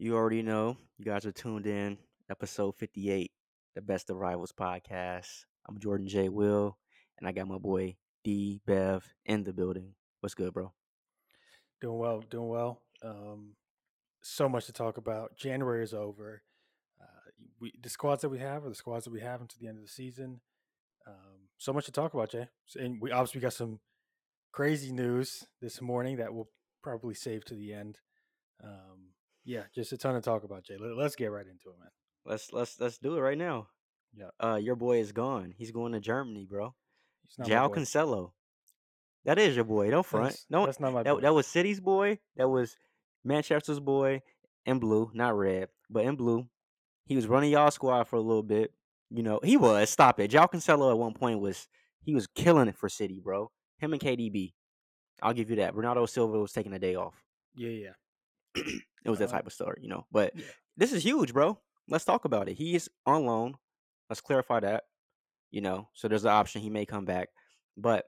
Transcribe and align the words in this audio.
You 0.00 0.14
already 0.14 0.42
know. 0.42 0.76
You 0.96 1.04
guys 1.04 1.26
are 1.26 1.32
tuned 1.32 1.66
in. 1.66 1.98
Episode 2.30 2.76
58, 2.76 3.32
the 3.74 3.82
Best 3.82 4.10
of 4.10 4.16
Rivals 4.16 4.52
podcast. 4.52 5.26
I'm 5.68 5.80
Jordan 5.80 6.06
J. 6.06 6.28
Will, 6.28 6.78
and 7.18 7.26
I 7.26 7.32
got 7.32 7.48
my 7.48 7.58
boy 7.58 7.96
D 8.22 8.60
Bev 8.64 9.04
in 9.26 9.42
the 9.42 9.52
building. 9.52 9.94
What's 10.20 10.36
good, 10.36 10.52
bro? 10.54 10.72
Doing 11.80 11.98
well, 11.98 12.22
doing 12.30 12.46
well. 12.46 12.80
Um, 13.02 13.56
so 14.22 14.48
much 14.48 14.66
to 14.66 14.72
talk 14.72 14.98
about. 14.98 15.36
January 15.36 15.82
is 15.82 15.92
over. 15.92 16.42
Uh, 17.00 17.30
we, 17.58 17.72
the 17.82 17.90
squads 17.90 18.22
that 18.22 18.28
we 18.28 18.38
have 18.38 18.64
are 18.64 18.68
the 18.68 18.76
squads 18.76 19.04
that 19.06 19.12
we 19.12 19.20
have 19.20 19.40
until 19.40 19.58
the 19.60 19.66
end 19.66 19.78
of 19.78 19.82
the 19.82 19.90
season. 19.90 20.40
Um, 21.08 21.48
so 21.58 21.72
much 21.72 21.86
to 21.86 21.92
talk 21.92 22.14
about, 22.14 22.30
Jay. 22.30 22.46
And 22.76 23.00
we 23.00 23.10
obviously 23.10 23.40
got 23.40 23.52
some 23.52 23.80
crazy 24.52 24.92
news 24.92 25.42
this 25.60 25.80
morning 25.80 26.18
that 26.18 26.32
we'll 26.32 26.50
probably 26.84 27.14
save 27.14 27.44
to 27.46 27.56
the 27.56 27.72
end. 27.72 27.98
Um, 28.62 28.87
yeah, 29.48 29.62
just 29.74 29.92
a 29.92 29.96
ton 29.96 30.14
to 30.14 30.20
talk 30.20 30.44
about, 30.44 30.62
Jay. 30.62 30.76
Let, 30.78 30.98
us 30.98 31.16
get 31.16 31.32
right 31.32 31.46
into 31.46 31.70
it, 31.70 31.80
man. 31.80 31.88
Let's 32.26 32.52
let's 32.52 32.78
let's 32.78 32.98
do 32.98 33.16
it 33.16 33.20
right 33.20 33.38
now. 33.38 33.68
Yeah. 34.14 34.28
Uh, 34.38 34.56
your 34.56 34.76
boy 34.76 34.98
is 35.00 35.10
gone. 35.12 35.54
He's 35.56 35.70
going 35.70 35.92
to 35.92 36.00
Germany, 36.00 36.44
bro. 36.44 36.74
He's 37.26 37.38
not 37.38 37.48
my 37.48 37.54
João. 37.54 37.74
Cancelo. 37.74 38.32
That 39.24 39.38
is 39.38 39.56
your 39.56 39.64
boy. 39.64 39.90
Don't 39.90 40.04
front. 40.04 40.26
That's, 40.32 40.46
No, 40.50 40.66
that's 40.66 40.80
not 40.80 40.92
my 40.92 41.02
that, 41.02 41.14
boy. 41.14 41.20
that 41.22 41.34
was 41.34 41.46
City's 41.46 41.80
boy. 41.80 42.18
That 42.36 42.48
was 42.48 42.76
Manchester's 43.24 43.80
boy 43.80 44.20
in 44.66 44.78
blue, 44.78 45.10
not 45.14 45.36
red, 45.36 45.68
but 45.88 46.04
in 46.04 46.16
blue. 46.16 46.46
He 47.06 47.16
was 47.16 47.26
running 47.26 47.50
y'all 47.50 47.70
squad 47.70 48.04
for 48.04 48.16
a 48.16 48.20
little 48.20 48.42
bit. 48.42 48.72
You 49.10 49.22
know, 49.22 49.40
he 49.42 49.56
was. 49.56 49.88
Stop 49.88 50.20
it. 50.20 50.30
João 50.30 50.50
Cancelo 50.50 50.90
at 50.90 50.98
one 50.98 51.14
point 51.14 51.40
was 51.40 51.68
he 52.02 52.14
was 52.14 52.26
killing 52.26 52.68
it 52.68 52.76
for 52.76 52.90
City, 52.90 53.18
bro. 53.18 53.50
Him 53.78 53.94
and 53.94 54.02
KDB. 54.02 54.52
I'll 55.22 55.32
give 55.32 55.48
you 55.48 55.56
that. 55.56 55.74
Bernardo 55.74 56.04
Silva 56.04 56.38
was 56.38 56.52
taking 56.52 56.74
a 56.74 56.78
day 56.78 56.96
off. 56.96 57.14
yeah, 57.56 57.70
yeah. 57.70 57.92
It 59.04 59.10
was 59.10 59.20
that 59.20 59.28
Uh, 59.28 59.32
type 59.32 59.46
of 59.46 59.52
story, 59.52 59.78
you 59.80 59.88
know. 59.88 60.06
But 60.10 60.32
yeah. 60.34 60.44
this 60.76 60.92
is 60.92 61.02
huge, 61.04 61.32
bro. 61.32 61.58
Let's 61.88 62.04
talk 62.04 62.24
about 62.24 62.48
it. 62.48 62.56
He 62.56 62.74
is 62.74 62.90
on 63.06 63.24
loan. 63.24 63.54
Let's 64.10 64.20
clarify 64.20 64.60
that. 64.60 64.84
You 65.50 65.62
know, 65.62 65.88
so 65.94 66.08
there's 66.08 66.22
the 66.24 66.28
option 66.30 66.60
he 66.60 66.68
may 66.68 66.84
come 66.84 67.06
back, 67.06 67.28
but 67.76 68.04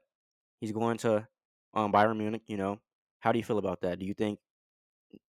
he's 0.61 0.73
going 0.73 0.99
to 0.99 1.27
um, 1.73 1.91
Bayern 1.93 2.19
Munich. 2.19 2.43
You 2.49 2.59
know, 2.59 2.81
how 3.21 3.33
do 3.33 3.39
you 3.39 3.45
feel 3.45 3.57
about 3.57 3.81
that? 3.81 3.99
Do 3.99 4.05
you 4.05 4.13
think 4.13 4.41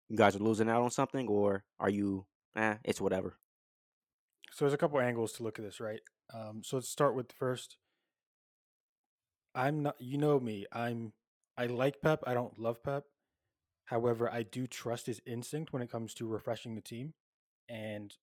you 0.10 0.18
guys 0.18 0.36
are 0.36 0.40
losing 0.40 0.70
out 0.70 0.82
on 0.82 0.90
something, 0.92 1.28
or 1.30 1.64
are 1.80 1.90
you? 1.90 2.26
Eh, 2.58 2.76
it's 2.84 3.00
whatever. 3.00 3.38
So 4.52 4.66
there's 4.66 4.74
a 4.74 4.78
couple 4.78 5.00
angles 5.00 5.32
to 5.34 5.44
look 5.44 5.58
at 5.58 5.64
this, 5.64 5.80
right? 5.80 6.02
Um, 6.34 6.64
so 6.66 6.76
let's 6.78 6.90
start 6.90 7.16
with 7.16 7.30
the 7.30 7.36
first. 7.36 7.78
I'm 9.56 9.84
not. 9.84 9.96
You 10.00 10.18
know 10.18 10.40
me. 10.40 10.66
I'm. 10.72 11.14
I 11.58 11.68
like 11.68 12.02
Pep. 12.02 12.24
I 12.28 12.34
don't 12.34 12.58
love 12.60 12.84
Pep. 12.84 13.06
However, 13.92 14.32
I 14.32 14.44
do 14.44 14.68
trust 14.68 15.08
his 15.08 15.20
instinct 15.26 15.74
when 15.74 15.82
it 15.82 15.92
comes 15.92 16.14
to 16.14 16.26
refreshing 16.26 16.76
the 16.76 16.82
team 16.82 17.14
and 17.68 18.16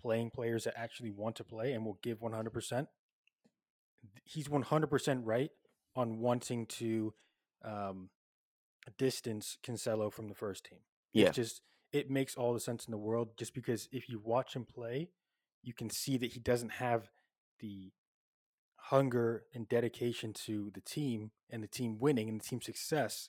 playing 0.00 0.30
players 0.30 0.64
that 0.64 0.76
actually 0.76 1.12
want 1.12 1.36
to 1.36 1.44
play 1.44 1.72
and 1.72 1.86
will 1.86 2.00
give 2.02 2.18
100%. 2.18 2.88
He's 4.24 4.48
100% 4.48 5.20
right 5.24 5.50
on 5.94 6.18
wanting 6.18 6.66
to 6.66 7.14
um, 7.64 8.10
distance 8.98 9.58
Cancelo 9.64 10.12
from 10.12 10.26
the 10.26 10.34
first 10.34 10.64
team. 10.64 10.80
Yeah. 11.12 11.28
It's 11.28 11.36
just 11.36 11.60
it 11.92 12.10
makes 12.10 12.34
all 12.34 12.52
the 12.52 12.58
sense 12.58 12.84
in 12.86 12.90
the 12.90 12.98
world 12.98 13.36
just 13.36 13.54
because 13.54 13.88
if 13.92 14.08
you 14.08 14.20
watch 14.24 14.56
him 14.56 14.64
play, 14.64 15.10
you 15.62 15.72
can 15.72 15.88
see 15.88 16.16
that 16.16 16.32
he 16.32 16.40
doesn't 16.40 16.72
have 16.72 17.10
the 17.60 17.92
hunger 18.76 19.44
and 19.54 19.68
dedication 19.68 20.32
to 20.46 20.72
the 20.74 20.80
team 20.80 21.30
and 21.48 21.62
the 21.62 21.68
team 21.68 21.98
winning 22.00 22.28
and 22.28 22.40
the 22.40 22.44
team 22.44 22.60
success 22.60 23.28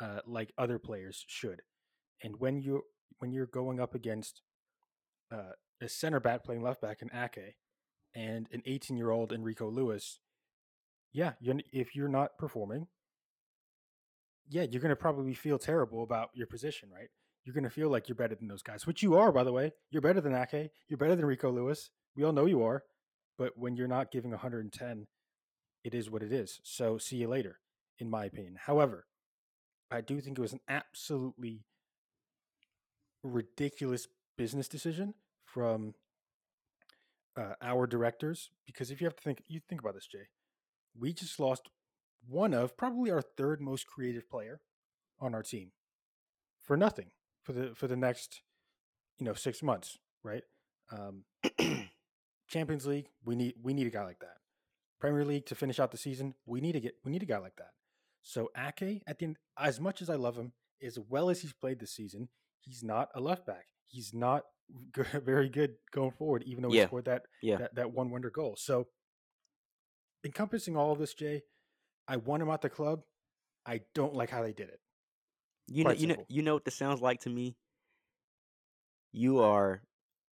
uh, 0.00 0.20
like 0.26 0.52
other 0.58 0.78
players 0.78 1.24
should. 1.26 1.62
And 2.22 2.36
when 2.38 2.60
you 2.60 2.82
when 3.18 3.32
you're 3.32 3.46
going 3.46 3.80
up 3.80 3.94
against 3.94 4.42
uh, 5.32 5.52
a 5.80 5.88
center 5.88 6.20
back 6.20 6.44
playing 6.44 6.62
left 6.62 6.80
back 6.80 7.02
in 7.02 7.10
Ake 7.14 7.56
and 8.14 8.48
an 8.52 8.62
18 8.66 8.96
year 8.96 9.10
old 9.10 9.32
Enrico 9.32 9.68
Lewis, 9.68 10.20
yeah, 11.12 11.32
you're, 11.40 11.56
if 11.72 11.94
you're 11.94 12.08
not 12.08 12.38
performing, 12.38 12.88
yeah, 14.48 14.62
you're 14.62 14.82
going 14.82 14.90
to 14.90 14.96
probably 14.96 15.34
feel 15.34 15.58
terrible 15.58 16.02
about 16.02 16.30
your 16.34 16.46
position, 16.46 16.90
right? 16.92 17.08
You're 17.44 17.54
going 17.54 17.64
to 17.64 17.70
feel 17.70 17.88
like 17.88 18.08
you're 18.08 18.16
better 18.16 18.34
than 18.34 18.48
those 18.48 18.62
guys, 18.62 18.86
which 18.86 19.02
you 19.02 19.16
are, 19.16 19.30
by 19.30 19.44
the 19.44 19.52
way. 19.52 19.72
You're 19.90 20.02
better 20.02 20.20
than 20.20 20.34
Ake. 20.34 20.70
You're 20.88 20.98
better 20.98 21.14
than 21.16 21.26
Rico 21.26 21.50
Lewis. 21.50 21.90
We 22.16 22.24
all 22.24 22.32
know 22.32 22.46
you 22.46 22.62
are. 22.62 22.84
But 23.36 23.52
when 23.56 23.76
you're 23.76 23.88
not 23.88 24.12
giving 24.12 24.30
110, 24.30 25.06
it 25.84 25.94
is 25.94 26.10
what 26.10 26.22
it 26.22 26.32
is. 26.32 26.60
So 26.62 26.98
see 26.98 27.16
you 27.16 27.28
later, 27.28 27.58
in 27.98 28.08
my 28.08 28.24
opinion. 28.24 28.56
However, 28.66 29.06
I 29.90 30.00
do 30.00 30.20
think 30.20 30.38
it 30.38 30.42
was 30.42 30.52
an 30.52 30.60
absolutely 30.68 31.64
ridiculous 33.22 34.06
business 34.36 34.68
decision 34.68 35.14
from 35.44 35.94
uh, 37.36 37.54
our 37.62 37.86
directors 37.86 38.50
because 38.66 38.90
if 38.90 39.00
you 39.00 39.06
have 39.06 39.16
to 39.16 39.22
think, 39.22 39.42
you 39.48 39.60
think 39.68 39.80
about 39.80 39.94
this, 39.94 40.06
Jay. 40.06 40.28
We 40.98 41.12
just 41.12 41.40
lost 41.40 41.68
one 42.28 42.54
of 42.54 42.76
probably 42.76 43.10
our 43.10 43.22
third 43.22 43.60
most 43.60 43.86
creative 43.86 44.28
player 44.30 44.60
on 45.20 45.34
our 45.34 45.42
team 45.42 45.72
for 46.62 46.76
nothing 46.76 47.10
for 47.42 47.52
the 47.52 47.74
for 47.74 47.86
the 47.86 47.96
next 47.96 48.42
you 49.18 49.26
know 49.26 49.34
six 49.34 49.62
months, 49.62 49.98
right? 50.22 50.42
Um, 50.92 51.24
Champions 52.48 52.86
League, 52.86 53.08
we 53.24 53.36
need 53.36 53.54
we 53.62 53.74
need 53.74 53.86
a 53.86 53.90
guy 53.90 54.04
like 54.04 54.20
that. 54.20 54.36
Premier 55.00 55.24
League 55.24 55.46
to 55.46 55.54
finish 55.54 55.80
out 55.80 55.90
the 55.90 55.98
season, 55.98 56.34
we 56.46 56.60
need 56.60 56.72
to 56.72 56.80
get 56.80 56.94
we 57.04 57.12
need 57.12 57.22
a 57.22 57.26
guy 57.26 57.38
like 57.38 57.56
that. 57.56 57.72
So 58.24 58.50
Ake, 58.56 59.02
at 59.06 59.18
the 59.18 59.26
end, 59.26 59.36
as 59.58 59.78
much 59.78 60.02
as 60.02 60.10
I 60.10 60.16
love 60.16 60.36
him, 60.36 60.52
as 60.82 60.98
well 60.98 61.30
as 61.30 61.42
he's 61.42 61.52
played 61.52 61.78
this 61.78 61.92
season, 61.94 62.28
he's 62.60 62.82
not 62.82 63.10
a 63.14 63.20
left 63.20 63.46
back. 63.46 63.66
He's 63.86 64.12
not 64.12 64.42
good, 64.92 65.06
very 65.24 65.48
good 65.48 65.74
going 65.92 66.10
forward, 66.10 66.42
even 66.46 66.62
though 66.62 66.70
he 66.70 66.78
Yeah. 66.78 66.86
scored 66.86 67.04
that, 67.04 67.26
Yeah. 67.42 67.58
that 67.58 67.74
that 67.76 67.92
one 67.92 68.10
wonder 68.10 68.30
goal. 68.30 68.56
So 68.58 68.88
encompassing 70.24 70.76
all 70.76 70.92
of 70.92 70.98
this, 70.98 71.14
Jay, 71.14 71.42
I 72.08 72.16
want 72.16 72.42
him 72.42 72.50
at 72.50 72.62
the 72.62 72.70
club. 72.70 73.02
I 73.66 73.82
don't 73.94 74.14
like 74.14 74.30
how 74.30 74.42
they 74.42 74.52
did 74.52 74.68
it. 74.68 74.80
You 75.68 75.84
know, 75.84 75.90
Quite 75.90 75.98
you 75.98 76.06
know, 76.08 76.26
you 76.28 76.42
know 76.42 76.54
what 76.54 76.64
this 76.64 76.74
sounds 76.74 77.00
like 77.00 77.20
to 77.20 77.30
me. 77.30 77.56
You 79.12 79.38
are 79.40 79.82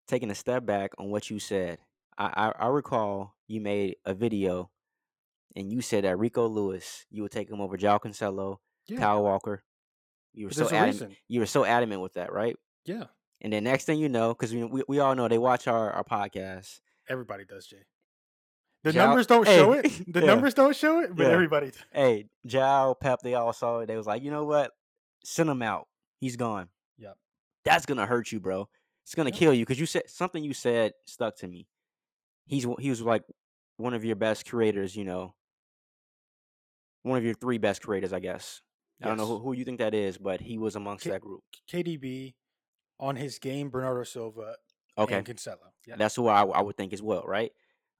taking 0.08 0.31
a 0.31 0.35
step 0.35 0.66
back 0.66 0.91
on 0.97 1.09
what 1.09 1.29
you 1.29 1.40
said. 1.40 1.78
I, 2.18 2.52
I, 2.58 2.66
I 2.66 2.68
recall 2.68 3.35
you 3.47 3.62
made 3.62 3.97
a 4.06 4.13
video, 4.13 4.69
and 5.56 5.72
you 5.72 5.81
said 5.81 6.03
that 6.03 6.17
Rico 6.17 6.47
Lewis, 6.47 7.06
you 7.09 7.22
would 7.23 7.31
take 7.31 7.50
him 7.50 7.62
over 7.62 7.78
João 7.78 8.00
Cancelo, 8.00 8.57
Yeah, 8.88 9.00
Kyle 9.00 9.23
Walker. 9.23 9.63
You 10.34 10.45
were 10.47 10.53
so 10.53 10.69
adamant. 10.69 11.16
You 11.28 11.39
were 11.41 11.45
so 11.45 11.66
adamant 11.66 12.01
with 12.01 12.13
that, 12.13 12.31
right? 12.31 12.56
Yeah, 12.85 13.06
And 13.41 13.51
then 13.53 13.63
next 13.66 13.85
thing 13.85 14.00
you 14.00 14.09
know, 14.09 14.29
because 14.34 14.53
we, 14.53 14.63
we 14.63 14.84
we 14.88 15.00
all 15.00 15.13
know 15.16 15.28
they 15.28 15.38
watch 15.38 15.67
our 15.67 15.91
our 15.91 16.03
podcast. 16.03 16.79
everybody 17.09 17.44
does, 17.45 17.67
Jay. 17.67 17.84
The 18.84 18.91
João- 18.91 18.95
numbers 18.95 19.28
don't 19.28 19.45
Hey, 19.45 19.57
show 19.57 19.73
it. 19.73 19.91
The 20.13 20.22
yeah. 20.22 20.25
numbers 20.25 20.53
don't 20.56 20.75
show 20.75 21.00
it, 21.01 21.16
but 21.16 21.28
Yeah. 21.28 21.34
everybody. 21.34 21.67
does. 21.67 21.79
Hey, 21.91 22.25
João, 22.47 23.00
Pep, 23.00 23.19
they 23.22 23.35
all 23.35 23.53
saw 23.53 23.79
it. 23.79 23.85
They 23.88 23.95
was 23.97 24.07
like, 24.07 24.23
you 24.23 24.31
know 24.31 24.45
what? 24.45 24.72
Send 25.23 25.50
him 25.50 25.61
out. 25.61 25.88
He's 26.19 26.35
gone. 26.38 26.69
Yep. 26.97 27.16
That's 27.66 27.85
gonna 27.85 28.06
hurt 28.07 28.31
you, 28.31 28.40
bro. 28.40 28.69
It's 29.03 29.13
gonna 29.16 29.29
Yep. 29.29 29.38
kill 29.40 29.53
you 29.53 29.66
because 29.66 29.79
you 29.79 29.85
said 29.85 30.09
something. 30.09 30.44
You 30.44 30.53
said 30.53 30.94
stuck 31.06 31.35
to 31.38 31.47
me. 31.47 31.67
He's 32.47 32.66
he 32.79 32.90
was 32.90 33.01
like 33.01 33.23
one 33.78 33.94
of 33.94 34.03
your 34.06 34.16
best 34.16 34.50
creators. 34.50 34.95
You 34.95 35.03
know, 35.06 35.35
one 37.03 37.17
of 37.17 37.23
your 37.23 37.34
three 37.34 37.57
best 37.57 37.81
creators, 37.81 38.13
I 38.13 38.19
guess. 38.19 38.62
I 39.03 39.07
don't 39.07 39.17
know 39.17 39.25
who, 39.25 39.39
who 39.39 39.53
you 39.53 39.66
think 39.66 39.79
that 39.79 39.95
is, 39.95 40.17
but 40.19 40.41
he 40.41 40.59
was 40.59 40.75
amongst 40.75 41.06
Ki- 41.06 41.09
that 41.09 41.22
group. 41.22 41.41
KDB 41.72 42.35
on 43.00 43.16
his 43.16 43.39
game, 43.39 43.69
Bernardo 43.72 44.03
Silva 44.03 44.56
Okay, 44.97 45.16
and 45.16 45.25
Cancelo. 45.25 45.72
Yeah, 45.88 45.95
that's 45.97 46.16
who 46.16 46.28
I, 46.28 46.44
I 46.44 46.61
would 46.61 46.78
think 46.78 46.94
as 46.94 47.01
well, 47.01 47.23
right? 47.25 47.51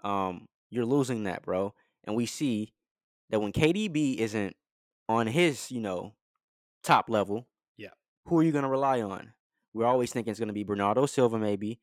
Um, 0.04 0.48
you're 0.70 0.86
losing 0.86 1.24
that, 1.24 1.42
bro. 1.42 1.74
And 2.04 2.16
we 2.16 2.28
see 2.28 2.74
that 3.32 3.40
when 3.42 3.52
KDB 3.52 4.18
isn't 4.18 4.56
on 5.10 5.26
his, 5.26 5.72
you 5.72 5.80
know, 5.82 6.14
top 6.84 7.10
level, 7.10 7.48
Yeah. 7.78 7.90
who 8.28 8.38
are 8.38 8.44
you 8.44 8.52
gonna 8.52 8.70
rely 8.70 9.02
on? 9.02 9.34
We're 9.74 9.86
always 9.88 10.12
thinking 10.12 10.30
it's 10.32 10.40
gonna 10.40 10.54
be 10.54 10.64
Bernardo 10.64 11.08
Silva, 11.08 11.40
maybe, 11.40 11.80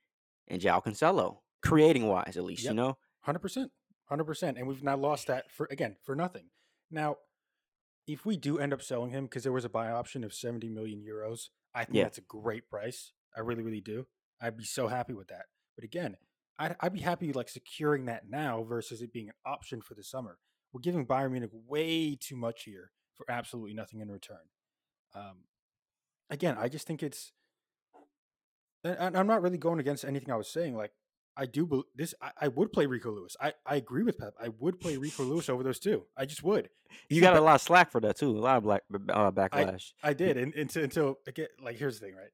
and 0.47 0.61
João 0.63 0.85
Cancelo, 0.85 1.39
creating 1.63 2.07
wise, 2.07 2.37
at 2.37 2.45
least, 2.45 2.63
you 2.65 2.75
know. 2.75 2.99
hundred 3.23 3.41
percent, 3.41 3.73
hundred 4.05 4.25
percent, 4.25 4.59
and 4.59 4.69
we've 4.69 4.83
now 4.85 4.97
lost 4.97 5.27
that 5.27 5.51
for 5.51 5.67
again 5.73 5.97
for 6.05 6.15
nothing. 6.15 6.51
Now, 6.91 7.17
if 8.07 8.25
we 8.25 8.37
do 8.37 8.59
end 8.59 8.73
up 8.73 8.83
selling 8.83 9.11
him 9.11 9.25
because 9.25 9.43
there 9.43 9.53
was 9.53 9.65
a 9.65 9.69
buy 9.69 9.91
option 9.91 10.25
of 10.25 10.33
seventy 10.33 10.69
million 10.69 11.05
euros, 11.07 11.49
I 11.75 11.85
think 11.85 11.97
Yeah. 11.97 12.05
that's 12.05 12.19
a 12.19 12.23
great 12.23 12.69
price. 12.69 13.13
I 13.37 13.41
really, 13.41 13.63
really 13.63 13.81
do. 13.81 14.07
I'd 14.41 14.57
be 14.57 14.65
so 14.65 14.89
happy 14.89 15.13
with 15.13 15.29
that. 15.29 15.47
But 15.77 15.85
again, 15.85 16.17
I'd, 16.59 16.77
I'd 16.81 16.93
be 16.93 17.01
happy 17.01 17.33
like 17.33 17.49
securing 17.49 18.07
that 18.07 18.29
now 18.29 18.65
versus 18.65 19.03
it 19.03 19.13
being 19.13 19.29
an 19.29 19.35
option 19.45 19.81
for 19.83 19.95
the 19.95 20.03
summer. 20.03 20.39
We're 20.73 20.81
giving 20.81 21.07
Bayern 21.07 21.33
Munich 21.33 21.51
way 21.53 22.17
too 22.17 22.37
much 22.37 22.65
here 22.65 22.93
for 23.15 23.31
absolutely 23.31 23.75
nothing 23.75 24.01
in 24.01 24.11
return. 24.11 24.39
Um, 25.15 25.45
again, 26.31 26.57
I 26.59 26.69
just 26.69 26.87
think 26.87 27.03
it's. 27.03 27.33
And 28.85 28.97
and 28.99 29.17
I'm 29.17 29.27
not 29.27 29.43
really 29.43 29.59
going 29.59 29.81
against 29.81 30.05
anything 30.05 30.33
I 30.33 30.37
was 30.37 30.49
saying. 30.49 30.77
Like 30.77 30.93
I 31.39 31.47
do 31.47 31.85
this. 31.95 32.15
I, 32.21 32.33
I 32.43 32.49
would 32.49 32.73
play 32.73 32.87
Rico 32.87 33.13
Lewis. 33.13 33.37
I, 33.41 33.53
I 33.65 33.77
agree 33.77 34.03
with 34.03 34.19
Pep. 34.19 34.35
I 34.43 34.49
would 34.59 34.81
play 34.81 34.97
Rico 34.97 35.23
Lewis 35.23 35.49
over 35.49 35.63
those 35.63 35.79
two. 35.79 36.05
I 36.17 36.27
just 36.27 36.43
would. 36.43 36.69
You 37.11 37.21
got 37.21 37.37
a 37.37 37.41
lot 37.43 37.57
of 37.57 37.61
slack 37.61 37.91
for 37.91 38.01
that 38.01 38.17
too. 38.17 38.31
A 38.31 38.41
lot 38.41 38.57
of 38.57 38.63
black 38.63 38.83
uh, 39.11 39.31
backlash. 39.31 39.93
I 40.03 40.15
did 40.15 40.39
and, 40.39 40.55
until 40.55 40.85
until 40.85 41.19
again. 41.27 41.49
Like 41.63 41.77
here's 41.77 42.01
the 42.01 42.07
thing, 42.07 42.15
right? 42.15 42.31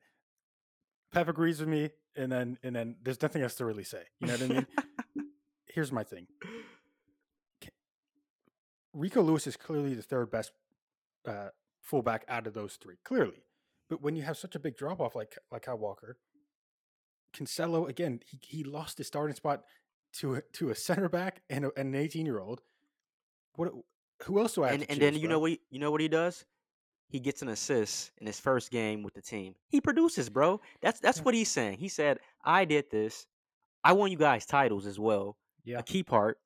Pep 1.13 1.29
agrees 1.29 1.59
with 1.59 1.69
me, 1.69 1.91
and 2.15 2.31
then 2.31 2.57
and 2.63 2.77
then 2.77 2.95
there's 3.03 3.21
nothing 3.21 3.43
else 3.43 3.57
to 3.57 3.65
really 3.65 3.83
say. 3.83 4.03
You 4.21 4.29
know 4.29 4.35
what 4.35 4.43
I 4.43 4.47
mean? 4.47 4.67
Here's 5.67 5.91
my 5.91 6.05
thing. 6.05 6.29
Rico 8.93 9.23
Lewis 9.23 9.49
is 9.49 9.57
clearly 9.57 9.95
the 9.95 10.03
third 10.03 10.31
best 10.31 10.53
uh, 11.27 11.49
fullback 11.81 12.25
out 12.29 12.47
of 12.47 12.55
those 12.55 12.77
three, 12.77 12.95
clearly. 13.05 13.43
But 13.91 14.01
when 14.01 14.15
you 14.15 14.23
have 14.23 14.37
such 14.37 14.55
a 14.55 14.61
big 14.61 14.77
drop 14.77 15.01
off 15.01 15.17
like 15.17 15.37
like 15.51 15.63
Kyle 15.63 15.77
Walker, 15.77 16.17
Cancelo 17.35 17.89
again, 17.89 18.21
he, 18.27 18.39
he 18.43 18.65
lost 18.65 18.99
his 18.99 19.07
starting 19.07 19.35
spot 19.37 19.65
to 20.15 20.37
a, 20.37 20.43
to 20.55 20.71
a 20.71 20.75
center 20.75 21.09
back 21.09 21.43
and, 21.51 21.65
a, 21.67 21.71
and 21.77 21.95
an 21.95 22.01
18 22.01 22.25
year 22.27 22.39
old. 22.39 22.63
What? 23.57 23.73
Who 24.25 24.39
else 24.39 24.55
do 24.55 24.63
I 24.65 24.69
have 24.69 24.75
and 24.81 24.91
and 24.91 25.01
then 25.01 25.15
you 25.17 25.29
know 25.29 25.39
what 25.41 25.51
he, 25.51 25.61
you 25.71 25.79
know 25.81 25.91
what 25.91 26.01
he 26.01 26.09
does? 26.09 26.45
He 27.09 27.21
gets 27.21 27.43
an 27.43 27.49
assist 27.49 28.13
in 28.19 28.27
his 28.27 28.41
first 28.41 28.71
game 28.71 29.03
with 29.03 29.15
the 29.15 29.23
team. 29.23 29.55
He 29.69 29.81
produces, 29.81 30.29
bro. 30.29 30.61
That's 30.81 31.01
that's 31.01 31.19
Yeah. 31.19 31.25
what 31.25 31.35
he's 31.35 31.51
saying. 31.51 31.79
He 31.79 31.89
said, 31.89 32.19
"I 32.45 32.65
did 32.65 32.91
this. 32.91 33.27
I 33.83 33.93
won 33.93 34.11
you 34.11 34.17
guys 34.17 34.47
titles 34.47 34.87
as 34.87 34.99
well. 34.99 35.37
Yeah. 35.65 35.79
A 35.81 35.83
key 35.83 36.03
part. 36.03 36.39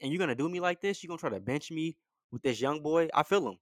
And 0.00 0.12
you're 0.12 0.18
gonna 0.18 0.34
do 0.34 0.48
me 0.48 0.60
like 0.60 0.80
this? 0.80 1.02
You're 1.02 1.08
gonna 1.08 1.18
try 1.18 1.30
to 1.30 1.40
bench 1.40 1.70
me 1.70 1.96
with 2.30 2.42
this 2.42 2.60
young 2.60 2.82
boy? 2.82 3.08
I 3.14 3.22
feel 3.22 3.48
him. 3.48 3.58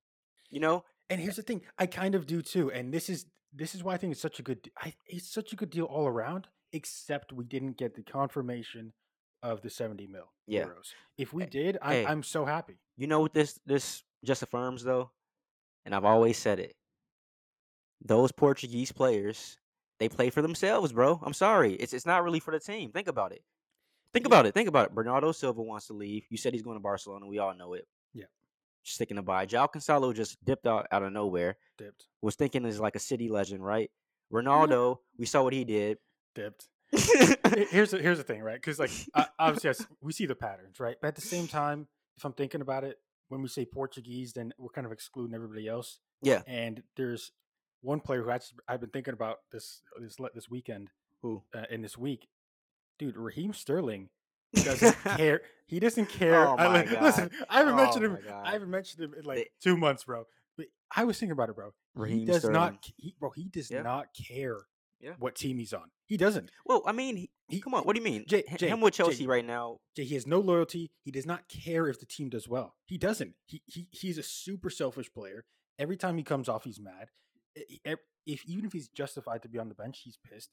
You 0.51 0.61
know? 0.61 0.85
And 1.09 1.21
here's 1.21 1.37
the 1.37 1.43
thing, 1.43 1.63
I 1.79 1.87
kind 1.87 2.15
of 2.15 2.27
do 2.27 2.43
too. 2.43 2.71
And 2.73 2.93
this 2.93 3.09
is 3.09 3.27
this 3.53 3.75
is 3.75 3.83
why 3.85 3.95
I 3.95 3.97
think 3.99 4.13
it's 4.13 4.21
such 4.21 4.39
a 4.39 4.43
good. 4.43 4.71
I, 4.79 4.95
it's 5.07 5.29
such 5.33 5.53
a 5.53 5.57
good 5.57 5.71
deal 5.71 5.85
all 5.85 6.07
around. 6.07 6.47
Except 6.73 7.33
we 7.33 7.45
didn't 7.45 7.77
get 7.77 7.95
the 7.95 8.03
confirmation 8.03 8.93
of 9.43 9.61
the 9.63 9.71
70 9.71 10.07
mil 10.07 10.33
Yeah. 10.47 10.65
euros. 10.67 10.93
If 11.19 11.33
we 11.33 11.45
did, 11.47 11.77
I'm, 11.83 11.93
hey. 11.93 12.07
I'm 12.07 12.23
so 12.23 12.45
happy. 12.45 12.79
You 12.97 13.07
know 13.07 13.21
what 13.21 13.35
this 13.35 13.59
this 13.67 14.03
just 14.25 14.43
affirms 14.43 14.85
though? 14.85 15.11
And 15.85 15.95
I've 15.95 16.05
always 16.05 16.39
said 16.39 16.61
it. 16.61 16.77
Those 18.05 18.33
Portuguese 18.33 18.93
players, 18.93 19.59
they 19.99 20.09
play 20.09 20.31
for 20.31 20.43
themselves, 20.43 20.93
bro. 20.93 21.21
I'm 21.23 21.33
sorry. 21.33 21.75
It's 21.75 21.93
it's 21.93 22.07
not 22.07 22.25
really 22.25 22.41
for 22.41 22.53
the 22.53 22.61
team. 22.61 22.91
Think 22.93 23.09
about 23.09 23.33
it. 23.33 23.43
Think 24.13 24.25
Yeah. 24.25 24.29
about 24.29 24.47
it. 24.47 24.55
Think 24.55 24.69
about 24.69 24.87
it. 24.89 24.95
Bernardo 24.95 25.33
Silva 25.33 25.63
wants 25.63 25.87
to 25.89 25.93
leave. 25.95 26.25
You 26.31 26.37
said 26.37 26.53
he's 26.53 26.63
going 26.63 26.77
to 26.77 26.81
Barcelona. 26.83 27.27
We 27.27 27.39
all 27.39 27.55
know 27.55 27.73
it. 27.75 27.87
Yeah. 28.13 28.27
Sticking 28.83 29.17
to 29.17 29.23
by. 29.23 29.47
João 29.47 29.69
Cancelo 29.73 30.15
just 30.15 30.43
dipped 30.45 30.67
out 30.67 30.87
out 30.91 31.03
of 31.03 31.13
nowhere. 31.13 31.57
Dipped, 31.79 32.07
Was 32.21 32.37
thinking 32.37 32.65
is 32.65 32.81
like 32.81 32.95
a 32.97 33.01
city 33.01 33.29
legend, 33.29 33.65
right? 33.65 33.91
Ronaldo, 34.33 34.99
we 35.19 35.27
saw 35.27 35.43
what 35.43 35.53
he 35.53 35.65
did. 35.65 35.99
Dipped. 36.35 36.69
Here's 36.93 37.91
the, 37.91 37.99
here's 38.01 38.19
the 38.19 38.25
thing, 38.25 38.43
right? 38.43 38.57
Because 38.57 38.79
like 38.79 38.91
uh, 39.15 39.25
obviously 39.39 39.71
I 39.71 39.75
we 40.03 40.13
see 40.13 40.27
the 40.27 40.35
patterns, 40.35 40.79
right? 40.81 40.97
But 41.01 41.09
at 41.09 41.15
the 41.15 41.21
same 41.23 41.47
time, 41.49 41.87
if 42.17 42.25
I'm 42.25 42.33
thinking 42.35 42.61
about 42.61 42.85
it, 42.85 42.99
when 43.29 43.41
we 43.43 43.49
say 43.49 43.65
Portuguese, 43.65 44.33
then 44.35 44.53
we're 44.59 44.69
kind 44.71 44.87
of 44.87 44.93
excluding 44.93 45.35
everybody 45.35 45.67
else. 45.69 46.01
yeah. 46.23 46.43
And 46.47 46.83
there's 46.97 47.33
one 47.81 48.01
player 48.01 48.23
who 48.23 48.31
I 48.31 48.39
just, 48.39 48.53
I've 48.69 48.81
been 48.81 48.91
thinking 48.91 49.15
about 49.15 49.39
this 49.51 49.81
this 49.99 50.17
this 50.35 50.51
weekend 50.51 50.89
Who? 51.23 51.43
uh, 51.55 51.63
in 51.71 51.81
this 51.83 51.97
week, 51.97 52.29
dude. 52.99 53.17
Raheem 53.17 53.55
Sterling 53.55 54.11
doesn't 54.55 54.95
care. 55.17 55.41
He 55.67 55.81
doesn't 55.81 56.11
care. 56.11 56.47
Oh 56.47 56.57
I, 56.59 56.69
my 56.69 56.85
li- 56.91 56.99
listen, 57.01 57.31
I 57.49 57.59
haven't 57.61 57.73
Oh 57.75 57.77
mentioned 57.77 58.05
him. 58.05 58.19
God. 58.29 58.47
I 58.47 58.53
haven't 58.53 58.71
mentioned 58.71 59.03
him 59.03 59.15
in 59.19 59.25
like 59.25 59.51
two 59.63 59.77
months, 59.79 60.05
bro. 60.05 60.25
But 60.59 60.67
I 60.95 61.05
was 61.05 61.19
thinking 61.19 61.33
about 61.33 61.49
it, 61.49 61.57
bro. 61.57 61.71
he 61.97 62.01
Raheem 62.03 62.27
does 62.27 62.39
Sterling. 62.41 62.53
not, 62.55 62.87
he, 62.99 63.15
bro. 63.19 63.31
He 63.31 63.49
does 63.49 63.71
Yeah. 63.71 63.81
not 63.83 64.09
care 64.29 64.59
Yeah. 65.03 65.15
what 65.19 65.35
team 65.35 65.59
he's 65.59 65.73
on. 65.73 65.91
He 66.07 66.17
doesn't. 66.17 66.51
Well, 66.65 66.83
I 66.87 66.93
mean, 66.93 67.17
he, 67.17 67.31
He, 67.49 67.61
come 67.61 67.75
on. 67.75 67.83
What 67.85 67.95
do 67.97 68.01
you 68.01 68.05
mean? 68.05 68.25
Jay- 68.29 68.45
Jay- 68.57 68.69
Him 68.69 68.81
with 68.81 68.95
Jay- 68.95 69.03
Chelsea 69.05 69.27
right 69.27 69.45
now. 69.45 69.79
Jay, 69.97 70.05
he 70.05 70.15
has 70.15 70.27
no 70.27 70.39
loyalty. 70.41 70.91
He 71.05 71.11
does 71.11 71.27
not 71.27 71.49
care 71.49 71.89
if 71.89 71.99
the 72.01 72.07
team 72.07 72.29
does 72.29 72.49
well. 72.49 72.75
He 72.87 72.97
doesn't. 72.99 73.35
He, 73.47 73.63
he 73.67 73.89
he's 73.91 74.17
a 74.19 74.23
super 74.23 74.71
selfish 74.71 75.13
player. 75.13 75.45
Every 75.79 75.97
time 75.97 76.17
he 76.19 76.23
comes 76.23 76.49
off, 76.49 76.65
he's 76.65 76.79
mad. 76.81 77.09
I- 77.57 77.61
I- 77.87 77.91
ev- 77.93 77.99
If 78.27 78.45
even 78.47 78.65
if 78.65 78.73
he's 78.73 78.89
justified 78.89 79.43
to 79.43 79.49
be 79.49 79.59
on 79.59 79.69
the 79.69 79.75
bench, 79.75 80.01
he's 80.05 80.19
pissed. 80.31 80.51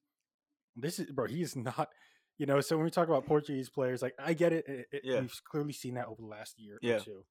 This 0.75 0.97
is 0.99 1.11
bro. 1.11 1.27
He 1.27 1.41
is 1.41 1.55
not. 1.55 1.89
You 2.37 2.45
know. 2.45 2.59
So 2.61 2.75
when 2.77 2.85
we 2.85 2.91
talk 2.91 3.07
about 3.07 3.25
Portuguese 3.33 3.69
players, 3.69 4.01
like 4.01 4.15
I 4.17 4.33
get 4.33 4.53
it. 4.53 4.65
it- 4.67 4.87
it- 4.91 5.01
Yeah. 5.03 5.19
We've 5.21 5.41
clearly 5.49 5.73
seen 5.73 5.93
that 5.95 6.07
over 6.07 6.21
the 6.21 6.27
last 6.27 6.55
year 6.57 6.79
Yeah. 6.81 6.95
or 6.95 6.99
two. 7.01 7.25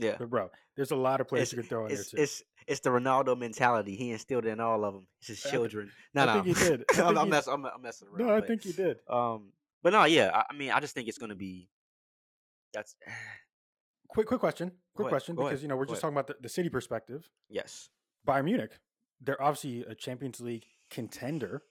Yeah. 0.00 0.16
But 0.18 0.30
bro, 0.30 0.50
there's 0.76 0.90
a 0.90 0.96
lot 0.96 1.20
of 1.20 1.28
players 1.28 1.44
It's, 1.44 1.52
you 1.52 1.58
can 1.58 1.68
throw 1.68 1.86
in 1.86 1.92
it's, 1.92 2.10
there 2.10 2.18
too. 2.18 2.22
it's 2.22 2.42
it's 2.66 2.80
the 2.80 2.90
Ronaldo 2.90 3.38
mentality. 3.38 3.96
He 3.96 4.10
instilled 4.12 4.46
in 4.46 4.60
all 4.60 4.84
of 4.84 4.94
them. 4.94 5.06
It's 5.20 5.28
his 5.28 5.46
I 5.46 5.50
children. 5.50 5.90
No, 6.14 6.22
I 6.22 6.26
no, 6.26 6.42
think 6.42 6.56
he 6.56 6.64
did. 6.64 6.84
I 6.96 7.02
I'm, 7.02 7.18
I'm, 7.18 7.28
mess, 7.28 7.46
I'm, 7.46 7.64
I'm 7.66 7.82
messing 7.82 8.08
around. 8.08 8.26
no, 8.26 8.34
I 8.34 8.40
but, 8.40 8.48
think 8.48 8.62
he 8.62 8.72
did. 8.72 8.98
Um, 9.08 9.52
but 9.82 9.92
no, 9.92 10.04
yeah. 10.04 10.30
I, 10.32 10.44
I 10.50 10.56
mean, 10.56 10.70
I 10.70 10.80
just 10.80 10.94
think 10.94 11.08
it's 11.08 11.18
gonna 11.18 11.34
be. 11.34 11.68
That's 12.72 12.94
Quick, 14.08 14.26
quick 14.26 14.40
question. 14.40 14.72
Quick 14.94 15.06
ahead, 15.06 15.10
question, 15.10 15.34
because 15.36 15.48
ahead, 15.48 15.62
you 15.62 15.68
know 15.68 15.76
we're 15.76 15.84
just 15.84 16.02
ahead. 16.02 16.14
talking 16.14 16.14
about 16.16 16.26
the, 16.26 16.36
the 16.40 16.48
city 16.48 16.68
perspective. 16.68 17.28
yes. 17.48 17.88
Bayern 18.26 18.44
Munich, 18.44 18.72
they're 19.20 19.40
obviously 19.40 19.82
a 19.88 19.94
Champions 19.94 20.40
League 20.40 20.66
contender. 20.90 21.62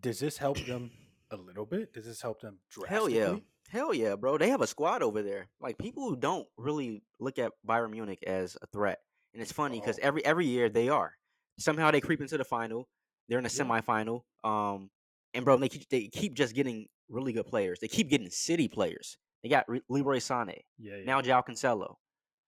Does 0.00 0.20
this 0.20 0.38
help 0.38 0.58
them 0.64 0.90
a 1.30 1.36
little 1.36 1.66
bit? 1.66 1.92
Does 1.92 2.06
this 2.06 2.22
help 2.22 2.40
them 2.40 2.58
dress? 2.70 2.88
Hell 2.88 3.08
drastically? 3.08 3.34
yeah. 3.34 3.40
Hell 3.70 3.92
yeah, 3.94 4.14
bro. 4.16 4.38
They 4.38 4.48
have 4.50 4.60
a 4.60 4.66
squad 4.66 5.02
over 5.02 5.22
there. 5.22 5.48
Like 5.60 5.78
people 5.78 6.08
who 6.08 6.16
don't 6.16 6.46
really 6.56 7.02
look 7.18 7.38
at 7.38 7.52
Bayern 7.66 7.90
Munich 7.90 8.20
as 8.26 8.56
a 8.62 8.66
threat. 8.68 8.98
And 9.32 9.42
it's 9.42 9.52
funny 9.52 9.80
because 9.80 9.98
Oh. 9.98 10.06
every 10.06 10.24
every 10.24 10.46
year 10.46 10.68
they 10.68 10.88
are. 10.88 11.12
Somehow 11.58 11.90
they 11.90 12.00
creep 12.00 12.20
into 12.20 12.38
the 12.38 12.44
final. 12.44 12.88
They're 13.28 13.38
in 13.38 13.46
a 13.46 13.48
Yeah. 13.48 13.64
semifinal. 13.64 14.22
Um 14.44 14.90
and 15.34 15.44
bro, 15.44 15.56
they 15.58 15.68
keep 15.68 15.88
they 15.88 16.08
keep 16.08 16.34
just 16.34 16.54
getting 16.54 16.86
really 17.08 17.32
good 17.32 17.46
players. 17.46 17.78
They 17.80 17.88
keep 17.88 18.08
getting 18.08 18.30
city 18.30 18.68
players. 18.68 19.18
They 19.42 19.48
got 19.48 19.68
Re- 19.68 19.82
Leroy 19.88 20.18
Sané. 20.18 20.60
Yeah, 20.78 20.96
yeah. 20.96 21.04
Now 21.04 21.20
João 21.20 21.44
Cancelo. 21.46 21.96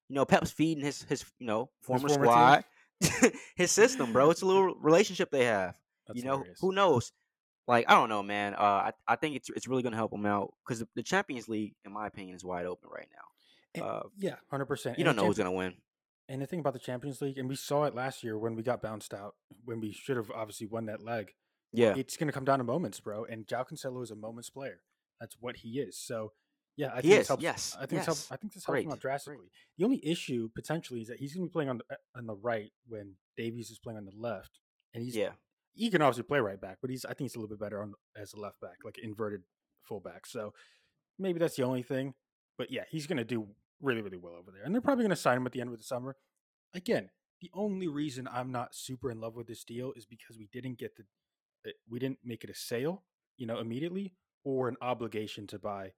You 0.09 0.15
know, 0.15 0.25
Pep's 0.25 0.51
feeding 0.51 0.85
his 0.85 1.03
his 1.03 1.25
you 1.39 1.47
know 1.47 1.71
former, 1.83 2.09
former 2.09 2.25
squad 2.25 2.65
his 3.57 3.71
system, 3.71 4.13
bro. 4.13 4.31
It's 4.31 4.43
a 4.43 4.47
little 4.47 4.75
relationship 4.77 5.31
they 5.31 5.45
have. 5.45 5.77
That's 6.07 6.19
you 6.19 6.25
know, 6.25 6.37
hilarious. 6.39 6.59
who 6.61 6.73
knows? 6.73 7.13
Like 7.69 7.85
I 7.89 7.95
don't 7.95 8.09
know, 8.09 8.23
man. 8.23 8.55
Uh, 8.55 8.59
I 8.63 8.93
I 9.07 9.17
think 9.17 9.37
it's 9.37 9.51
it's 9.51 9.69
really 9.69 9.83
gonna 9.83 9.97
help 9.97 10.11
them 10.11 10.27
out 10.27 10.55
because 10.67 10.81
the, 10.81 10.89
the 10.97 11.03
Champions 11.03 11.49
League, 11.49 11.75
in 11.85 11.93
my 11.93 12.07
opinion, 12.09 12.35
is 12.35 12.45
wide 12.45 12.67
open 12.67 12.89
right 12.91 13.09
now. 13.13 13.81
And- 13.83 13.85
uh, 13.85 14.03
yeah, 14.19 14.37
hundred 14.51 14.67
percent. 14.67 14.99
You 14.99 15.05
don't 15.05 15.15
know 15.17 15.27
who's 15.27 15.39
gonna 15.39 15.53
win. 15.53 15.75
And 16.31 16.43
the 16.43 16.47
thing 16.47 16.61
about 16.61 16.73
the 16.73 16.79
Champions 16.79 17.23
League, 17.23 17.39
and 17.39 17.49
we 17.49 17.55
saw 17.57 17.85
it 17.85 17.95
last 17.95 18.23
year 18.25 18.37
when 18.39 18.55
we 18.55 18.63
got 18.63 18.83
bounced 18.83 19.15
out, 19.15 19.35
when 19.65 19.81
we 19.81 19.93
should 19.93 20.17
have 20.19 20.31
obviously 20.31 20.67
won 20.67 20.85
that 20.87 21.03
leg. 21.03 21.33
Yeah, 21.73 21.95
It's 21.97 22.17
going 22.19 22.27
to 22.29 22.33
come 22.35 22.45
down 22.45 22.59
to 22.59 22.65
moments, 22.65 23.01
bro. 23.01 23.25
And 23.25 23.47
João 23.47 23.67
Cancelo 23.67 24.03
is 24.03 24.11
a 24.11 24.15
moments 24.15 24.51
player. 24.51 24.81
That's 25.21 25.37
what 25.41 25.57
he 25.59 25.81
is. 25.81 25.99
So, 25.99 26.33
yeah, 26.77 26.93
I 26.93 26.97
He 26.97 27.09
think 27.09 27.13
this 27.15 27.21
is, 27.23 27.29
helps. 27.29 27.43
yes, 27.43 27.77
I 27.77 27.87
think 27.87 27.91
this 28.01 28.07
helps, 28.07 28.21
yes. 28.25 28.29
I 28.33 28.37
think 28.37 28.53
this 28.53 28.65
helps 28.67 28.83
him 28.83 28.93
out 28.93 29.01
drastically. 29.01 29.51
The 29.79 29.85
only 29.85 30.07
issue 30.07 30.51
potentially 30.55 31.01
is 31.01 31.09
that 31.09 31.19
he's 31.19 31.35
going 31.35 31.47
to 31.47 31.51
be 31.51 31.53
playing 31.53 31.71
on 31.71 31.79
the 31.79 31.85
uh, 31.95 31.97
on 32.19 32.27
the 32.27 32.35
right 32.35 32.73
when 32.87 33.15
Davies 33.39 33.71
is 33.71 33.79
playing 33.79 33.97
on 33.97 34.05
the 34.05 34.13
left, 34.15 34.61
and 34.95 35.03
he's 35.03 35.17
yeah, 35.17 35.31
he 35.79 35.91
can 35.91 36.03
obviously 36.03 36.25
play 36.25 36.41
right 36.41 36.61
back, 36.61 36.79
but 36.81 36.91
he's 36.91 37.05
I 37.05 37.11
think 37.11 37.31
he's 37.31 37.37
a 37.37 37.39
little 37.39 37.57
bit 37.57 37.61
better 37.61 37.81
on 37.81 37.95
as 38.17 38.35
a 38.35 38.41
left 38.41 38.61
back, 38.61 38.79
like 38.85 38.99
inverted 38.99 39.43
fullback. 39.85 40.27
So 40.27 40.53
maybe 41.19 41.39
that's 41.39 41.57
the 41.57 41.63
only 41.63 41.83
thing. 41.83 42.15
But 42.59 42.73
yeah, 42.73 42.83
he's 42.91 43.07
going 43.07 43.19
to 43.19 43.25
do 43.25 43.47
really 43.81 44.03
really 44.03 44.17
well 44.19 44.35
over 44.35 44.51
there, 44.51 44.65
and 44.65 44.75
they're 44.75 44.83
probably 44.83 45.05
going 45.05 45.11
to 45.11 45.17
sign 45.17 45.37
him 45.39 45.47
at 45.47 45.53
the 45.53 45.61
end 45.61 45.71
of 45.71 45.79
the 45.79 45.85
summer. 45.85 46.17
Again, 46.75 47.11
the 47.41 47.51
only 47.55 47.87
reason 47.87 48.29
I'm 48.31 48.51
not 48.51 48.75
super 48.75 49.11
in 49.11 49.21
love 49.21 49.37
with 49.37 49.47
this 49.47 49.63
deal 49.63 49.93
is 49.97 50.05
because 50.05 50.37
we 50.37 50.49
didn't 50.53 50.79
get 50.79 50.97
the 50.97 51.05
uh, 51.67 51.73
we 51.89 52.01
didn't 52.01 52.19
make 52.25 52.43
it 52.43 52.51
a 52.51 52.55
sale, 52.55 53.05
you 53.37 53.47
know, 53.47 53.61
immediately 53.61 54.15
or 54.45 54.69
an 54.69 54.77
obligation 54.83 55.47
to 55.47 55.59
buy 55.61 55.93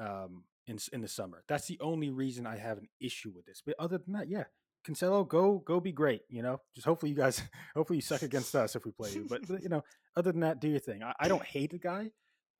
um 0.00 0.44
in 0.66 0.78
in 0.92 1.02
the 1.02 1.08
summer. 1.08 1.44
That's 1.48 1.66
the 1.66 1.78
only 1.80 2.08
reason 2.08 2.46
I 2.46 2.56
have 2.56 2.78
an 2.78 2.88
issue 2.98 3.32
with 3.34 3.44
this. 3.44 3.62
But 3.64 3.74
other 3.78 3.98
than 3.98 4.14
that, 4.14 4.28
yeah, 4.28 4.44
Cancelo, 4.88 5.26
go 5.28 5.58
go 5.58 5.80
be 5.80 5.92
great. 5.92 6.22
You 6.28 6.42
know, 6.42 6.60
just 6.74 6.86
hopefully 6.86 7.10
you 7.10 7.16
guys, 7.16 7.42
hopefully 7.74 7.98
you 7.98 8.02
suck 8.02 8.22
against 8.22 8.54
us 8.54 8.74
if 8.74 8.84
we 8.84 8.92
play 8.92 9.10
you. 9.12 9.26
But, 9.28 9.46
but, 9.46 9.62
you 9.62 9.68
know, 9.68 9.84
other 10.16 10.32
than 10.32 10.40
that, 10.40 10.60
do 10.60 10.68
your 10.68 10.78
thing. 10.78 11.02
I, 11.02 11.12
I 11.20 11.28
don't 11.28 11.44
hate 11.44 11.70
the 11.72 11.78
guy. 11.78 12.10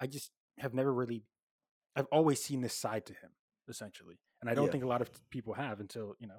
I 0.00 0.06
just 0.06 0.30
have 0.58 0.75
never 0.75 0.92
really. 0.92 1.25
I've 1.97 2.06
always 2.12 2.42
seen 2.42 2.61
this 2.61 2.75
side 2.75 3.06
to 3.06 3.12
him, 3.14 3.30
essentially, 3.68 4.18
and 4.40 4.50
I 4.50 4.54
don't 4.54 4.66
Yeah. 4.66 4.73
think 4.73 4.85
a 4.85 4.88
lot 4.88 5.00
of 5.00 5.11
people 5.30 5.54
have 5.54 5.80
until 5.80 6.14
you 6.18 6.26
know, 6.28 6.38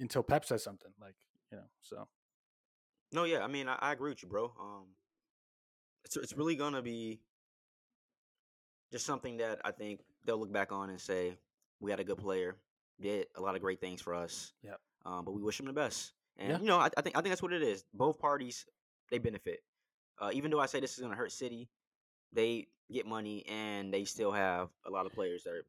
until 0.00 0.22
Pep 0.22 0.44
says 0.44 0.62
something 0.64 0.92
like 1.00 1.14
you 1.52 1.58
know. 1.58 1.64
So 1.82 2.08
no, 3.12 3.24
yeah. 3.24 3.44
I 3.44 3.46
mean, 3.46 3.68
I, 3.68 3.76
I 3.80 3.92
agree 3.92 4.10
with 4.10 4.22
you, 4.22 4.28
bro. 4.28 4.52
Um, 4.60 4.86
it's 6.04 6.16
it's 6.16 6.32
really 6.36 6.56
gonna 6.56 6.82
be 6.82 7.20
just 8.92 9.04
something 9.04 9.36
that 9.38 9.60
I 9.64 9.72
think 9.72 10.00
they'll 10.24 10.38
look 10.38 10.52
back 10.52 10.72
on 10.72 10.90
and 10.90 11.00
say 11.00 11.36
we 11.80 11.90
had 11.90 12.00
a 12.00 12.04
good 12.04 12.18
player, 12.18 12.56
did 13.00 13.26
a 13.36 13.40
lot 13.40 13.54
of 13.54 13.60
great 13.60 13.80
things 13.80 14.00
for 14.00 14.14
us. 14.14 14.52
Yep. 14.62 14.80
Um, 15.06 15.24
but 15.24 15.32
we 15.32 15.42
wish 15.42 15.60
him 15.60 15.66
the 15.66 15.72
best, 15.72 16.12
and 16.36 16.50
Yeah. 16.50 16.58
you 16.58 16.66
know, 16.66 16.78
I, 16.78 16.90
I 16.96 17.00
think 17.00 17.16
I 17.16 17.20
think 17.20 17.30
that's 17.30 17.42
what 17.42 17.52
it 17.52 17.62
is. 17.62 17.84
Both 17.94 18.18
parties 18.18 18.66
they 19.10 19.18
benefit. 19.18 19.60
Uh, 20.20 20.30
even 20.32 20.50
though 20.50 20.58
I 20.60 20.66
say 20.66 20.80
this 20.80 20.94
is 20.94 21.00
gonna 21.00 21.14
hurt 21.14 21.30
City, 21.30 21.68
they 22.32 22.66
get 22.90 23.06
money 23.06 23.44
and 23.46 23.92
they 23.92 24.04
still 24.04 24.32
have 24.32 24.68
a 24.84 24.90
lot 24.90 25.06
of 25.06 25.12
players 25.12 25.44
that 25.44 25.50
are, 25.50 25.64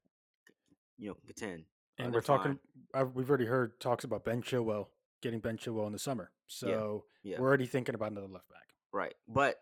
you 0.97 1.09
know, 1.09 1.17
contend. 1.25 1.65
Uh, 1.99 2.03
and 2.03 2.13
we're 2.13 2.21
talking. 2.21 2.59
I've, 2.93 3.13
we've 3.13 3.29
already 3.29 3.45
heard 3.45 3.79
talks 3.79 4.03
about 4.03 4.25
Ben 4.25 4.41
Chilwell 4.41 4.87
getting 5.21 5.39
Ben 5.39 5.57
Chilwell 5.57 5.87
in 5.87 5.93
the 5.93 5.99
summer. 5.99 6.31
So 6.47 7.05
yeah. 7.23 7.39
we're 7.39 7.47
already 7.47 7.65
thinking 7.65 7.95
about 7.95 8.11
another 8.11 8.27
left 8.27 8.49
back. 8.49 8.67
Right. 8.91 9.13
But 9.27 9.59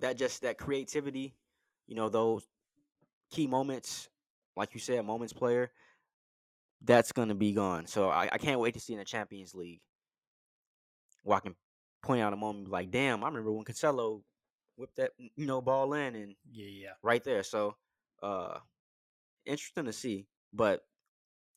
that 0.00 0.16
just 0.16 0.42
that 0.42 0.58
creativity, 0.58 1.34
you 1.86 1.94
know, 1.96 2.08
those 2.08 2.46
key 3.30 3.46
moments, 3.46 4.08
like 4.56 4.74
you 4.74 4.80
said, 4.80 5.04
moments 5.04 5.32
player, 5.32 5.70
that's 6.84 7.12
gonna 7.12 7.34
be 7.34 7.52
gone. 7.52 7.86
So 7.86 8.08
I, 8.10 8.28
I 8.32 8.38
can't 8.38 8.60
wait 8.60 8.74
to 8.74 8.80
see 8.80 8.92
in 8.92 8.98
the 8.98 9.04
Champions 9.04 9.54
League 9.54 9.80
where 11.22 11.36
I 11.36 11.40
can 11.40 11.54
point 12.02 12.22
out 12.22 12.32
a 12.32 12.36
moment 12.36 12.68
like, 12.68 12.90
damn, 12.90 13.22
I 13.22 13.28
remember 13.28 13.52
when 13.52 13.64
Cancelo 13.64 14.22
whipped 14.76 14.96
that 14.96 15.12
you 15.36 15.46
know 15.46 15.60
ball 15.60 15.94
in 15.94 16.14
and 16.14 16.34
Yeah, 16.50 16.66
yeah. 16.66 16.92
right 17.02 17.22
there. 17.22 17.42
So, 17.42 17.76
uh, 18.22 18.58
interesting 19.46 19.84
to 19.84 19.92
see. 19.92 20.26
But 20.52 20.82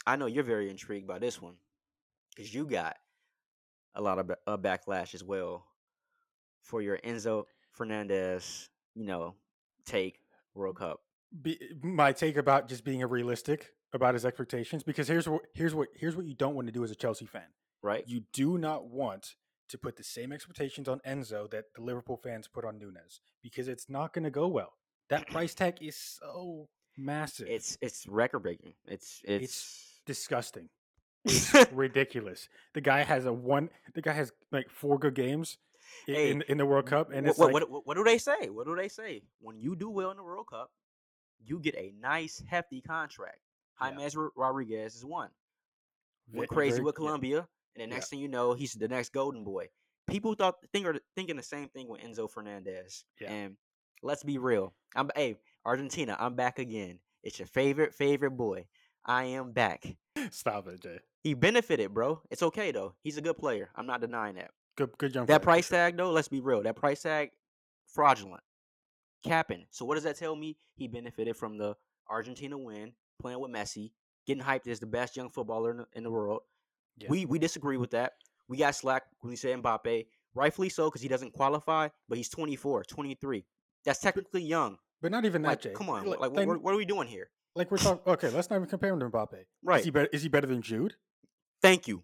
I 0.05 0.15
know 0.15 0.27
you're 0.27 0.43
very 0.43 0.69
intrigued 0.69 1.07
by 1.07 1.19
this 1.19 1.41
one 1.41 1.55
because 2.35 2.53
you 2.53 2.65
got 2.65 2.97
a 3.95 4.01
lot 4.01 4.19
of 4.19 4.31
uh, 4.45 4.57
backlash 4.57 5.13
as 5.13 5.23
well 5.23 5.65
for 6.61 6.81
your 6.81 6.97
Enzo 6.99 7.45
Fernandez, 7.71 8.69
you 8.93 9.05
know, 9.05 9.35
take 9.85 10.19
World 10.53 10.77
Cup. 10.77 11.01
Be, 11.41 11.59
my 11.81 12.11
take 12.13 12.37
about 12.37 12.69
just 12.69 12.83
being 12.83 13.03
a 13.03 13.07
realistic 13.07 13.74
about 13.95 14.13
his 14.13 14.25
expectations 14.25 14.83
because 14.83 15.07
here's 15.07 15.27
what 15.27 15.41
here's 15.53 15.73
what 15.73 15.87
here's 15.95 16.15
what 16.15 16.25
you 16.25 16.35
don't 16.35 16.53
want 16.55 16.67
to 16.67 16.73
do 16.73 16.83
as 16.83 16.91
a 16.91 16.95
Chelsea 16.95 17.25
fan. 17.25 17.47
Right? 17.81 18.03
You 18.07 18.23
do 18.33 18.57
not 18.57 18.87
want 18.87 19.35
to 19.69 19.77
put 19.77 19.95
the 19.95 20.03
same 20.03 20.31
expectations 20.31 20.87
on 20.87 20.99
Enzo 21.07 21.49
that 21.51 21.65
the 21.75 21.81
Liverpool 21.81 22.17
fans 22.17 22.47
put 22.47 22.65
on 22.65 22.77
Nunez 22.77 23.19
because 23.41 23.67
it's 23.67 23.89
not 23.89 24.13
going 24.13 24.23
to 24.23 24.29
go 24.31 24.47
well. 24.47 24.73
That 25.09 25.27
price 25.27 25.53
tag 25.55 25.77
is 25.81 25.95
so 25.95 26.67
massive. 26.97 27.47
It's 27.49 27.77
it's 27.81 28.05
record 28.07 28.39
breaking. 28.39 28.73
It's 28.87 29.21
it's, 29.23 29.99
disgusting. 30.05 30.69
It's 31.23 31.53
ridiculous. 31.71 32.47
The 32.73 32.81
guy 32.81 33.03
has 33.03 33.25
a 33.25 33.33
one. 33.33 33.69
The 33.93 34.01
guy 34.01 34.13
has 34.13 34.31
like 34.51 34.69
four 34.69 34.99
good 34.99 35.15
games 35.15 35.57
i- 36.07 36.11
Hey, 36.11 36.31
in 36.31 36.41
in 36.43 36.57
the 36.57 36.65
World 36.65 36.85
Cup, 36.87 37.11
and 37.11 37.25
what, 37.25 37.29
it's 37.29 37.39
what, 37.39 37.53
like 37.53 37.69
what, 37.69 37.87
what 37.87 37.97
do 37.97 38.03
they 38.03 38.17
say? 38.17 38.49
What 38.49 38.67
do 38.67 38.75
they 38.75 38.87
say? 38.87 39.21
When 39.39 39.59
you 39.59 39.75
do 39.75 39.89
well 39.89 40.11
in 40.11 40.17
the 40.17 40.23
World 40.23 40.47
Cup, 40.49 40.71
you 41.43 41.59
get 41.59 41.75
a 41.75 41.93
nice 41.99 42.43
hefty 42.47 42.81
contract. 42.81 43.39
Yeah. 43.81 43.91
James 43.97 44.15
Rodriguez 44.35 44.95
is 44.95 45.05
one. 45.05 45.29
Went 46.33 46.49
crazy 46.49 46.77
very- 46.77 46.85
with 46.85 46.95
yeah. 46.95 46.97
Colombia, 47.05 47.37
and 47.39 47.47
the 47.75 47.81
Yeah. 47.81 47.85
next 47.87 48.09
thing 48.09 48.19
you 48.19 48.27
know, 48.27 48.53
he's 48.53 48.73
the 48.73 48.87
next 48.87 49.11
golden 49.11 49.43
boy. 49.43 49.69
People 50.07 50.33
thought 50.35 50.57
think 50.71 50.85
are 50.85 50.99
thinking 51.15 51.35
the 51.35 51.43
same 51.43 51.69
thing 51.69 51.87
with 51.87 52.01
Enzo 52.01 52.29
Fernandez. 52.29 53.05
Yeah. 53.19 53.31
And 53.31 53.57
let's 54.01 54.23
be 54.23 54.37
real. 54.37 54.73
I'm 54.95 55.09
hey 55.15 55.37
Argentina. 55.65 56.15
I'm 56.19 56.35
back 56.35 56.59
again. 56.59 56.99
It's 57.23 57.39
your 57.39 57.47
favorite 57.47 57.93
favorite 57.93 58.31
boy. 58.31 58.67
I 59.03 59.25
am 59.25 59.51
back. 59.51 59.97
Stop 60.31 60.67
it, 60.67 60.81
Jay. 60.81 60.99
He 61.21 61.33
benefited, 61.33 61.93
bro. 61.93 62.21
It's 62.29 62.43
okay 62.43 62.71
though. 62.71 62.95
He's 63.01 63.17
a 63.17 63.21
good 63.21 63.37
player. 63.37 63.69
I'm 63.75 63.87
not 63.87 64.01
denying 64.01 64.35
that. 64.35 64.51
Good, 64.75 64.97
good 64.97 65.15
young. 65.15 65.25
That 65.25 65.41
player, 65.41 65.55
price 65.55 65.67
sure. 65.67 65.77
tag 65.77 65.97
though, 65.97 66.11
let's 66.11 66.27
be 66.27 66.39
real. 66.39 66.61
That 66.63 66.75
price 66.75 67.01
tag, 67.01 67.31
fraudulent, 67.87 68.43
capping. 69.23 69.65
So 69.71 69.85
what 69.85 69.95
does 69.95 70.03
that 70.03 70.17
tell 70.17 70.35
me? 70.35 70.57
He 70.75 70.87
benefited 70.87 71.35
from 71.35 71.57
the 71.57 71.75
Argentina 72.09 72.57
win, 72.57 72.93
playing 73.19 73.39
with 73.39 73.51
Messi, 73.51 73.91
getting 74.27 74.43
hyped 74.43 74.67
as 74.67 74.79
the 74.79 74.85
best 74.85 75.15
young 75.15 75.29
footballer 75.29 75.71
in 75.71 75.77
the, 75.77 75.85
in 75.93 76.03
the 76.03 76.11
world. 76.11 76.41
Yeah. 76.97 77.07
We 77.09 77.25
we 77.25 77.39
disagree 77.39 77.77
with 77.77 77.91
that. 77.91 78.13
We 78.47 78.57
got 78.57 78.75
slack 78.75 79.03
when 79.19 79.29
we 79.31 79.35
say 79.35 79.53
Mbappe, 79.53 80.05
rightfully 80.33 80.69
so 80.69 80.89
because 80.89 81.01
he 81.01 81.07
doesn't 81.07 81.33
qualify, 81.33 81.89
but 82.07 82.17
he's 82.17 82.29
24, 82.29 82.83
23. 82.83 83.45
That's 83.83 83.99
technically 83.99 84.43
young. 84.43 84.77
but 85.01 85.11
not 85.11 85.25
even 85.25 85.41
that, 85.43 85.47
Like, 85.49 85.61
Jay. 85.61 85.73
come 85.73 85.89
on, 85.89 86.05
Like, 86.05 86.19
like, 86.19 86.31
like, 86.31 86.47
what, 86.47 86.61
what 86.61 86.73
are 86.73 86.77
we 86.77 86.85
doing 86.85 87.07
here? 87.07 87.29
like 87.55 87.71
we're 87.71 87.77
talking. 87.77 88.01
Okay, 88.11 88.29
let's 88.29 88.49
not 88.49 88.57
even 88.57 88.67
compare 88.69 88.91
him 88.93 88.99
to 88.99 89.09
Mbappe. 89.09 89.37
Right. 89.63 89.79
Is 89.79 89.85
he 89.85 89.91
better? 89.91 90.09
Is 90.11 90.23
he 90.23 90.29
better 90.29 90.47
than 90.47 90.61
Jude? 90.61 90.95
Thank 91.61 91.87
you. 91.87 92.03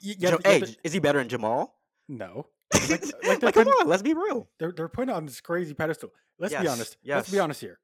You 0.00 0.14
you 0.18 0.38
hey, 0.44 0.62
is 0.84 0.92
he 0.92 0.98
better 0.98 1.18
than 1.18 1.28
Jamal? 1.28 1.74
no. 2.08 2.46
like, 2.90 3.04
like 3.24 3.38
they're 3.40 3.52
come 3.52 3.68
on, 3.68 3.86
let's 3.88 4.02
be 4.02 4.12
real. 4.12 4.48
They're 4.58 4.72
they're 4.72 4.88
putting 4.88 5.14
on 5.14 5.24
this 5.26 5.40
crazy 5.40 5.72
pedestal. 5.72 6.10
Let's 6.38 6.52
be 6.52 6.64
Yes, 6.64 6.72
honest. 6.72 6.96
Let's 7.06 7.30
be 7.30 7.38
honest 7.38 7.60
here. 7.60 7.78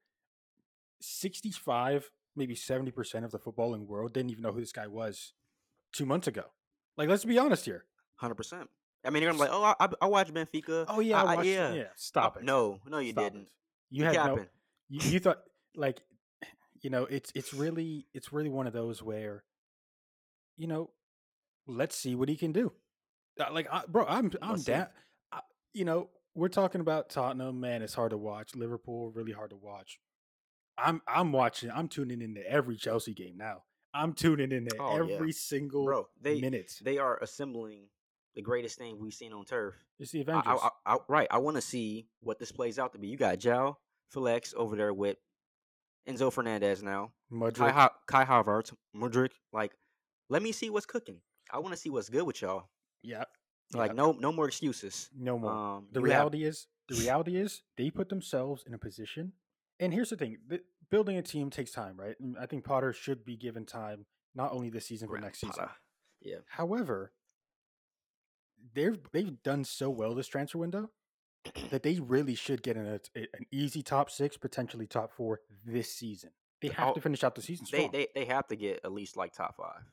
Sixty-five, 1.01 2.09
maybe 2.35 2.55
seventy 2.55 2.91
percent 2.91 3.25
of 3.25 3.31
the 3.31 3.39
footballing 3.39 3.85
world 3.87 4.13
didn't 4.13 4.31
even 4.31 4.43
know 4.43 4.51
who 4.51 4.59
this 4.59 4.71
guy 4.71 4.87
was 4.87 5.33
two 5.91 6.05
months 6.05 6.27
ago. 6.27 6.43
Like, 6.97 7.09
let's 7.09 7.25
be 7.25 7.37
honest 7.39 7.65
here. 7.65 7.85
Hundred 8.15 8.35
percent. 8.35 8.69
I 9.05 9.09
mean, 9.09 9.21
you're 9.23 9.31
gonna 9.33 9.43
be 9.43 9.49
like, 9.51 9.57
oh, 9.59 9.75
I, 9.79 9.89
I 10.01 10.07
watched 10.07 10.33
Benfica. 10.33 10.85
Oh 10.87 10.99
yeah, 11.01 11.21
I 11.21 11.33
I- 11.33 11.35
watched, 11.35 11.47
yeah. 11.49 11.73
yeah. 11.73 11.83
Stop 11.95 12.35
Uh, 12.35 12.39
it. 12.39 12.45
No, 12.45 12.79
no, 12.87 12.99
you 12.99 13.11
Stop 13.11 13.23
didn't. 13.25 13.41
it. 13.43 13.47
You 13.89 14.05
had 14.05 14.15
no. 14.15 14.45
You, 14.89 14.99
you 15.11 15.19
thought 15.19 15.41
like, 15.75 16.01
you 16.81 16.89
know, 16.89 17.03
it's 17.05 17.31
it's 17.35 17.53
really 17.53 18.05
it's 18.13 18.31
really 18.31 18.49
one 18.49 18.65
of 18.67 18.73
those 18.73 19.01
where, 19.03 19.43
you 20.57 20.67
know, 20.67 20.89
let's 21.67 21.95
see 21.95 22.15
what 22.15 22.29
he 22.29 22.35
can 22.35 22.51
do. 22.51 22.71
Uh, 23.39 23.51
Like, 23.51 23.67
I, 23.71 23.83
bro, 23.87 24.05
I'm 24.07 24.31
I'm 24.41 24.61
down. 24.61 24.87
I, 25.31 25.39
you 25.73 25.85
know, 25.85 26.09
we're 26.35 26.47
talking 26.49 26.81
about 26.81 27.09
Tottenham. 27.09 27.59
Man, 27.59 27.81
it's 27.81 27.93
hard 27.93 28.11
to 28.11 28.17
watch. 28.17 28.55
Liverpool, 28.55 29.11
really 29.11 29.31
hard 29.31 29.49
to 29.49 29.55
watch. 29.57 29.99
I'm 30.77 31.01
I'm 31.07 31.31
watching. 31.31 31.69
I'm 31.71 31.87
tuning 31.87 32.21
into 32.21 32.41
every 32.49 32.77
Chelsea 32.77 33.13
game 33.13 33.37
now. 33.37 33.63
I'm 33.93 34.13
tuning 34.13 34.51
into 34.51 34.75
Oh, 34.79 35.03
yeah. 35.03 35.15
every 35.15 35.31
single 35.31 35.85
Bro, 35.85 36.07
they 36.19 36.41
minute. 36.41 36.73
they 36.83 36.97
are 36.97 37.17
assembling 37.21 37.87
the 38.35 38.41
greatest 38.41 38.77
thing 38.79 38.97
we've 38.99 39.13
seen 39.13 39.33
on 39.33 39.45
turf. 39.45 39.75
It's 39.99 40.11
the 40.11 40.21
Avengers. 40.21 40.45
I, 40.47 40.69
I, 40.85 40.95
I- 40.95 40.97
right. 41.07 41.27
I 41.29 41.37
want 41.37 41.55
to 41.57 41.61
see 41.61 42.07
what 42.21 42.39
this 42.39 42.51
plays 42.51 42.79
out 42.79 42.93
to 42.93 42.99
be. 42.99 43.07
You 43.09 43.17
got 43.17 43.37
João 43.37 43.75
Felix 44.09 44.53
over 44.57 44.75
there 44.75 44.91
with 44.93 45.17
Enzo 46.09 46.33
Fernandez 46.33 46.81
now. 46.81 47.11
Kai, 47.53 47.89
Kai 48.07 48.25
Havertz, 48.25 48.73
Mudryk. 48.95 49.29
Like, 49.51 49.73
let 50.29 50.41
me 50.41 50.51
see 50.51 50.69
what's 50.71 50.85
cooking. 50.87 51.17
I 51.51 51.59
want 51.59 51.73
to 51.75 51.79
see 51.79 51.89
what's 51.91 52.09
good 52.09 52.23
with 52.23 52.41
y'all. 52.41 52.69
Yeah. 53.03 53.25
Like, 53.73 53.91
yeah, 53.91 53.95
no, 53.95 54.11
no 54.13 54.31
more 54.31 54.47
excuses. 54.47 55.09
no 55.15 55.37
more. 55.37 55.51
Um, 55.51 55.87
the 55.91 55.99
you 55.99 56.05
have- 56.07 56.11
reality 56.15 56.43
is 56.45 56.67
the 56.89 56.95
reality 56.95 57.37
is 57.37 57.61
they 57.77 57.89
put 57.91 58.09
themselves 58.09 58.63
in 58.67 58.73
a 58.73 58.77
position 58.79 59.33
and 59.79 59.93
here's 59.93 60.09
the 60.09 60.15
thing 60.17 60.37
the, 60.47 60.61
building 60.89 61.17
a 61.17 61.21
team 61.21 61.49
takes 61.49 61.71
time 61.71 61.95
right 61.97 62.15
and 62.19 62.37
i 62.39 62.45
think 62.45 62.63
potter 62.63 62.93
should 62.93 63.25
be 63.25 63.35
given 63.35 63.65
time 63.65 64.05
not 64.35 64.51
only 64.51 64.69
this 64.69 64.85
season 64.85 65.07
but 65.07 65.13
Graham 65.13 65.23
next 65.23 65.39
season 65.39 65.65
Yeah. 66.21 66.37
however 66.49 67.11
they've 68.73 68.97
they've 69.11 69.41
done 69.43 69.63
so 69.63 69.89
well 69.89 70.13
this 70.15 70.27
transfer 70.27 70.57
window 70.57 70.89
that 71.71 71.83
they 71.83 71.99
really 71.99 72.35
should 72.35 72.63
get 72.63 72.77
in 72.77 72.85
a, 72.85 72.99
an 73.15 73.27
easy 73.51 73.81
top 73.83 74.09
six 74.09 74.37
potentially 74.37 74.87
top 74.87 75.11
four 75.11 75.41
this 75.65 75.93
season 75.93 76.29
they 76.61 76.69
have 76.69 76.89
Oh, 76.89 76.93
to 76.93 77.01
finish 77.01 77.23
out 77.23 77.35
the 77.35 77.41
season 77.41 77.65
They, 77.69 77.77
strong. 77.79 77.91
they 77.91 78.07
they 78.15 78.25
have 78.25 78.47
to 78.47 78.55
get 78.55 78.79
at 78.85 78.93
least 78.93 79.17
like 79.17 79.33
top 79.33 79.57
five. 79.57 79.83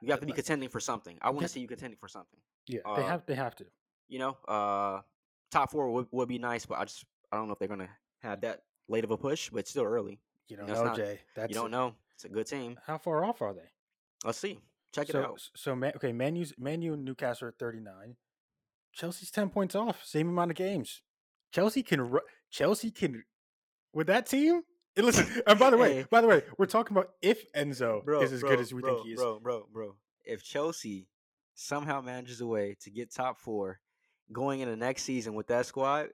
You 0.00 0.12
have 0.12 0.20
to 0.20 0.26
be 0.26 0.32
contending 0.32 0.70
for 0.70 0.80
something. 0.80 1.18
I 1.20 1.28
want 1.28 1.42
to 1.42 1.48
see 1.48 1.60
you 1.60 1.68
contending 1.68 1.98
for 1.98 2.08
something. 2.08 2.40
yeah 2.66 2.80
they 2.96 3.02
uh, 3.02 3.06
have 3.06 3.26
they 3.26 3.34
have 3.34 3.54
to 3.56 3.66
You 4.08 4.18
know, 4.20 4.38
uh, 4.48 5.02
top 5.50 5.70
four 5.72 5.90
would, 5.90 6.06
would 6.10 6.28
be 6.28 6.38
nice, 6.38 6.64
but 6.64 6.78
I 6.78 6.84
just 6.86 7.04
I 7.30 7.36
don't 7.36 7.48
know 7.48 7.52
if 7.52 7.58
they're 7.58 7.68
gonna 7.68 7.90
have 8.22 8.40
that 8.40 8.62
late 8.88 9.04
of 9.04 9.10
a 9.10 9.16
push. 9.16 9.50
But 9.50 9.66
still 9.68 9.84
early. 9.84 10.20
you 10.48 10.56
don't 10.56 10.66
that's 10.66 10.78
know 10.80 10.86
not- 10.86 10.96
jay 10.96 11.20
that's 11.34 11.50
you 11.50 11.54
don't 11.54 11.70
know. 11.70 11.94
It's 12.14 12.24
a 12.24 12.28
good 12.28 12.46
team. 12.46 12.78
how 12.86 12.98
far 12.98 13.24
off 13.24 13.42
are 13.42 13.52
they 13.54 13.70
Let's 14.24 14.38
see. 14.38 14.60
Check 14.92 15.08
so, 15.08 15.18
it 15.18 15.24
out. 15.24 15.40
So, 15.56 15.74
Man, 15.74 15.92
okay, 15.96 16.12
Manu's 16.12 16.54
Manu 16.56 16.92
and 16.94 17.04
Newcastle 17.04 17.46
are 17.46 17.48
at 17.48 17.58
39. 17.58 18.14
Chelsea's 18.92 19.30
10 19.32 19.50
points 19.50 19.74
off, 19.74 20.04
same 20.04 20.28
amount 20.28 20.52
of 20.52 20.56
games. 20.56 21.02
Chelsea 21.52 21.82
can 21.82 22.00
ru- 22.10 22.20
Chelsea 22.50 22.90
can 22.92 23.24
with 23.92 24.06
that 24.06 24.26
team. 24.26 24.62
And 24.96 25.04
listen, 25.04 25.26
and 25.46 25.58
by 25.58 25.70
the 25.70 25.76
way, 25.76 25.94
Hey. 25.96 26.06
by 26.08 26.20
the 26.20 26.28
way, 26.28 26.42
we're 26.56 26.66
talking 26.66 26.96
about 26.96 27.10
if 27.20 27.50
Enzo 27.52 28.08
is 28.22 28.32
as 28.32 28.42
good 28.42 28.60
as 28.60 28.72
we 28.72 28.80
bro, 28.82 28.94
think 28.94 29.06
he 29.06 29.12
is. 29.14 29.20
Bro, 29.20 29.40
bro, 29.40 29.66
bro. 29.72 29.96
If 30.24 30.44
Chelsea 30.44 31.08
somehow 31.54 32.00
manages 32.00 32.40
a 32.40 32.46
way 32.46 32.76
to 32.82 32.90
get 32.90 33.12
top 33.12 33.40
four 33.40 33.80
going 34.32 34.60
into 34.60 34.76
next 34.76 35.02
season 35.02 35.34
with 35.34 35.48
that 35.48 35.66
squad, 35.66 36.08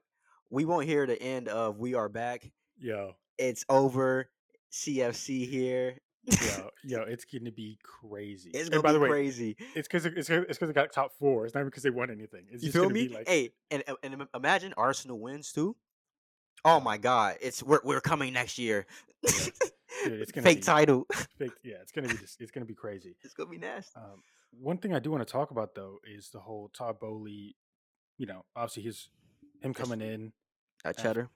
we 0.49 0.65
won't 0.65 0.87
hear 0.87 1.05
the 1.05 1.21
end 1.21 1.47
of 1.47 1.77
"We 1.77 1.93
are 1.93 2.09
back." 2.09 2.51
Yo, 2.81 3.13
It's 3.37 3.63
over. 3.69 4.29
CFC 4.71 5.47
here. 5.47 5.97
yo, 6.25 6.69
yo, 6.83 7.01
it's 7.03 7.25
going 7.25 7.45
to 7.45 7.51
be 7.51 7.77
crazy. 7.83 8.49
It's 8.53 8.69
gonna 8.69 8.81
by 8.81 8.89
be 8.89 8.93
the 8.93 8.99
way, 9.01 9.07
crazy. 9.09 9.55
it's 9.75 9.87
because 9.87 10.05
it's 10.05 10.29
because 10.29 10.67
they 10.67 10.73
got 10.73 10.91
top 10.93 11.11
four. 11.19 11.45
It's 11.45 11.53
not 11.55 11.65
because 11.65 11.83
they 11.83 11.89
won 11.89 12.09
anything. 12.09 12.45
It's 12.51 12.63
You 12.63 12.67
just 12.69 12.73
feel 12.73 12.83
gonna 12.83 12.93
me? 12.93 13.07
Be 13.09 13.13
like, 13.15 13.27
hey, 13.27 13.49
and 13.69 13.83
and 14.03 14.27
imagine 14.35 14.73
Arsenal 14.77 15.19
wins 15.19 15.51
too. 15.51 15.75
Oh 16.63 16.79
my 16.79 16.97
God! 16.97 17.35
It's 17.41 17.61
we're 17.63 17.81
we're 17.83 18.01
coming 18.01 18.33
next 18.33 18.57
year. 18.59 18.85
Dude, 19.25 19.51
it's 20.05 20.31
gonna 20.31 20.45
Fake 20.45 20.59
be- 20.59 20.63
title. 20.63 21.05
fake- 21.37 21.51
yeah, 21.63 21.75
it's 21.81 21.91
gonna 21.91 22.07
be 22.07 22.15
just, 22.17 22.39
it's 22.39 22.51
gonna 22.51 22.65
be 22.65 22.75
crazy. 22.75 23.15
It's 23.23 23.33
gonna 23.33 23.49
be 23.49 23.57
nasty. 23.57 23.91
Um, 23.97 24.21
one 24.59 24.77
thing 24.77 24.93
I 24.93 24.99
do 24.99 25.11
want 25.11 25.25
to 25.27 25.31
talk 25.31 25.51
about 25.51 25.75
though 25.75 25.97
is 26.05 26.29
the 26.29 26.39
whole 26.39 26.69
Todd 26.69 26.99
Boehly. 26.99 27.55
You 28.17 28.27
know, 28.27 28.45
obviously 28.55 28.83
his 28.83 29.09
him 29.61 29.73
coming 29.73 30.01
in. 30.01 30.31
At 30.85 30.97
Cheddar. 30.97 31.29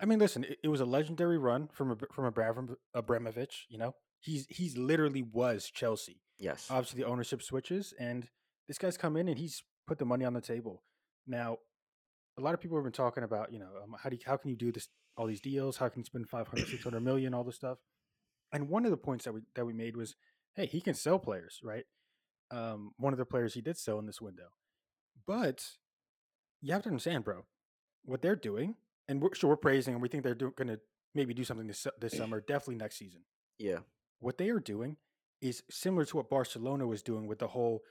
I 0.00 0.06
mean, 0.06 0.18
listen, 0.18 0.44
it, 0.44 0.58
it 0.64 0.68
was 0.68 0.80
a 0.80 0.84
legendary 0.84 1.38
run 1.38 1.68
from 1.72 1.90
Ab- 1.92 2.12
from 2.12 2.24
Abram- 2.24 2.76
Abramovich. 2.94 3.66
You 3.68 3.78
know, 3.78 3.94
he's 4.20 4.46
he's 4.48 4.76
literally 4.76 5.22
was 5.22 5.70
Chelsea. 5.72 6.20
Yes. 6.38 6.68
Obviously, 6.70 7.02
the 7.02 7.08
ownership 7.08 7.42
switches, 7.42 7.92
and 7.98 8.28
this 8.68 8.78
guy's 8.78 8.96
come 8.96 9.16
in 9.16 9.28
and 9.28 9.38
he's 9.38 9.62
put 9.86 9.98
the 9.98 10.04
money 10.04 10.24
on 10.24 10.34
the 10.34 10.40
table. 10.40 10.82
Now, 11.26 11.58
a 12.38 12.40
lot 12.40 12.54
of 12.54 12.60
people 12.60 12.76
have 12.76 12.84
been 12.84 12.92
talking 12.92 13.24
about, 13.24 13.52
you 13.52 13.58
know, 13.58 13.70
um, 13.82 13.96
how 14.00 14.08
do 14.08 14.16
you, 14.16 14.22
how 14.24 14.36
can 14.36 14.50
you 14.50 14.56
do 14.56 14.70
this 14.70 14.88
all 15.16 15.26
these 15.26 15.40
deals? 15.40 15.76
How 15.78 15.88
can 15.88 16.00
you 16.00 16.04
spend 16.04 16.28
500, 16.28 16.68
600 16.68 17.00
million, 17.00 17.34
all 17.34 17.42
this 17.44 17.56
stuff? 17.56 17.78
And 18.52 18.68
one 18.68 18.84
of 18.84 18.90
the 18.90 18.96
points 18.96 19.24
that 19.24 19.32
we 19.32 19.40
that 19.56 19.66
we 19.66 19.72
made 19.72 19.96
was, 19.96 20.14
hey, 20.54 20.66
he 20.66 20.80
can 20.80 20.94
sell 20.94 21.18
players, 21.18 21.58
right? 21.62 21.84
Um, 22.50 22.92
one 22.96 23.12
of 23.12 23.18
the 23.18 23.26
players 23.26 23.54
he 23.54 23.60
did 23.60 23.76
sell 23.76 23.98
in 23.98 24.06
this 24.06 24.20
window, 24.20 24.48
but 25.26 25.64
you 26.62 26.72
have 26.72 26.82
to 26.84 26.88
understand, 26.88 27.24
bro, 27.24 27.44
what 28.04 28.22
they're 28.22 28.36
doing, 28.36 28.76
and 29.08 29.20
we're 29.22 29.34
sure 29.34 29.50
we're 29.50 29.56
praising, 29.56 29.94
and 29.94 30.02
we 30.02 30.08
think 30.08 30.22
they're 30.22 30.34
going 30.34 30.68
to 30.68 30.80
maybe 31.14 31.34
do 31.34 31.44
something 31.44 31.66
this 31.66 31.86
this 32.00 32.12
summer, 32.16 32.40
definitely 32.40 32.76
next 32.76 32.96
season 32.98 33.20
yeah. 33.58 33.78
what 34.20 34.38
they 34.38 34.50
are 34.50 34.60
doing 34.60 34.96
is 35.40 35.62
similar 35.70 36.04
to 36.04 36.16
what 36.16 36.30
Barcelona 36.30 36.86
was 36.86 37.02
doing 37.02 37.26
with 37.26 37.38
the 37.38 37.48
whole 37.48 37.82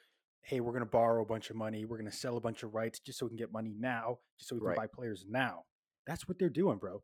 hey, 0.44 0.62
we're 0.62 0.72
going 0.72 0.80
to 0.80 0.86
borrow 0.90 1.22
a 1.22 1.26
bunch 1.26 1.50
of 1.50 1.58
money, 1.58 1.84
we're 1.84 1.98
going 1.98 2.10
to 2.10 2.16
sell 2.16 2.38
a 2.38 2.42
bunch 2.42 2.64
of 2.64 2.74
rights 2.74 3.00
just 3.00 3.20
so 3.20 3.26
we 3.26 3.32
can 3.32 3.38
get 3.38 3.52
money 3.52 3.76
now, 3.78 4.18
just 4.40 4.48
so 4.48 4.56
we 4.56 4.62
can 4.62 4.70
Right. 4.70 4.78
buy 4.78 4.88
players 4.88 5.26
now. 5.28 5.66
That's 6.06 6.26
what 6.26 6.40
they're 6.40 6.48
doing, 6.50 6.78
bro. 6.78 7.04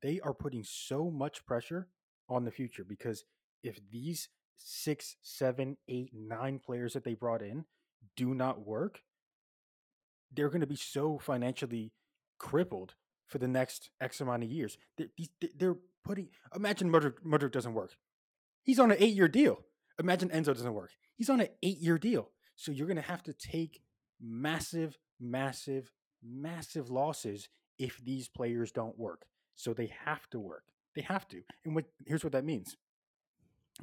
They 0.00 0.20
are 0.20 0.32
putting 0.32 0.62
so 0.62 1.10
much 1.10 1.44
pressure 1.44 1.88
on 2.28 2.44
the 2.44 2.52
future 2.52 2.84
because 2.84 3.24
if 3.64 3.80
these 3.90 4.28
six, 4.56 5.16
seven, 5.22 5.76
eight, 5.88 6.12
nine 6.14 6.60
players 6.60 6.92
that 6.92 7.02
they 7.02 7.14
brought 7.14 7.42
in 7.42 7.64
do 8.16 8.32
not 8.32 8.64
work, 8.64 9.00
they're 10.30 10.48
going 10.50 10.60
to 10.60 10.66
be 10.66 10.76
so 10.76 11.18
financially 11.18 11.92
crippled 12.38 12.94
for 13.28 13.38
the 13.38 13.48
next 13.48 13.90
X 14.00 14.20
amount 14.20 14.42
of 14.42 14.50
years. 14.50 14.76
They're, 14.96 15.08
they're 15.56 15.76
putting. 16.04 16.28
Imagine 16.54 16.90
Mudryk, 16.90 17.20
Mudryk 17.24 17.52
doesn't 17.52 17.74
work. 17.74 17.92
He's 18.62 18.80
on 18.80 18.90
an 18.90 18.96
eight-year 18.98 19.28
deal. 19.28 19.60
Imagine 20.00 20.28
Enzo 20.30 20.46
doesn't 20.46 20.74
work. 20.74 20.90
He's 21.14 21.30
on 21.30 21.40
an 21.40 21.48
eight-year 21.62 21.98
deal. 21.98 22.30
So 22.56 22.72
you're 22.72 22.86
going 22.86 22.96
to 22.96 23.02
have 23.02 23.22
to 23.24 23.32
take 23.32 23.82
massive, 24.20 24.98
massive, 25.20 25.92
massive 26.22 26.90
losses 26.90 27.48
if 27.78 27.98
these 28.04 28.28
players 28.28 28.72
don't 28.72 28.98
work. 28.98 29.26
So 29.54 29.72
they 29.72 29.92
have 30.04 30.28
to 30.30 30.40
work. 30.40 30.64
They 30.94 31.02
have 31.02 31.28
to. 31.28 31.42
And 31.64 31.74
what 31.74 31.84
here's 32.06 32.24
what 32.24 32.32
that 32.32 32.44
means. 32.44 32.76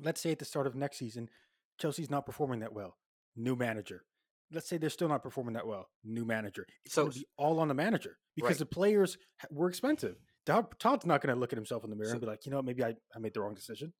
Let's 0.01 0.19
say 0.19 0.31
at 0.31 0.39
the 0.39 0.45
start 0.45 0.67
of 0.67 0.75
next 0.75 0.97
season, 0.97 1.29
Chelsea's 1.77 2.09
not 2.09 2.25
performing 2.25 2.59
that 2.59 2.73
well. 2.73 2.97
New 3.35 3.55
manager. 3.55 4.03
Let's 4.51 4.69
say 4.69 4.77
they're 4.77 4.89
still 4.89 5.07
not 5.09 5.23
performing 5.23 5.53
that 5.55 5.65
well. 5.67 5.87
New 6.03 6.23
manager. 6.25 6.65
It's 6.85 6.93
So 6.93 7.03
going 7.03 7.13
to 7.13 7.19
be 7.19 7.25
all 7.37 7.59
on 7.59 7.67
the 7.67 7.73
manager 7.73 8.17
because 8.35 8.51
Right. 8.51 8.57
the 8.59 8.65
players 8.65 9.17
were 9.49 9.67
expensive. 9.69 10.17
Todd, 10.45 10.67
Todd's 10.79 11.05
not 11.05 11.21
going 11.21 11.33
to 11.33 11.39
look 11.39 11.51
at 11.51 11.57
himself 11.57 11.83
in 11.83 11.89
the 11.89 11.95
mirror 11.95 12.09
So- 12.09 12.13
and 12.13 12.21
be 12.21 12.27
like, 12.27 12.45
you 12.45 12.51
know, 12.51 12.61
maybe 12.61 12.83
I, 12.83 12.95
I 13.15 13.19
made 13.19 13.33
the 13.33 13.41
wrong 13.41 13.55
decision. 13.55 13.93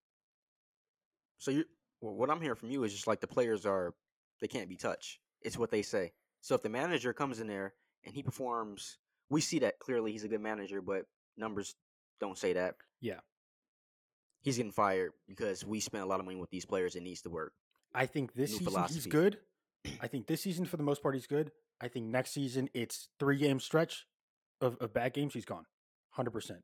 So 1.40 1.52
you, 1.52 1.66
well, 2.02 2.14
what 2.14 2.30
I'm 2.30 2.42
hearing 2.42 2.56
from 2.58 2.70
you 2.70 2.84
is 2.84 2.94
just 2.94 3.08
like 3.08 3.22
the 3.22 3.28
players 3.28 3.66
are, 3.66 3.94
they 4.42 4.48
can't 4.48 4.70
be 4.70 4.78
touched. 4.78 5.20
It's 5.42 5.58
what 5.58 5.72
they 5.72 5.82
say. 5.82 6.14
So 6.42 6.56
if 6.56 6.62
the 6.62 6.70
manager 6.70 7.12
comes 7.14 7.40
in 7.40 7.48
there 7.48 7.74
and 8.06 8.14
he 8.14 8.22
performs, 8.24 8.98
we 9.30 9.42
see 9.42 9.60
that 9.60 9.80
clearly 9.80 10.12
he's 10.12 10.24
a 10.24 10.28
good 10.28 10.42
manager, 10.42 10.82
but 10.82 11.06
numbers 11.38 11.76
don't 12.20 12.38
say 12.38 12.54
that. 12.54 12.76
Yeah. 13.02 13.20
He's 14.44 14.58
getting 14.58 14.72
fired 14.72 15.12
because 15.28 15.66
we 15.66 15.80
spent 15.80 16.04
a 16.04 16.08
lot 16.08 16.20
of 16.20 16.26
money 16.26 16.38
with 16.38 16.52
these 16.52 16.66
players. 16.66 16.96
It 16.96 17.02
needs 17.02 17.24
to 17.24 17.30
work. 17.30 17.54
I 17.96 18.06
think 18.06 18.34
this 18.34 18.52
New 18.52 18.58
season 18.60 18.66
he's 18.66 18.74
philosophy. 18.74 19.10
good. 19.10 19.40
I 20.02 20.08
think 20.08 20.28
this 20.28 20.42
season, 20.42 20.66
for 20.66 20.78
the 20.78 20.84
most 20.84 21.02
part, 21.02 21.16
he's 21.16 21.28
good. 21.28 21.52
I 21.82 21.88
think 21.88 22.06
next 22.08 22.32
season 22.32 22.70
it's 22.74 23.10
three 23.20 23.38
game 23.38 23.60
stretch 23.60 24.06
of, 24.62 24.78
of 24.80 24.94
bad 24.94 25.14
games. 25.14 25.34
He's 25.34 25.46
gone, 25.46 25.66
hundred 26.12 26.32
percent. 26.32 26.60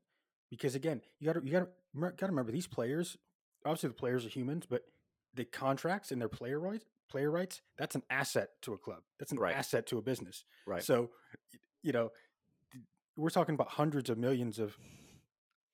Because 0.50 0.74
again, 0.74 1.00
you 1.18 1.26
got 1.26 1.40
to 1.40 1.44
you 1.46 1.52
got 1.52 1.60
to 1.60 1.66
got 2.00 2.18
to 2.18 2.26
remember 2.26 2.52
these 2.52 2.66
players. 2.66 3.16
Obviously, 3.64 3.88
the 3.88 3.94
players 3.94 4.26
are 4.26 4.28
humans, 4.30 4.64
but 4.68 4.82
the 5.34 5.44
contracts 5.44 6.10
and 6.12 6.20
their 6.20 6.28
player 6.28 6.58
rights, 6.60 6.84
player 7.10 7.30
rights, 7.30 7.60
that's 7.78 7.94
an 7.94 8.02
asset 8.10 8.48
to 8.62 8.72
a 8.74 8.78
club. 8.78 8.98
That's 9.18 9.32
an 9.32 9.38
Right. 9.38 9.54
asset 9.54 9.86
to 9.88 9.98
a 9.98 10.02
business. 10.02 10.44
Right. 10.66 10.82
So, 10.82 11.10
you 11.82 11.92
know, 11.92 12.10
we're 13.16 13.30
talking 13.30 13.54
about 13.54 13.68
hundreds 13.68 14.10
of 14.10 14.18
millions 14.18 14.58
of 14.58 14.76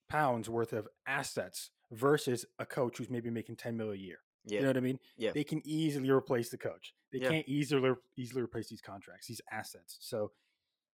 pounds 0.09 0.49
worth 0.49 0.73
of 0.73 0.88
assets 1.07 1.71
versus 1.90 2.45
a 2.59 2.67
coach 2.67 2.99
who's 2.99 3.11
maybe 3.11 3.31
making 3.31 3.57
ten 3.57 3.76
mil 3.76 3.90
a 3.90 3.97
year. 3.97 4.19
Yeah. 4.49 4.57
You 4.57 4.62
know 4.62 4.69
what 4.71 4.76
I 4.76 4.81
mean? 4.81 4.99
Yeah. 5.17 5.33
They 5.33 5.45
can 5.45 5.61
easily 5.64 6.11
replace 6.11 6.49
the 6.50 6.59
coach. 6.59 6.95
They 7.12 7.19
Yeah. 7.21 7.28
can't 7.31 7.49
easily 7.49 7.93
easily 8.17 8.43
replace 8.43 8.69
these 8.69 8.81
contracts, 8.81 9.26
these 9.26 9.40
assets. 9.50 9.97
So, 10.00 10.33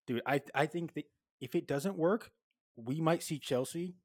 dude, 0.06 0.22
I 0.26 0.40
I 0.54 0.66
think 0.66 0.94
that 0.94 1.04
if 1.40 1.54
it 1.54 1.66
doesn't 1.66 1.96
work, 1.96 2.30
we 2.76 3.00
might 3.00 3.22
see 3.22 3.38
Chelsea, 3.38 3.96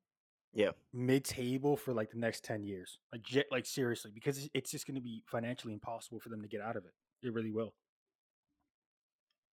Yeah. 0.53 0.72
mid 0.94 1.25
table 1.25 1.75
for 1.77 1.94
like 1.94 2.12
the 2.12 2.18
next 2.18 2.44
ten 2.44 2.63
years, 2.63 3.00
like 3.12 3.24
like 3.51 3.65
seriously, 3.65 4.12
because 4.12 4.38
it's- 4.38 4.50
it's 4.53 4.72
just 4.72 4.86
going 4.88 4.96
to 4.96 5.01
be 5.01 5.24
financially 5.27 5.74
impossible 5.74 6.20
for 6.20 6.29
them 6.29 6.41
to 6.41 6.48
get 6.48 6.62
out 6.62 6.75
of 6.75 6.86
it. 6.86 6.94
It 7.22 7.34
really 7.34 7.51
will. 7.51 7.74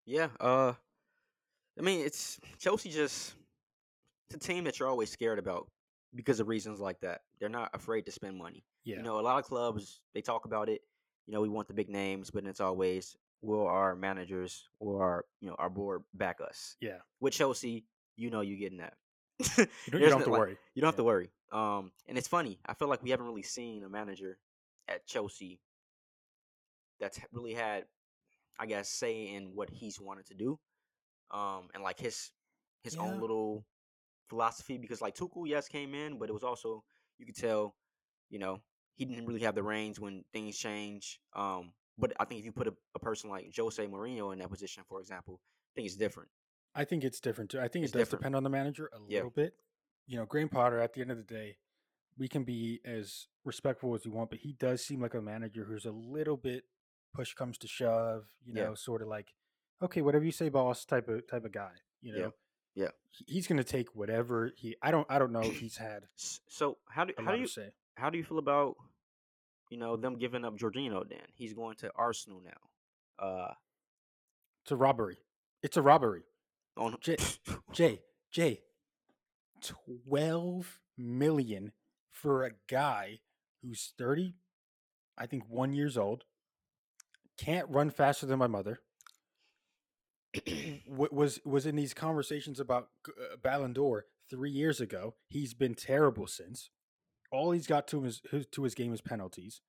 Yeah. 0.06 0.30
Uh, 0.40 0.74
I 1.78 1.82
mean, 1.82 2.04
it's 2.04 2.40
Chelsea. 2.58 2.90
Just 2.90 3.34
it's 4.28 4.36
a 4.36 4.38
team 4.38 4.64
that 4.64 4.78
you're 4.78 4.88
always 4.88 5.10
scared 5.10 5.38
about 5.38 5.70
because 6.14 6.40
of 6.40 6.48
reasons 6.48 6.80
like 6.80 7.00
that. 7.00 7.22
They're 7.38 7.48
not 7.48 7.70
afraid 7.74 8.06
to 8.06 8.12
spend 8.12 8.36
money. 8.36 8.64
Yeah, 8.84 8.96
You 8.96 9.02
know, 9.02 9.20
a 9.20 9.22
lot 9.22 9.38
of 9.38 9.44
clubs 9.44 10.00
they 10.14 10.20
talk 10.22 10.44
about 10.44 10.68
it. 10.68 10.82
You 11.26 11.34
know, 11.34 11.40
we 11.40 11.48
want 11.48 11.68
the 11.68 11.74
big 11.74 11.88
names, 11.88 12.30
but 12.30 12.44
it's 12.44 12.60
always 12.60 13.16
will 13.42 13.66
our 13.66 13.94
managers 13.96 14.68
or 14.80 15.02
our 15.02 15.24
you 15.40 15.48
know 15.48 15.54
our 15.58 15.70
board 15.70 16.02
back 16.14 16.40
us. 16.46 16.76
yeah. 16.80 16.98
With 17.20 17.32
Chelsea, 17.34 17.84
you 18.16 18.30
know, 18.30 18.40
you 18.40 18.56
getting 18.56 18.78
that. 18.78 18.94
You 19.38 19.46
don't, 19.56 19.68
you 19.92 19.98
don't 20.00 20.12
have 20.18 20.24
to 20.24 20.30
like, 20.30 20.40
worry. 20.40 20.56
You 20.74 20.82
don't 20.82 20.88
have 20.88 20.96
to 20.96 21.04
worry. 21.04 21.30
Um, 21.52 21.92
and 22.06 22.18
it's 22.18 22.28
funny. 22.28 22.58
I 22.66 22.74
feel 22.74 22.88
like 22.88 23.02
we 23.02 23.10
haven't 23.10 23.26
really 23.26 23.42
seen 23.42 23.82
a 23.84 23.88
manager 23.88 24.38
at 24.88 25.06
Chelsea 25.06 25.60
that's 27.00 27.18
really 27.32 27.54
had, 27.54 27.84
I 28.58 28.66
guess, 28.66 28.88
say 28.90 29.28
in 29.34 29.54
what 29.54 29.70
he's 29.70 30.00
wanted 30.00 30.26
to 30.26 30.34
do, 30.34 30.58
um, 31.30 31.68
and 31.74 31.82
like 31.82 31.98
his 31.98 32.30
his 32.82 32.94
Yeah. 32.96 33.02
own 33.02 33.20
little 33.20 33.64
philosophy. 34.30 34.78
Because 34.78 35.02
like 35.02 35.14
Tuchel, 35.14 35.46
yes, 35.46 35.68
came 35.68 35.94
in, 35.94 36.18
but 36.18 36.30
it 36.30 36.32
was 36.32 36.42
also 36.44 36.82
you 37.18 37.26
could 37.26 37.36
tell, 37.36 37.74
you 38.30 38.38
know, 38.38 38.60
he 38.94 39.04
didn't 39.04 39.26
really 39.26 39.40
have 39.40 39.54
the 39.54 39.62
reins 39.62 40.00
when 40.00 40.24
things 40.32 40.56
change. 40.56 41.20
Um, 41.34 41.72
but 41.98 42.14
I 42.18 42.24
think 42.24 42.40
if 42.40 42.46
you 42.46 42.52
put 42.52 42.68
a, 42.68 42.72
a 42.94 42.98
person 42.98 43.28
like 43.28 43.52
Jose 43.54 43.86
Mourinho 43.86 44.32
in 44.32 44.38
that 44.38 44.50
position, 44.50 44.82
for 44.88 45.00
example, 45.00 45.40
I 45.42 45.70
think 45.76 45.86
it's 45.86 45.96
different. 45.96 46.30
I 46.74 46.84
think 46.84 47.04
it's 47.04 47.20
different 47.20 47.50
too. 47.50 47.60
I 47.60 47.68
think 47.68 47.84
It's 47.84 47.92
it 47.92 47.98
does 47.98 48.06
different. 48.06 48.22
depend 48.22 48.36
on 48.36 48.42
the 48.44 48.50
manager 48.50 48.88
a 48.94 48.98
Yeah. 49.06 49.18
little 49.18 49.30
bit. 49.30 49.54
You 50.06 50.16
know, 50.18 50.24
Graham 50.24 50.48
Potter, 50.48 50.80
at 50.80 50.94
the 50.94 51.02
end 51.02 51.10
of 51.10 51.18
the 51.18 51.24
day, 51.24 51.58
we 52.16 52.28
can 52.28 52.44
be 52.44 52.80
as 52.84 53.26
respectful 53.44 53.94
as 53.94 54.04
we 54.04 54.10
want, 54.10 54.30
but 54.30 54.40
he 54.40 54.52
does 54.52 54.84
seem 54.84 55.00
like 55.00 55.14
a 55.14 55.20
manager 55.22 55.64
who's 55.64 55.84
a 55.84 55.90
little 55.92 56.36
bit 56.36 56.64
push 57.14 57.34
comes 57.34 57.58
to 57.58 57.66
shove, 57.68 58.24
you 58.44 58.54
Yeah. 58.54 58.64
know, 58.64 58.74
sort 58.74 59.02
of 59.02 59.08
like, 59.08 59.34
okay, 59.82 60.00
whatever 60.02 60.24
you 60.24 60.32
say, 60.32 60.48
boss, 60.48 60.84
type 60.84 61.08
of 61.08 61.26
type 61.28 61.44
of 61.44 61.52
guy. 61.52 61.72
You 62.00 62.12
know, 62.12 62.18
Yeah. 62.18 62.28
Yeah. 62.74 62.88
He's 63.26 63.46
gonna 63.46 63.64
take 63.64 63.94
whatever 63.94 64.52
he. 64.56 64.76
I 64.82 64.90
don't. 64.90 65.06
I 65.10 65.18
don't 65.18 65.32
know 65.32 65.40
if 65.42 65.58
he's 65.58 65.76
had 65.76 66.04
So 66.16 66.78
how 66.88 67.04
do 67.04 67.12
how 67.18 67.32
do 67.32 67.38
you 67.40 67.46
say. 67.46 67.70
how 67.96 68.08
do 68.10 68.16
you 68.18 68.24
feel 68.24 68.38
about 68.38 68.76
you 69.68 69.76
know 69.78 69.96
them 69.96 70.16
giving 70.16 70.44
up 70.44 70.56
Jorginho? 70.56 71.08
Then 71.08 71.18
he's 71.34 71.52
going 71.52 71.76
to 71.76 71.90
Arsenal 71.96 72.40
now. 72.44 73.24
Uh, 73.26 73.54
It's 74.62 74.72
a 74.72 74.76
robbery. 74.76 75.18
It's 75.62 75.76
a 75.76 75.82
robbery. 75.82 76.22
on 76.76 76.96
J- 77.00 77.16
Jay, 77.72 78.00
Jay, 78.30 78.62
12 80.06 80.80
million 80.96 81.72
for 82.10 82.44
a 82.44 82.52
guy 82.68 83.20
who's 83.62 83.92
30, 83.98 84.34
I 85.18 85.26
think 85.26 85.44
one 85.48 85.72
years 85.74 85.98
old, 85.98 86.24
can't 87.36 87.68
run 87.68 87.90
faster 87.90 88.26
than 88.26 88.38
my 88.38 88.46
mother. 88.46 88.80
wa- 90.86 91.08
was 91.10 91.40
was 91.44 91.66
in 91.66 91.76
these 91.76 91.94
conversations 91.94 92.60
about 92.60 92.88
uh, 93.08 93.36
Ballon 93.42 93.72
d'Or 93.72 94.06
three 94.28 94.50
years 94.50 94.80
ago. 94.80 95.14
He's 95.28 95.54
been 95.54 95.74
terrible 95.74 96.26
since. 96.26 96.70
All 97.32 97.52
he's 97.52 97.66
got 97.66 97.86
to 97.88 98.02
his, 98.02 98.22
his 98.30 98.46
to 98.46 98.64
his 98.64 98.74
game 98.74 98.92
is 98.92 99.00
penalties, 99.00 99.60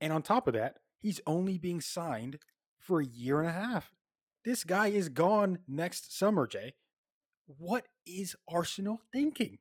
and 0.00 0.12
on 0.12 0.22
top 0.22 0.48
of 0.48 0.54
that, 0.54 0.76
he's 1.00 1.20
only 1.26 1.58
being 1.58 1.80
signed 1.80 2.38
for 2.78 3.00
a 3.00 3.06
year 3.06 3.40
and 3.40 3.48
a 3.48 3.52
half. 3.52 3.92
This 4.44 4.64
guy 4.64 4.88
is 4.88 5.08
gone 5.08 5.58
next 5.66 6.16
summer, 6.16 6.46
Jay. 6.46 6.74
What 7.46 7.86
is 8.06 8.36
Arsenal 8.48 9.00
thinking? 9.12 9.58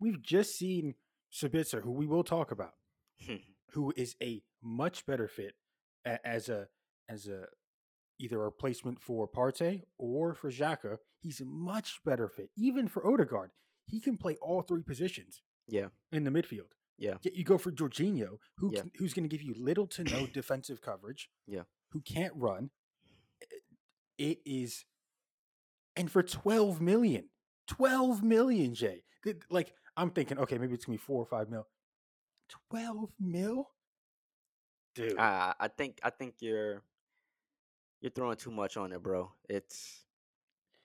We've 0.00 0.22
just 0.22 0.56
seen 0.56 0.94
Sabitzer, 1.32 1.82
who 1.82 1.92
we 1.92 2.06
will 2.06 2.24
talk 2.24 2.50
about, 2.50 2.74
who 3.72 3.92
is 3.96 4.16
a 4.22 4.42
much 4.62 5.06
better 5.06 5.28
fit 5.28 5.54
as 6.04 6.48
a 6.48 6.68
as 7.08 7.26
a 7.26 7.46
either 8.18 8.40
a 8.40 8.44
replacement 8.44 9.00
for 9.00 9.28
Partey 9.28 9.82
or 9.98 10.34
for 10.34 10.50
Xhaka. 10.50 10.98
He's 11.20 11.40
a 11.40 11.44
much 11.44 12.00
better 12.04 12.28
fit, 12.28 12.50
even 12.56 12.88
for 12.88 13.06
Odegaard. 13.06 13.50
He 13.86 14.00
can 14.00 14.16
play 14.16 14.36
all 14.42 14.62
three 14.62 14.82
positions 14.82 15.42
yeah, 15.66 15.86
in 16.12 16.24
the 16.24 16.30
midfield. 16.30 16.72
yeah, 16.98 17.14
you 17.32 17.44
go 17.44 17.58
for 17.58 17.72
Jorginho, 17.72 18.38
who 18.58 18.70
Yeah. 18.72 18.80
can, 18.82 18.90
who's 18.98 19.14
going 19.14 19.28
to 19.28 19.34
give 19.34 19.42
you 19.42 19.54
little 19.58 19.86
to 19.88 20.04
no 20.04 20.26
defensive 20.32 20.80
coverage. 20.82 21.30
Yeah. 21.46 21.62
Who 21.92 22.00
can't 22.02 22.34
run. 22.36 22.70
It 24.18 24.40
is 24.44 24.84
and 25.96 26.10
for 26.10 26.22
12 26.22 26.80
million. 26.80 27.30
12 27.68 28.22
million, 28.22 28.74
Jay. 28.74 29.02
Like 29.50 29.72
I'm 29.96 30.10
thinking, 30.10 30.38
okay, 30.38 30.58
maybe 30.58 30.74
it's 30.74 30.84
going 30.84 30.98
to 30.98 31.02
be 31.02 31.06
4 31.06 31.22
or 31.22 31.26
5 31.26 31.48
mil. 31.50 31.66
12 32.70 33.10
mil? 33.20 33.68
Dude. 34.94 35.18
I 35.18 35.54
I 35.60 35.68
think 35.68 36.00
I 36.02 36.10
think 36.10 36.36
you're 36.40 36.82
you're 38.00 38.10
throwing 38.10 38.36
too 38.36 38.50
much 38.50 38.76
on 38.76 38.92
it, 38.92 39.02
bro. 39.02 39.30
It's 39.48 40.04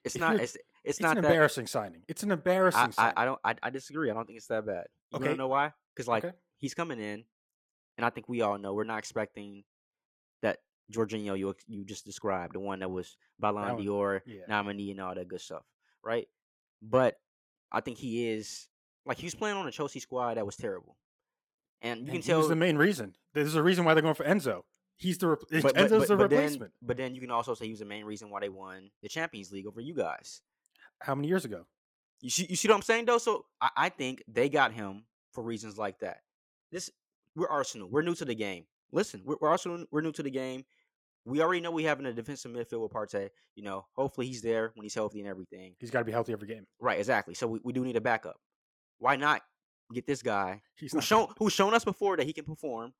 it's 0.03 0.15
If 0.15 0.21
not 0.21 0.39
it's 0.39 0.55
it's, 0.55 0.63
it's 0.83 0.99
not 0.99 1.17
an 1.17 1.23
that 1.23 1.29
embarrassing 1.29 1.67
signing. 1.67 2.03
It's 2.07 2.23
an 2.23 2.31
embarrassing 2.31 2.79
I, 2.79 2.85
I 2.85 2.91
signing. 2.91 3.13
I 3.17 3.25
don't 3.25 3.39
I, 3.43 3.55
I 3.63 3.69
disagree. 3.69 4.09
I 4.09 4.13
don't 4.13 4.25
think 4.25 4.37
it's 4.37 4.47
that 4.47 4.65
bad. 4.65 4.85
You 5.11 5.19
Okay. 5.19 5.35
know 5.35 5.47
why? 5.47 5.73
Because 5.95 6.07
like 6.07 6.25
Okay. 6.25 6.35
he's 6.57 6.73
coming 6.73 6.99
in, 6.99 7.23
and 7.97 8.05
I 8.05 8.09
think 8.09 8.27
we 8.27 8.41
all 8.41 8.57
know 8.57 8.73
we're 8.73 8.83
not 8.83 8.99
expecting 8.99 9.63
that 10.41 10.59
Jorginho 10.91 11.37
you 11.37 11.55
you 11.67 11.85
just 11.85 12.05
described, 12.05 12.55
the 12.55 12.59
one 12.59 12.79
that 12.79 12.89
was 12.89 13.15
Ballon 13.39 13.77
d'Or 13.83 14.23
yeah. 14.25 14.41
nominee 14.47 14.91
and 14.91 14.99
all 14.99 15.15
that 15.15 15.27
good 15.27 15.41
stuff, 15.41 15.63
right? 16.03 16.27
But 16.81 17.15
I 17.71 17.79
think 17.81 17.97
he 17.97 18.27
is 18.29 18.67
like 19.05 19.17
he 19.17 19.25
was 19.25 19.35
playing 19.35 19.55
on 19.57 19.67
a 19.67 19.71
Chelsea 19.71 19.99
squad 19.99 20.35
that 20.35 20.45
was 20.45 20.55
terrible, 20.55 20.97
and 21.81 22.01
you 22.01 22.05
And 22.07 22.13
can 22.15 22.21
tell 22.21 22.39
was 22.39 22.49
the 22.49 22.55
main 22.55 22.77
reason. 22.77 23.15
There's 23.33 23.55
a 23.55 23.63
reason 23.63 23.85
why 23.85 23.93
they're 23.93 24.03
going 24.03 24.15
for 24.15 24.25
Enzo. 24.25 24.63
He's 25.03 25.17
the 25.17 25.27
repl- 25.27 25.61
But, 25.61 25.75
but, 25.75 25.89
but, 25.89 25.89
the 25.89 26.15
but 26.15 26.29
then, 26.29 26.39
replacement. 26.39 26.71
but 26.81 26.97
then 26.97 27.13
you 27.13 27.19
can 27.19 27.29
also 27.29 27.53
say 27.53 27.65
he 27.65 27.71
was 27.71 27.79
the 27.79 27.85
main 27.85 28.05
reason 28.05 28.29
why 28.29 28.39
they 28.39 28.49
won 28.49 28.89
the 29.01 29.09
Champions 29.09 29.51
League 29.51 29.67
over 29.67 29.81
you 29.81 29.93
guys. 29.93 30.41
How 31.01 31.13
many 31.13 31.27
years 31.27 31.43
ago? 31.43 31.65
You 32.21 32.29
see, 32.29 32.45
you 32.49 32.55
see 32.55 32.69
what 32.69 32.75
I'm 32.75 32.81
saying 32.81 33.05
though. 33.05 33.17
So 33.17 33.45
I, 33.61 33.69
I 33.75 33.89
think 33.89 34.23
they 34.29 34.47
got 34.47 34.71
him 34.71 35.03
for 35.33 35.43
reasons 35.43 35.77
like 35.77 35.99
that. 35.99 36.19
This 36.71 36.89
we're 37.35 37.49
Arsenal. 37.49 37.89
We're 37.89 38.01
new 38.01 38.15
to 38.15 38.23
the 38.23 38.35
game. 38.35 38.63
Listen, 38.93 39.21
we're, 39.25 39.35
we're 39.41 39.49
Arsenal. 39.49 39.85
We're 39.91 40.01
new 40.01 40.13
to 40.13 40.23
the 40.23 40.31
game. 40.31 40.63
We 41.25 41.41
already 41.41 41.59
know 41.59 41.71
we 41.71 41.83
have 41.83 41.99
in 41.99 42.05
a 42.05 42.13
defensive 42.13 42.51
midfield 42.51 42.81
with 42.81 42.91
Partey. 42.91 43.29
You 43.55 43.63
know, 43.63 43.85
hopefully 43.95 44.27
he's 44.27 44.41
there 44.41 44.71
when 44.75 44.83
he's 44.83 44.95
healthy 44.95 45.19
and 45.19 45.27
everything. 45.27 45.75
He's 45.79 45.91
got 45.91 45.99
to 45.99 46.05
be 46.05 46.11
healthy 46.13 46.31
every 46.31 46.47
game. 46.47 46.65
Right, 46.79 46.99
exactly. 46.99 47.33
So 47.33 47.47
we, 47.47 47.59
we 47.63 47.73
do 47.73 47.83
need 47.83 47.97
a 47.97 48.01
backup. 48.01 48.37
Why 48.99 49.17
not 49.17 49.41
get 49.93 50.07
this 50.07 50.21
guy 50.23 50.61
He's 50.77 50.91
who's 50.91 51.03
shown 51.03 51.27
who's 51.37 51.53
shown 51.53 51.73
us 51.73 51.83
before 51.83 52.17
that 52.17 52.25
he 52.25 52.33
can 52.33 52.45
perform? 52.45 52.93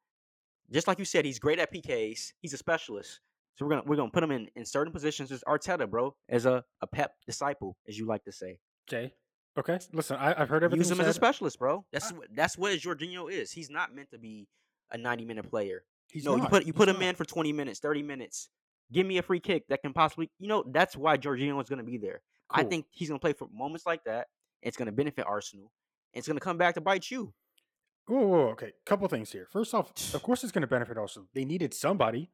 Just 0.73 0.87
like 0.87 0.99
you 0.99 1.05
said, 1.05 1.23
he's 1.25 1.39
great 1.39 1.59
at 1.59 1.71
PKs. 1.71 2.33
He's 2.39 2.53
a 2.53 2.57
specialist. 2.57 3.19
So 3.55 3.65
we're 3.65 3.69
gonna 3.69 3.83
we're 3.85 3.95
gonna 3.95 4.09
put 4.11 4.23
him 4.23 4.31
in, 4.31 4.47
in 4.55 4.65
certain 4.65 4.91
positions 4.91 5.31
as 5.31 5.43
Arteta, 5.47 5.87
bro, 5.89 6.15
as 6.27 6.45
a, 6.47 6.63
a 6.81 6.87
pep 6.87 7.13
disciple, 7.27 7.77
as 7.87 7.97
you 7.97 8.07
like 8.07 8.23
to 8.23 8.31
say. 8.31 8.57
Jay. 8.87 9.13
Okay, 9.55 9.77
listen, 9.93 10.17
I, 10.17 10.33
I've 10.41 10.49
heard 10.49 10.63
everything. 10.63 10.79
Use 10.79 10.89
him 10.89 10.99
as 10.99 11.07
a 11.07 11.13
specialist, 11.13 11.59
bro. 11.59 11.85
That's 11.93 12.11
I- 12.11 12.15
what 12.15 12.27
that's 12.35 12.57
what 12.57 12.73
Jorginho 12.79 13.31
is. 13.31 13.51
He's 13.51 13.69
not 13.69 13.93
meant 13.93 14.09
to 14.09 14.17
be 14.17 14.47
a 14.91 14.97
90 14.97 15.25
minute 15.25 15.47
player. 15.49 15.83
He's 16.11 16.25
no, 16.25 16.35
you 16.35 16.47
put 16.47 16.63
you 16.63 16.73
He's 16.73 16.73
put 16.73 16.89
him 16.89 16.99
not. 16.99 17.05
in 17.09 17.15
for 17.15 17.25
20 17.25 17.53
minutes, 17.53 17.79
30 17.79 18.01
minutes. 18.01 18.49
Give 18.91 19.05
me 19.05 19.19
a 19.19 19.21
free 19.21 19.39
kick 19.39 19.67
that 19.69 19.81
can 19.81 19.93
possibly, 19.93 20.29
you 20.39 20.47
know, 20.47 20.63
that's 20.67 20.95
why 20.97 21.17
Jorginho 21.17 21.61
is 21.61 21.69
going 21.69 21.77
to 21.79 21.85
be 21.85 21.97
there. 21.97 22.21
I 22.49 22.63
think 22.63 22.85
he's 22.91 23.07
going 23.09 23.19
to 23.19 23.21
play 23.23 23.33
for 23.33 23.47
moments 23.51 23.85
like 23.85 24.03
that. 24.03 24.27
It's 24.61 24.77
going 24.77 24.85
to 24.87 24.91
benefit 24.91 25.25
Arsenal. 25.27 25.71
And 26.13 26.19
it's 26.19 26.27
going 26.27 26.37
to 26.37 26.43
come 26.43 26.57
back 26.57 26.75
to 26.75 26.81
bite 26.81 27.09
you. 27.09 27.33
Whoa, 28.07 28.19
whoa, 28.19 28.27
whoa, 28.27 28.47
okay. 28.49 28.73
Couple 28.85 29.07
things 29.07 29.31
here. 29.31 29.47
First 29.49 29.73
off, 29.73 29.91
of 30.13 30.21
course, 30.23 30.43
it's 30.43 30.51
going 30.51 30.61
to 30.61 30.67
benefit 30.67 30.97
Arsenal. 30.97 31.27
They 31.33 31.45
needed 31.45 31.73
somebody. 31.73 32.29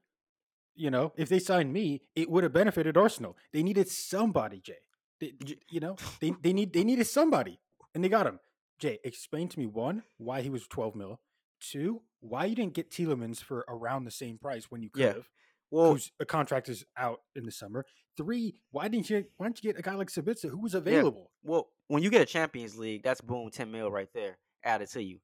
You 0.75 0.89
know, 0.91 1.11
if 1.17 1.27
they 1.27 1.39
signed 1.39 1.73
me, 1.73 2.03
it 2.15 2.29
would 2.29 2.43
have 2.43 2.53
benefited 2.53 2.95
Arsenal. 2.95 3.35
They 3.51 3.63
needed 3.63 3.89
somebody, 3.89 4.61
Jay. 4.61 4.77
They, 5.19 5.33
you 5.69 5.81
know, 5.81 5.97
they 6.21 6.33
they 6.41 6.53
need 6.53 6.71
they 6.71 6.85
needed 6.85 7.05
somebody, 7.05 7.59
and 7.93 8.01
they 8.01 8.07
got 8.07 8.25
him. 8.25 8.39
Jay, 8.79 8.99
explain 9.03 9.49
to 9.49 9.59
me 9.59 9.65
one 9.65 10.03
why 10.17 10.41
he 10.41 10.49
was 10.49 10.65
twelve 10.67 10.95
mil. 10.95 11.19
Two, 11.59 12.01
why 12.21 12.45
you 12.45 12.55
didn't 12.55 12.73
get 12.75 12.89
Tielemans 12.89 13.43
for 13.43 13.65
around 13.67 14.05
the 14.05 14.11
same 14.11 14.37
price 14.37 14.71
when 14.71 14.81
you 14.81 14.89
could 14.89 15.01
Yeah. 15.01 15.13
have, 15.15 15.29
Well, 15.69 15.91
whose 15.91 16.13
a 16.21 16.25
contract 16.25 16.69
is 16.69 16.85
out 16.95 17.19
in 17.35 17.45
the 17.45 17.51
summer. 17.51 17.85
Three, 18.15 18.55
why 18.71 18.87
didn't 18.87 19.09
you 19.09 19.25
why 19.35 19.47
didn't 19.47 19.61
you 19.61 19.73
get 19.73 19.77
a 19.79 19.83
guy 19.83 19.95
like 19.95 20.09
Sabitzer 20.09 20.49
who 20.49 20.59
was 20.59 20.73
available? 20.75 21.31
well, 21.43 21.67
when 21.87 22.01
you 22.03 22.09
get 22.09 22.21
a 22.21 22.25
Champions 22.25 22.77
League, 22.77 23.03
that's 23.03 23.19
boom, 23.19 23.49
10 23.51 23.69
mil 23.69 23.91
right 23.91 24.07
there 24.13 24.37
added 24.63 24.89
to 24.91 25.03
you 25.03 25.19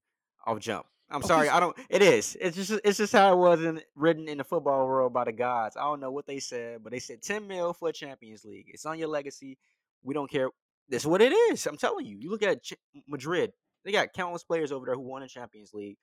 off 0.46 0.60
jump. 0.60 0.86
I'm 1.10 1.24
Oh, 1.24 1.28
sorry, 1.28 1.50
I 1.50 1.60
don't. 1.60 1.78
It 1.90 2.02
is. 2.02 2.36
It's 2.42 2.56
just. 2.56 2.82
It's 2.84 2.98
just 2.98 3.14
how 3.14 3.32
it 3.34 3.38
was 3.38 3.64
in, 3.64 3.80
written 3.96 4.28
in 4.28 4.40
the 4.40 4.44
football 4.44 4.88
world 4.88 5.14
by 5.14 5.24
the 5.26 5.32
gods. 5.32 5.78
I 5.78 5.82
don't 5.82 6.00
know 6.00 6.12
what 6.12 6.26
they 6.26 6.40
said, 6.40 6.84
but 6.84 6.92
they 6.92 7.00
said 7.00 7.22
10 7.22 7.48
mil 7.48 7.74
for 7.74 7.92
Champions 7.92 8.44
League. 8.44 8.66
It's 8.70 8.86
on 8.88 8.98
your 8.98 9.08
legacy. 9.08 9.58
We 10.04 10.14
don't 10.16 10.30
care. 10.30 10.50
That's 10.90 11.06
what 11.06 11.22
it 11.22 11.32
is. 11.32 11.66
I'm 11.68 11.78
telling 11.78 12.06
you. 12.08 12.18
You 12.20 12.32
look 12.32 12.42
at 12.44 12.64
Ch- 12.64 12.74
Madrid. 13.08 13.52
They 13.84 13.92
got 13.92 14.14
countless 14.14 14.44
players 14.44 14.72
over 14.72 14.88
there 14.88 14.96
who 14.96 15.02
won 15.02 15.22
a 15.22 15.28
Champions 15.28 15.74
League, 15.76 15.98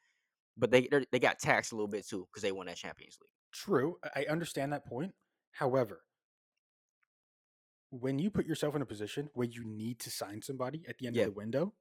but 0.57 0.71
they 0.71 0.87
they're- 0.89 1.05
got 1.21 1.41
taxed 1.41 1.73
a 1.73 1.75
little 1.75 1.89
bit 1.89 2.07
too 2.07 2.29
because 2.33 2.43
they 2.43 2.53
won 2.53 2.67
that 2.67 2.77
Champions 2.77 3.19
League. 3.21 3.31
True, 3.53 3.97
I 4.15 4.25
understand 4.31 4.73
that 4.73 4.87
point. 4.87 5.13
However, 5.51 6.03
when 7.91 8.19
you 8.19 8.31
put 8.31 8.47
yourself 8.47 8.75
in 8.75 8.83
a 8.83 8.87
position 8.87 9.29
where 9.35 9.47
you 9.49 9.65
need 9.65 9.99
to 10.01 10.11
sign 10.11 10.41
somebody 10.43 10.85
at 10.89 10.99
the 10.99 11.07
end 11.09 11.17
Yeah. 11.17 11.25
of 11.25 11.35
the 11.35 11.39
window, 11.39 11.75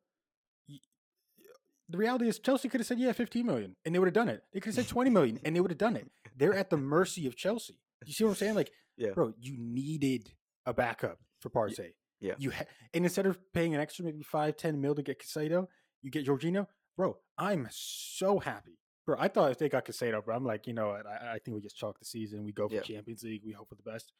the 1.91 1.97
reality 1.97 2.27
is 2.27 2.39
Chelsea 2.39 2.69
could 2.69 2.79
have 2.79 2.87
said, 2.87 2.99
"Yeah, 2.99 3.11
15 3.11 3.45
million, 3.45 3.75
and 3.85 3.93
they 3.93 3.99
would 3.99 4.07
have 4.07 4.13
done 4.13 4.29
it. 4.29 4.43
They 4.53 4.59
could 4.59 4.73
have 4.75 4.85
said 4.85 4.87
20 4.89 5.09
million, 5.09 5.39
and 5.43 5.55
they 5.55 5.59
would 5.61 5.71
have 5.71 5.77
done 5.77 5.95
it. 5.95 6.09
They're 6.35 6.53
at 6.53 6.69
the 6.69 6.77
mercy 6.77 7.27
of 7.27 7.35
Chelsea. 7.35 7.79
You 8.05 8.13
see 8.13 8.23
what 8.23 8.31
I'm 8.31 8.35
saying? 8.35 8.55
Like, 8.55 8.71
Yeah. 8.97 9.11
bro, 9.11 9.33
you 9.39 9.55
needed 9.57 10.33
a 10.65 10.73
backup 10.73 11.19
for 11.39 11.49
Partey. 11.49 11.93
yeah. 12.19 12.35
You 12.37 12.51
ha- 12.51 12.65
and 12.93 13.03
instead 13.05 13.25
of 13.25 13.39
paying 13.53 13.73
an 13.75 13.81
extra 13.81 14.05
maybe 14.05 14.21
five, 14.23 14.55
10 14.57 14.79
mil 14.81 14.95
to 14.95 15.01
get 15.03 15.19
Caicedo, 15.19 15.67
you 16.01 16.09
get 16.11 16.25
Jorginho. 16.25 16.67
Bro, 16.97 17.17
I'm 17.37 17.67
so 17.71 18.39
happy. 18.39 18.77
Bro, 19.05 19.15
I 19.19 19.27
thought 19.27 19.51
if 19.51 19.57
they 19.57 19.69
got 19.69 19.85
Caicedo, 19.85 20.23
bro, 20.23 20.35
I'm 20.35 20.45
like, 20.45 20.67
you 20.67 20.73
know 20.73 20.89
what? 20.89 21.05
I, 21.07 21.33
I 21.35 21.39
think 21.39 21.55
we 21.55 21.61
just 21.61 21.75
chalk 21.77 21.97
the 21.99 22.05
season. 22.05 22.43
We 22.43 22.51
go 22.53 22.67
for 22.69 22.75
Yeah. 22.75 22.81
Champions 22.81 23.23
League. 23.23 23.41
We 23.43 23.51
hope 23.53 23.69
for 23.69 23.75
the 23.75 23.83
best. 23.83 24.13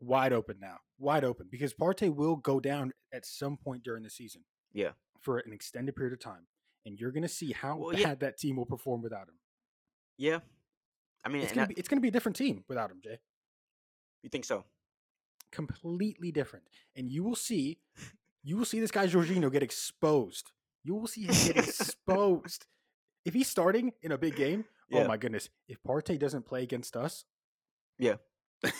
Wide 0.00 0.32
open 0.32 0.58
now. 0.60 0.78
Wide 0.98 1.24
open. 1.24 1.48
Because 1.50 1.72
Partey 1.74 2.14
will 2.14 2.36
go 2.36 2.60
down 2.60 2.92
at 3.12 3.24
some 3.26 3.56
point 3.56 3.82
during 3.84 4.02
the 4.02 4.10
season 4.10 4.44
Yeah. 4.72 4.92
for 5.20 5.38
an 5.38 5.52
extended 5.52 5.94
period 5.96 6.12
of 6.14 6.20
time. 6.20 6.46
And 6.86 6.98
you're 6.98 7.10
gonna 7.12 7.28
see 7.28 7.52
how 7.52 7.76
Well, 7.76 7.90
bad 7.92 8.00
yeah. 8.00 8.14
that 8.16 8.38
team 8.38 8.56
will 8.56 8.66
perform 8.66 9.02
without 9.02 9.28
him. 9.28 9.34
Yeah. 10.16 10.40
I 11.24 11.28
mean, 11.28 11.42
It's 11.42 11.52
gonna 11.52 11.66
be 11.66 11.74
it's 11.74 11.88
gonna 11.88 12.00
be 12.00 12.08
a 12.08 12.12
different 12.12 12.36
team 12.36 12.64
without 12.68 12.90
him, 12.90 13.00
Jay. 13.02 13.18
you 14.22 14.28
think 14.30 14.44
so? 14.44 14.64
completely 15.52 16.30
different. 16.30 16.64
And 16.94 17.10
you 17.10 17.24
will 17.24 17.34
see, 17.34 17.80
you 18.44 18.56
will 18.56 18.64
see 18.64 18.78
this 18.78 18.92
guy 18.92 19.08
Jorginho 19.08 19.50
get 19.50 19.64
exposed. 19.64 20.52
You 20.84 20.94
will 20.94 21.08
see 21.08 21.22
him 21.22 21.34
get 21.52 21.56
exposed. 21.68 22.66
If 23.24 23.34
he's 23.34 23.48
starting 23.48 23.92
in 24.00 24.12
a 24.12 24.18
big 24.18 24.36
game, 24.36 24.64
oh 24.92 24.98
Yeah. 24.98 25.04
oh 25.04 25.08
my 25.08 25.16
goodness. 25.16 25.48
If 25.66 25.82
Partey 25.82 26.18
doesn't 26.20 26.46
play 26.46 26.62
against 26.62 26.96
us, 26.96 27.24
Yeah. 27.98 28.16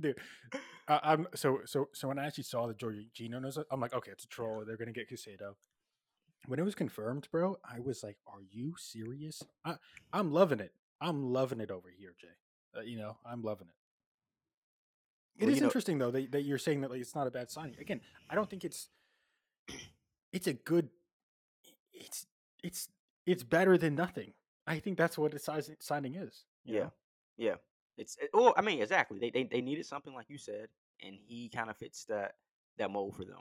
dude. 0.00 0.16
I, 0.88 1.00
I'm 1.02 1.26
so 1.34 1.60
so 1.66 1.88
so 1.92 2.08
when 2.08 2.18
I 2.18 2.26
actually 2.26 2.44
saw 2.44 2.66
that 2.66 2.78
Jorginho 2.78 3.40
knows 3.40 3.58
I'm 3.70 3.80
like, 3.80 3.94
okay, 3.94 4.10
it's 4.12 4.24
a 4.24 4.28
troll. 4.28 4.64
They're 4.66 4.76
gonna 4.76 4.92
get 4.92 5.10
Caicedo. 5.10 5.54
When 6.46 6.58
it 6.58 6.64
was 6.64 6.74
confirmed, 6.74 7.28
bro, 7.30 7.58
I 7.64 7.80
was 7.80 8.02
like, 8.02 8.16
"Are 8.26 8.40
you 8.50 8.74
serious?" 8.78 9.42
I, 9.64 9.74
I'm 10.12 10.32
loving 10.32 10.60
it. 10.60 10.72
I'm 11.00 11.32
loving 11.32 11.60
it 11.60 11.70
over 11.70 11.88
here, 11.96 12.14
Jay. 12.20 12.28
Uh, 12.76 12.82
you 12.82 12.96
know, 12.96 13.16
I'm 13.26 13.42
loving 13.42 13.66
it. 13.68 15.42
It 15.42 15.46
Well, 15.46 15.54
is 15.54 15.60
know- 15.60 15.66
interesting 15.66 15.98
though 15.98 16.10
that, 16.10 16.32
that 16.32 16.42
you're 16.42 16.58
saying 16.58 16.80
that 16.82 16.90
like, 16.90 17.00
it's 17.00 17.14
not 17.14 17.26
a 17.26 17.30
bad 17.30 17.50
signing. 17.50 17.76
Again, 17.80 18.00
I 18.30 18.34
don't 18.34 18.48
think 18.48 18.64
it's 18.64 18.88
it's 20.32 20.46
a 20.46 20.54
good. 20.54 20.88
It's 21.92 22.26
it's 22.62 22.88
it's 23.26 23.42
better 23.42 23.76
than 23.76 23.94
nothing. 23.94 24.32
I 24.66 24.78
think 24.78 24.96
that's 24.98 25.18
what 25.18 25.34
a 25.34 25.38
size- 25.38 25.70
signing 25.80 26.14
is. 26.14 26.44
Yeah. 26.64 26.80
know? 26.84 26.92
Yeah. 27.36 27.54
It's 27.98 28.16
it, 28.20 28.30
oh, 28.34 28.54
I 28.56 28.62
mean, 28.62 28.80
exactly. 28.80 29.18
They, 29.18 29.30
they 29.30 29.44
they 29.44 29.60
needed 29.60 29.84
something 29.86 30.14
like 30.14 30.26
you 30.30 30.38
said, 30.38 30.68
and 31.04 31.16
he 31.26 31.48
kind 31.48 31.68
of 31.70 31.76
fits 31.76 32.04
that 32.06 32.32
that 32.78 32.90
mold 32.90 33.16
for 33.16 33.24
them. 33.24 33.40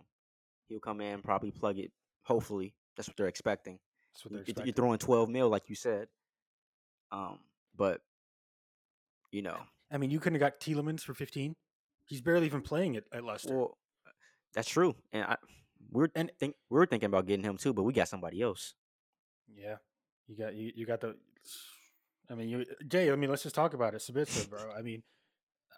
He'll 0.67 0.79
come 0.79 0.99
in, 1.01 1.21
probably 1.21 1.51
plug 1.51 1.77
it. 1.79 1.91
Hopefully, 2.23 2.73
that's 2.95 3.07
what 3.07 3.15
they're 3.17 3.27
expecting. 3.27 3.79
that's 4.13 4.25
what 4.25 4.31
they're 4.31 4.39
You're, 4.39 4.43
expecting. 4.43 4.65
you're 4.67 4.73
throwing 4.73 4.97
twelve 4.99 5.29
mil, 5.29 5.47
like 5.49 5.69
you 5.69 5.75
said. 5.75 6.07
Um, 7.11 7.39
but 7.75 8.01
you 9.31 9.41
know, 9.41 9.57
I 9.91 9.97
mean, 9.97 10.09
you 10.09 10.19
couldn't 10.19 10.41
have 10.41 10.51
got 10.51 10.59
Tielemans 10.59 11.01
for 11.01 11.13
15. 11.13 11.55
He's 12.05 12.21
barely 12.21 12.45
even 12.47 12.61
playing 12.61 12.95
it 12.95 13.05
at 13.13 13.23
Leicester. 13.23 13.55
well, 13.57 13.77
that's 14.53 14.69
true. 14.69 14.95
And 15.11 15.23
I, 15.25 15.35
we're 15.91 16.07
And- 16.15 16.31
think 16.39 16.55
we're 16.69 16.85
thinking 16.85 17.07
about 17.07 17.27
getting 17.27 17.43
him 17.45 17.57
too, 17.57 17.73
but 17.73 17.83
we 17.83 17.93
got 17.93 18.07
somebody 18.07 18.41
else. 18.41 18.73
yeah, 19.53 19.75
you 20.27 20.35
got 20.37 20.55
you, 20.55 20.71
you 20.75 20.85
got 20.85 21.01
the. 21.01 21.15
I 22.29 22.35
mean, 22.35 22.49
you 22.49 22.65
Jay. 22.87 23.11
I 23.11 23.15
mean, 23.15 23.29
let's 23.29 23.43
just 23.43 23.55
talk 23.55 23.73
about 23.73 23.93
it. 23.93 24.01
Sabitzer, 24.01 24.49
bro. 24.49 24.71
I 24.77 24.81
mean, 24.81 25.03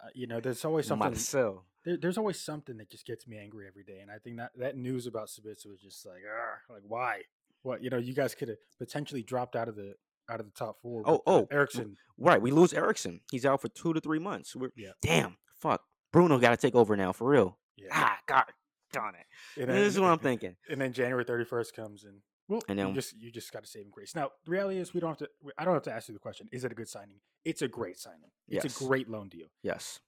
uh, 0.02 0.08
you 0.14 0.26
know, 0.26 0.40
there's 0.40 0.64
always 0.64 0.86
something. 0.86 1.10
Marcel. 1.10 1.64
There, 1.84 1.96
there's 1.96 2.18
always 2.18 2.38
something 2.40 2.76
that 2.78 2.90
just 2.90 3.06
gets 3.06 3.26
me 3.26 3.38
angry 3.38 3.66
every 3.66 3.84
day, 3.84 4.00
and 4.00 4.10
I 4.10 4.18
think 4.18 4.36
that 4.38 4.50
that 4.58 4.76
news 4.76 5.06
about 5.06 5.28
Sabitzer 5.28 5.66
was 5.70 5.80
just 5.80 6.04
like, 6.06 6.22
like 6.68 6.82
why? 6.86 7.22
What 7.62 7.82
you 7.82 7.90
know, 7.90 7.98
you 7.98 8.14
guys 8.14 8.34
could 8.34 8.48
have 8.48 8.58
potentially 8.78 9.22
dropped 9.22 9.54
out 9.56 9.68
of 9.68 9.76
the 9.76 9.94
out 10.28 10.40
of 10.40 10.46
the 10.46 10.52
top 10.52 10.76
four. 10.80 11.02
Oh, 11.06 11.16
uh, 11.16 11.18
oh, 11.26 11.48
Eriksen. 11.50 11.96
Right, 12.18 12.40
we 12.40 12.50
lose 12.50 12.72
Eriksen. 12.72 13.20
He's 13.30 13.44
out 13.46 13.60
for 13.60 13.68
two 13.68 13.92
to 13.92 14.00
three 14.00 14.18
months. 14.18 14.54
We're, 14.54 14.70
Yeah. 14.76 14.90
Damn, 15.02 15.36
fuck. 15.56 15.82
Bruno 16.12 16.38
got 16.38 16.50
to 16.50 16.56
take 16.56 16.74
over 16.74 16.96
now 16.96 17.12
for 17.12 17.28
real. 17.28 17.58
Yeah, 17.76 17.88
Ah, 17.92 18.18
God 18.26 18.44
darn 18.92 19.14
it. 19.14 19.60
and 19.62 19.70
this 19.70 19.94
is 19.94 20.00
what 20.00 20.10
I'm 20.10 20.18
thinking. 20.30 20.56
And 20.68 20.80
then 20.80 20.92
January 20.92 21.24
31st 21.24 21.74
comes 21.74 22.04
and 22.04 22.20
well, 22.50 22.62
And 22.68 22.78
you 22.78 22.92
just 22.92 23.16
you 23.18 23.30
just 23.30 23.52
got 23.52 23.62
to 23.62 23.68
save 23.70 23.84
him 23.84 23.90
grace. 23.90 24.14
Now 24.14 24.30
the 24.44 24.50
reality 24.50 24.78
is 24.78 24.92
we 24.92 25.00
don't 25.00 25.10
have 25.10 25.18
to. 25.18 25.28
I 25.56 25.64
don't 25.64 25.74
have 25.74 25.84
to 25.84 25.92
ask 25.92 26.08
you 26.08 26.14
the 26.14 26.18
question. 26.20 26.48
Is 26.52 26.64
it 26.64 26.72
a 26.72 26.74
good 26.74 26.88
signing? 26.88 27.20
It's 27.44 27.62
a 27.62 27.68
great 27.68 27.98
signing. 27.98 28.30
It's 28.48 28.64
Yes. 28.64 28.80
a 28.80 28.84
great 28.84 29.08
loan 29.08 29.28
deal. 29.28 29.46
Yes. 29.62 30.00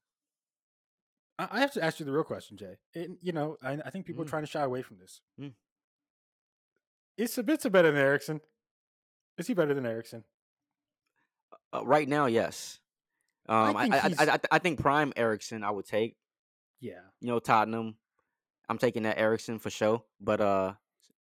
I, 1.38 1.48
I 1.52 1.61
have 1.61 1.72
to 1.74 1.83
ask 1.85 1.98
you 2.00 2.05
the 2.07 2.12
real 2.12 2.24
question, 2.24 2.57
Jay. 2.57 2.76
And 2.94 3.16
you 3.22 3.33
know, 3.33 3.57
I, 3.62 3.78
I 3.87 3.90
think 3.90 4.07
people 4.07 4.22
Mm. 4.24 4.26
are 4.26 4.31
trying 4.31 4.42
to 4.42 4.48
shy 4.50 4.61
away 4.62 4.83
from 4.83 4.98
this. 4.98 5.20
Mm. 5.40 5.52
Is 7.16 7.35
Sabitzer 7.37 7.70
better 7.70 7.90
than 7.92 8.00
Eriksen? 8.00 8.40
Is 9.38 9.46
he 9.46 9.55
better 9.55 9.72
than 9.74 9.87
Eriksen? 9.87 10.24
Uh, 11.72 11.85
right 11.85 12.09
now, 12.09 12.26
yes. 12.26 12.81
Um, 13.48 13.76
I, 13.76 13.83
think 13.88 13.94
I, 14.20 14.24
I, 14.24 14.35
I, 14.35 14.38
I 14.52 14.59
think 14.59 14.81
prime 14.81 15.12
Eriksen 15.16 15.62
I 15.64 15.70
would 15.70 15.87
take. 15.87 16.16
Yeah. 16.81 17.00
You 17.20 17.28
know, 17.28 17.38
Tottenham. 17.38 17.96
I'm 18.68 18.78
taking 18.78 19.02
that 19.05 19.18
Eriksen 19.18 19.59
for 19.59 19.70
sure. 19.70 20.02
But 20.20 20.40
uh, 20.40 20.72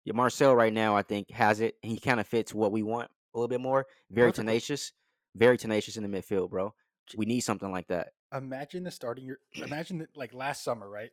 yeah, 0.09 0.15
Marcel 0.15 0.55
right 0.55 0.73
now 0.73 0.95
I 0.95 1.03
think 1.03 1.29
has 1.31 1.59
it. 1.59 1.75
He 1.81 1.99
kind 1.99 2.19
of 2.19 2.27
fits 2.27 2.53
what 2.53 2.71
we 2.71 2.83
want 2.83 3.09
a 3.33 3.37
little 3.37 3.47
bit 3.47 3.61
more. 3.61 3.85
Very 4.09 4.31
tenacious. 4.31 4.91
Very 5.35 5.57
tenacious 5.57 5.97
in 5.97 6.03
the 6.03 6.09
midfield, 6.09 6.49
bro. 6.49 6.73
We 7.15 7.25
need 7.25 7.41
something 7.41 7.71
like 7.71 7.87
that. 7.87 8.09
Imagine 8.35 8.83
the 8.83 8.91
starting 8.91 9.25
your. 9.25 9.37
Imagine 9.55 9.99
that 9.99 10.15
like 10.17 10.33
last 10.33 10.63
summer, 10.63 10.89
right? 10.89 11.11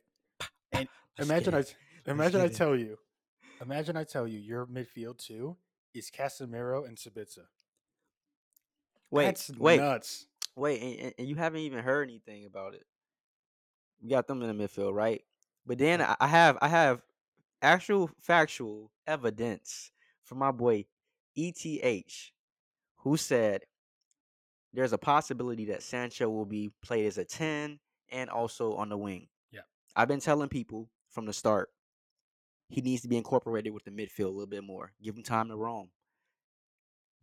And 0.71 0.87
Let's 1.17 1.29
imagine 1.29 1.53
I 1.55 1.63
imagine 2.09 2.41
I 2.41 2.47
tell 2.47 2.75
you. 2.75 2.97
Imagine 3.61 3.97
I 3.97 4.03
tell 4.03 4.27
you 4.27 4.39
your 4.39 4.65
midfield 4.65 5.17
too 5.17 5.57
is 5.93 6.11
Casemiro 6.11 6.87
and 6.87 6.97
Sabitzer. 6.97 7.45
Wait, 9.09 9.25
That's 9.25 9.51
wait, 9.57 9.79
nuts. 9.79 10.27
wait, 10.55 10.81
and, 10.81 11.13
and- 11.17 11.27
you 11.27 11.35
haven't 11.35 11.61
even 11.61 11.79
heard 11.83 12.07
anything 12.09 12.45
about 12.45 12.73
it. 12.73 12.85
We 14.01 14.09
got 14.09 14.27
them 14.27 14.43
in 14.43 14.55
the 14.55 14.63
midfield, 14.67 14.93
right? 14.93 15.23
But 15.65 15.77
then 15.79 16.01
I 16.01 16.27
have 16.27 16.57
I 16.61 16.67
have 16.67 17.01
actual 17.61 18.09
factual 18.19 18.91
evidence 19.05 19.91
from 20.23 20.39
my 20.39 20.51
boy 20.51 20.85
ETH, 21.35 22.31
who 22.97 23.17
said 23.17 23.61
there's 24.73 24.93
a 24.93 24.97
possibility 24.97 25.65
that 25.65 25.83
Sancho 25.83 26.29
will 26.29 26.45
be 26.45 26.71
played 26.83 27.05
as 27.05 27.17
a 27.17 27.25
10 27.25 27.79
and 28.11 28.29
also 28.29 28.73
on 28.75 28.89
the 28.89 28.97
wing. 28.97 29.27
Yeah. 29.51 29.61
I've 29.95 30.07
been 30.07 30.19
telling 30.19 30.49
people 30.49 30.89
from 31.09 31.25
the 31.25 31.33
start 31.33 31.69
he 32.69 32.81
needs 32.81 33.01
to 33.03 33.07
be 33.07 33.17
incorporated 33.17 33.73
with 33.73 33.85
the 33.85 33.91
midfield 33.91 34.25
a 34.25 34.29
little 34.29 34.45
bit 34.45 34.63
more. 34.63 34.91
Give 35.01 35.15
him 35.15 35.23
time 35.23 35.47
to 35.49 35.55
roam. 35.55 35.89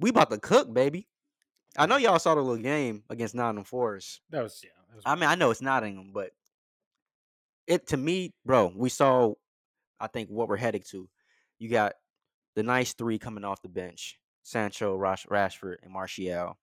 We 0.01 0.11
about 0.11 0.31
to 0.31 0.39
cook, 0.39 0.73
baby. 0.73 1.07
I 1.77 1.87
know 1.87 1.97
y'all 1.97 2.19
saw 2.19 2.35
the 2.35 2.41
little 2.41 2.63
game 2.63 3.03
against 3.11 3.35
Nottingham 3.35 3.65
Forest. 3.65 4.21
That 4.31 4.43
was 4.43 4.61
yeah. 4.65 4.71
That 4.89 4.97
was 4.97 5.03
I 5.07 5.15
mean, 5.17 5.29
I 5.29 5.35
know 5.35 5.51
it's 5.51 5.61
Nottingham, 5.61 6.13
but 6.13 6.31
it 7.67 7.89
to 7.89 7.97
me, 7.97 8.33
bro, 8.45 8.73
we 8.75 8.89
saw 8.89 9.35
I 10.01 10.07
think 10.07 10.29
what 10.29 10.49
we're 10.49 10.57
heading 10.57 10.83
to. 10.91 11.09
You 11.59 11.69
got 11.69 11.95
the 12.55 12.63
nice 12.63 12.93
three 12.93 13.19
coming 13.19 13.45
off 13.45 13.63
the 13.63 13.69
bench: 13.69 14.19
Sancho, 14.43 14.97
Rash, 14.97 15.27
Rashford, 15.27 15.77
and 15.83 15.93
Martial. 15.93 16.59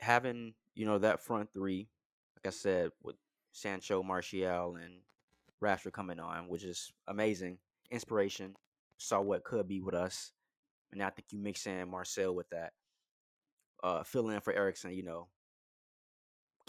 Having 0.00 0.54
you 0.74 0.86
know 0.86 0.98
that 0.98 1.20
front 1.20 1.52
three, 1.52 1.88
like 2.36 2.52
I 2.52 2.54
said, 2.54 2.90
with 3.02 3.16
Sancho, 3.52 4.02
Martial, 4.02 4.76
and 4.76 5.00
Rashford 5.62 5.92
coming 5.92 6.20
on, 6.20 6.48
which 6.48 6.64
is 6.64 6.92
amazing. 7.06 7.58
Inspiration. 7.90 8.54
Saw 8.98 9.20
what 9.20 9.44
could 9.44 9.68
be 9.68 9.80
with 9.80 9.94
us, 9.94 10.32
and 10.92 11.02
I 11.02 11.10
think 11.10 11.26
you 11.30 11.38
mix 11.38 11.66
in 11.66 11.88
Marcel 11.88 12.34
with 12.34 12.50
that. 12.50 12.72
Uh, 13.82 14.02
fill 14.02 14.28
in 14.30 14.40
for 14.40 14.52
Eriksen, 14.52 14.92
you 14.92 15.04
know. 15.04 15.28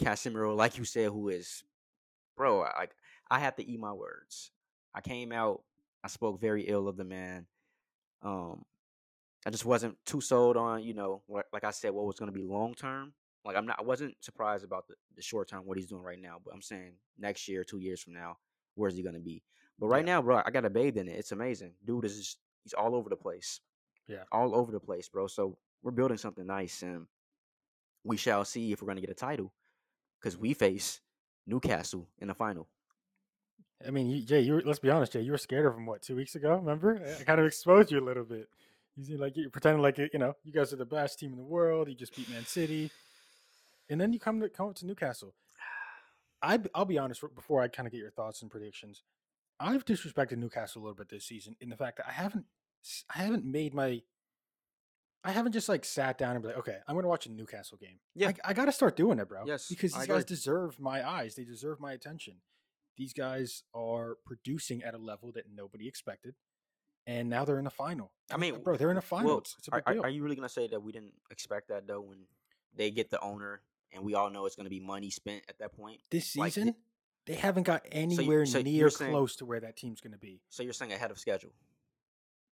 Casemiro, 0.00 0.56
like 0.56 0.78
you 0.78 0.84
said, 0.84 1.10
who 1.10 1.28
is, 1.28 1.64
bro, 2.36 2.62
I 2.62 2.86
I 3.30 3.40
have 3.40 3.56
to 3.56 3.68
eat 3.68 3.80
my 3.80 3.92
words. 3.92 4.52
I 4.94 5.00
came 5.00 5.32
out, 5.32 5.62
I 6.04 6.08
spoke 6.08 6.40
very 6.40 6.62
ill 6.62 6.88
of 6.88 6.96
the 6.96 7.04
man. 7.04 7.46
Um, 8.22 8.64
I 9.46 9.50
just 9.50 9.64
wasn't 9.64 9.96
too 10.04 10.20
sold 10.20 10.56
on, 10.56 10.82
you 10.82 10.94
know, 10.94 11.22
what, 11.26 11.46
like 11.52 11.64
I 11.64 11.70
said, 11.70 11.92
what 11.92 12.04
was 12.06 12.16
going 12.18 12.30
to 12.32 12.38
be 12.38 12.44
long 12.44 12.74
term. 12.74 13.12
Like 13.44 13.56
I'm 13.56 13.66
not, 13.66 13.78
I 13.78 13.82
wasn't 13.82 14.14
surprised 14.20 14.64
about 14.64 14.86
the, 14.86 14.94
the 15.16 15.22
short 15.22 15.48
term 15.48 15.62
what 15.64 15.78
he's 15.78 15.86
doing 15.86 16.02
right 16.02 16.20
now, 16.20 16.36
but 16.44 16.52
I'm 16.52 16.60
saying 16.62 16.92
next 17.18 17.48
year, 17.48 17.64
two 17.64 17.78
years 17.78 18.02
from 18.02 18.12
now, 18.12 18.36
where's 18.74 18.94
he 18.96 19.02
going 19.02 19.14
to 19.14 19.20
be? 19.20 19.42
But 19.78 19.86
right 19.88 20.04
Yeah. 20.06 20.14
now, 20.16 20.22
bro, 20.22 20.42
I 20.44 20.50
got 20.50 20.60
to 20.62 20.70
bathe 20.70 20.98
in 20.98 21.08
it. 21.08 21.12
It's 21.18 21.32
amazing, 21.32 21.72
dude. 21.86 22.04
Is 22.04 22.18
just 22.18 22.38
he's 22.64 22.74
all 22.74 22.94
over 22.94 23.08
the 23.08 23.16
place. 23.16 23.60
Yeah. 24.08 24.24
all 24.32 24.54
over 24.54 24.72
the 24.72 24.80
place, 24.80 25.08
bro. 25.08 25.26
So 25.26 25.56
we're 25.82 25.92
building 25.92 26.18
something 26.18 26.46
nice, 26.46 26.82
and 26.82 27.06
we 28.04 28.16
shall 28.18 28.44
see 28.44 28.72
if 28.72 28.82
we're 28.82 28.86
going 28.86 28.96
to 28.96 29.00
get 29.06 29.10
a 29.10 29.14
title 29.14 29.52
because 30.20 30.36
we 30.36 30.52
face 30.52 31.00
Newcastle 31.46 32.08
in 32.18 32.28
the 32.28 32.34
final. 32.34 32.68
I 33.86 33.90
mean, 33.90 34.10
you, 34.10 34.22
Jay, 34.22 34.40
you 34.40 34.54
were, 34.54 34.62
let's 34.64 34.78
be 34.78 34.90
honest, 34.90 35.12
Jay, 35.12 35.22
you 35.22 35.32
were 35.32 35.38
scared 35.38 35.66
of 35.66 35.74
him 35.74 35.86
what 35.86 36.02
two 36.02 36.16
weeks 36.16 36.34
ago? 36.34 36.56
Remember? 36.56 37.00
I 37.18 37.22
kind 37.24 37.40
of 37.40 37.46
exposed 37.46 37.90
you 37.90 37.98
a 37.98 38.04
little 38.04 38.24
bit. 38.24 38.48
You 38.96 39.04
seem 39.04 39.18
like 39.18 39.36
you're 39.36 39.50
pretending 39.50 39.80
like 39.82 39.98
you 39.98 40.08
know 40.14 40.34
you 40.44 40.52
guys 40.52 40.72
are 40.72 40.76
the 40.76 40.84
best 40.84 41.18
team 41.18 41.32
in 41.32 41.38
the 41.38 41.44
world. 41.44 41.88
You 41.88 41.94
just 41.94 42.14
beat 42.14 42.28
Man 42.28 42.44
City, 42.44 42.90
and 43.88 44.00
then 44.00 44.12
you 44.12 44.18
come 44.18 44.40
to 44.40 44.48
come 44.48 44.68
up 44.68 44.74
to 44.76 44.86
Newcastle. 44.86 45.34
I 46.42 46.58
I'll 46.74 46.84
be 46.84 46.98
honest 46.98 47.22
before 47.34 47.62
I 47.62 47.68
kind 47.68 47.86
of 47.86 47.92
get 47.92 47.98
your 47.98 48.10
thoughts 48.10 48.42
and 48.42 48.50
predictions. 48.50 49.02
I've 49.58 49.84
disrespected 49.84 50.38
Newcastle 50.38 50.80
a 50.80 50.82
little 50.82 50.96
bit 50.96 51.08
this 51.08 51.24
season 51.24 51.56
in 51.60 51.68
the 51.68 51.76
fact 51.76 51.98
that 51.98 52.08
I 52.08 52.12
haven't 52.12 52.46
I 53.14 53.18
haven't 53.18 53.44
made 53.44 53.74
my 53.74 54.02
I 55.22 55.32
haven't 55.32 55.52
just 55.52 55.68
like 55.68 55.84
sat 55.84 56.16
down 56.16 56.34
and 56.34 56.42
be 56.42 56.48
like, 56.48 56.58
okay, 56.58 56.78
I'm 56.88 56.94
gonna 56.94 57.08
watch 57.08 57.26
a 57.26 57.30
Newcastle 57.30 57.78
game. 57.78 58.00
Yeah. 58.14 58.28
I, 58.28 58.50
I 58.50 58.52
got 58.54 58.66
to 58.66 58.72
start 58.72 58.96
doing 58.96 59.18
it, 59.18 59.28
bro. 59.28 59.44
Yes, 59.46 59.68
because 59.68 59.92
these 59.92 60.06
guys 60.06 60.24
deserve 60.24 60.80
my 60.80 61.06
eyes. 61.08 61.34
They 61.34 61.44
deserve 61.44 61.78
my 61.78 61.92
attention. 61.92 62.34
These 63.00 63.14
guys 63.14 63.62
are 63.72 64.18
producing 64.26 64.82
at 64.82 64.92
a 64.92 64.98
level 64.98 65.32
that 65.32 65.44
nobody 65.50 65.88
expected, 65.88 66.34
and 67.06 67.30
now 67.30 67.46
they're 67.46 67.56
in 67.56 67.64
the 67.64 67.70
final. 67.70 68.12
I 68.30 68.36
mean, 68.36 68.60
bro, 68.62 68.76
they're 68.76 68.90
in 68.90 68.98
a 68.98 69.00
final. 69.00 69.26
Well, 69.26 69.38
it's, 69.38 69.56
it's 69.58 69.68
a 69.68 69.72
are, 69.72 69.78
big 69.78 69.84
are, 69.86 69.94
deal. 69.94 70.02
are 70.02 70.08
you 70.10 70.22
really 70.22 70.36
gonna 70.36 70.50
say 70.50 70.68
that 70.68 70.82
we 70.82 70.92
didn't 70.92 71.14
expect 71.30 71.68
that 71.68 71.86
though? 71.86 72.02
When 72.02 72.18
they 72.76 72.90
get 72.90 73.08
the 73.08 73.18
owner, 73.22 73.62
and 73.94 74.04
we 74.04 74.12
all 74.12 74.28
know 74.28 74.44
it's 74.44 74.54
gonna 74.54 74.68
be 74.68 74.80
money 74.80 75.08
spent 75.08 75.44
at 75.48 75.58
that 75.60 75.72
point. 75.72 76.00
this 76.10 76.36
like, 76.36 76.52
season, 76.52 76.74
they 77.24 77.36
haven't 77.36 77.62
got 77.62 77.86
anywhere 77.90 78.44
so 78.44 78.60
near 78.60 78.74
you're 78.74 78.90
saying- 78.90 79.12
close 79.12 79.34
to 79.36 79.46
where 79.46 79.60
that 79.60 79.78
team's 79.78 80.02
gonna 80.02 80.18
be. 80.18 80.42
So 80.50 80.62
you're 80.62 80.74
saying 80.74 80.92
ahead 80.92 81.10
of 81.10 81.18
schedule? 81.18 81.54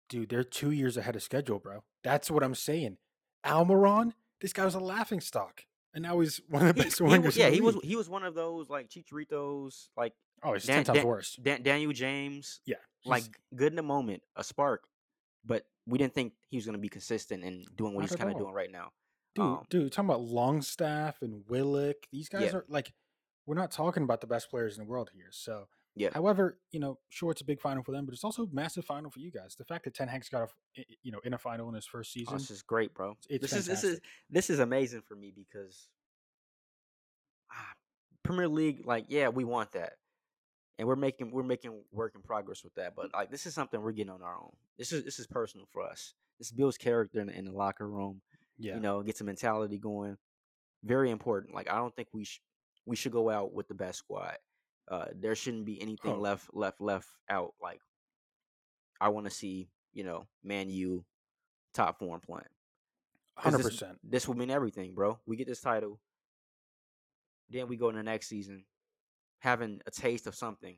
Dude, 0.10 0.30
they're 0.30 0.43
two 0.43 0.71
years 0.71 0.97
ahead 0.97 1.15
of 1.15 1.21
schedule, 1.21 1.60
bro. 1.60 1.84
That's 2.04 2.32
what 2.32 2.43
I'm 2.43 2.56
saying. 2.56 2.97
Almiron, 3.45 4.13
this 4.39 4.54
guy 4.54 4.65
was 4.65 4.73
a 4.73 4.80
laughing 4.80 5.21
stock, 5.21 5.65
and 5.93 6.01
now 6.01 6.19
he's 6.19 6.41
one 6.49 6.65
of 6.65 6.75
the 6.75 6.84
best 6.84 6.97
he 6.97 7.04
wingers. 7.04 7.36
in 7.36 7.41
yeah, 7.41 7.49
the 7.49 7.56
he 7.56 7.62
was. 7.62 7.77
He 7.84 7.95
was 7.95 8.10
one 8.10 8.23
of 8.23 8.34
those 8.34 8.71
like 8.71 8.89
Chicharito's, 8.89 9.91
like 9.95 10.13
Oh, 10.43 10.54
he's 10.54 10.65
Dan- 10.65 10.77
ten 10.77 10.86
times 10.86 10.97
Dan- 10.97 11.08
worse. 11.08 11.36
Dan- 11.36 11.63
Daniel 11.63 11.91
James, 11.93 12.62
Yeah, 12.65 12.77
like 13.06 13.23
good 13.56 13.71
in 13.71 13.75
the 13.75 13.84
moment, 13.84 14.23
a 14.36 14.43
spark, 14.43 14.88
but 15.45 15.65
we 15.86 15.97
didn't 15.97 16.13
think 16.13 16.34
he 16.49 16.58
was 16.58 16.65
gonna 16.65 16.77
be 16.77 16.89
consistent 16.89 17.43
and 17.43 17.65
doing 17.75 17.93
what 17.93 18.01
Not 18.01 18.10
he's 18.10 18.17
kind 18.17 18.32
of 18.32 18.38
doing 18.38 18.54
right 18.54 18.71
now. 18.71 18.91
dude, 19.36 19.43
um, 19.45 19.65
dude, 19.69 19.91
talking 19.91 20.10
about 20.10 20.21
Longstaff 20.21 21.21
and 21.21 21.47
Willock. 21.47 22.08
These 22.12 22.27
guys 22.30 22.51
Yeah. 22.51 22.58
are 22.58 22.65
like, 22.67 22.93
we're 23.45 23.56
not 23.56 23.71
talking 23.71 24.04
about 24.04 24.21
the 24.21 24.27
best 24.27 24.49
players 24.49 24.77
in 24.77 24.84
the 24.84 24.89
world 24.89 25.10
here. 25.13 25.32
So, 25.32 25.67
Yeah. 25.95 26.10
However, 26.13 26.58
you 26.71 26.80
know, 26.80 26.99
sure, 27.10 27.32
it's 27.32 27.41
a 27.41 27.45
big 27.45 27.60
final 27.60 27.84
for 27.84 27.91
them, 27.91 28.06
but 28.06 28.13
it's 28.13 28.23
also 28.23 28.43
a 28.45 28.47
massive 28.54 28.86
final 28.86 29.12
for 29.12 29.19
you 29.19 29.30
guys. 29.30 29.56
The 29.58 29.65
fact 29.65 29.84
that 29.86 29.93
Ten 29.93 30.08
Hag's 30.08 30.30
got 30.30 30.39
a, 30.39 30.43
f- 30.45 30.56
i- 30.77 30.86
i- 30.89 30.97
you 31.04 31.12
know, 31.12 31.19
in 31.25 31.34
a 31.34 31.38
final 31.38 31.67
in 31.67 31.75
his 31.75 31.86
first 31.86 32.12
Oh, 32.12 32.19
season, 32.19 32.38
this 32.38 32.49
is 32.49 32.62
great, 32.62 32.93
bro. 32.93 33.17
it's 33.30 33.41
this 33.41 33.54
is 33.54 33.65
this 33.65 33.84
is 33.84 33.99
this 34.30 34.49
is 34.49 34.60
amazing 34.60 35.01
for 35.01 35.15
me 35.17 35.32
because 35.32 35.89
ah, 37.51 37.73
Premier 38.23 38.47
League, 38.47 38.86
like, 38.86 39.06
yeah, 39.10 39.27
we 39.30 39.43
want 39.43 39.71
that, 39.73 39.97
and 40.81 40.87
we're 40.87 40.95
making 40.95 41.29
we're 41.29 41.43
making 41.43 41.79
work 41.91 42.13
in 42.15 42.23
progress 42.23 42.63
with 42.63 42.73
that. 42.73 42.95
But 42.95 43.13
like, 43.13 43.29
this 43.29 43.45
is 43.45 43.53
something 43.53 43.79
we're 43.79 43.91
getting 43.91 44.09
on 44.11 44.23
our 44.23 44.35
own. 44.35 44.49
This 44.79 44.91
is 44.91 45.05
this 45.05 45.19
is 45.19 45.27
personal 45.27 45.67
for 45.71 45.83
us. 45.83 46.15
This 46.39 46.51
builds 46.51 46.75
character 46.75 47.19
in, 47.19 47.27
the- 47.27 47.37
in 47.37 47.45
the 47.45 47.51
locker 47.51 47.87
room. 47.87 48.21
yeah, 48.57 48.73
You 48.73 48.79
know, 48.81 49.03
gets 49.03 49.21
a 49.21 49.23
mentality 49.23 49.77
going. 49.77 50.17
Very 50.83 51.11
important. 51.11 51.53
Like, 51.53 51.69
I 51.69 51.75
don't 51.75 51.95
think 51.95 52.07
we 52.13 52.23
sh- 52.23 52.41
we 52.87 52.95
should 52.95 53.11
go 53.11 53.29
out 53.29 53.53
with 53.53 53.67
the 53.67 53.75
best 53.75 53.99
squad. 53.99 54.37
Uh, 54.89 55.05
there 55.15 55.35
shouldn't 55.35 55.65
be 55.65 55.79
anything 55.79 56.13
Oh. 56.13 56.19
left 56.19 56.49
left 56.51 56.81
left 56.81 57.07
out. 57.29 57.53
Like, 57.61 57.79
I 58.99 59.09
want 59.09 59.27
to 59.27 59.31
see 59.31 59.69
you 59.93 60.03
know 60.03 60.25
Man 60.43 60.71
U 60.71 61.05
top 61.75 61.99
form 61.99 62.19
playing. 62.21 62.43
hundred 63.37 63.59
this- 63.59 63.67
percent. 63.67 63.99
This 64.03 64.27
will 64.27 64.35
mean 64.35 64.49
everything, 64.49 64.95
bro. 64.95 65.19
We 65.27 65.35
get 65.35 65.45
this 65.47 65.61
title, 65.61 65.99
then 67.51 67.67
we 67.67 67.77
go 67.77 67.89
in 67.89 67.95
the 67.95 68.03
next 68.03 68.27
season, 68.29 68.63
having 69.41 69.82
a 69.86 69.91
taste 69.91 70.25
of 70.25 70.34
something, 70.36 70.77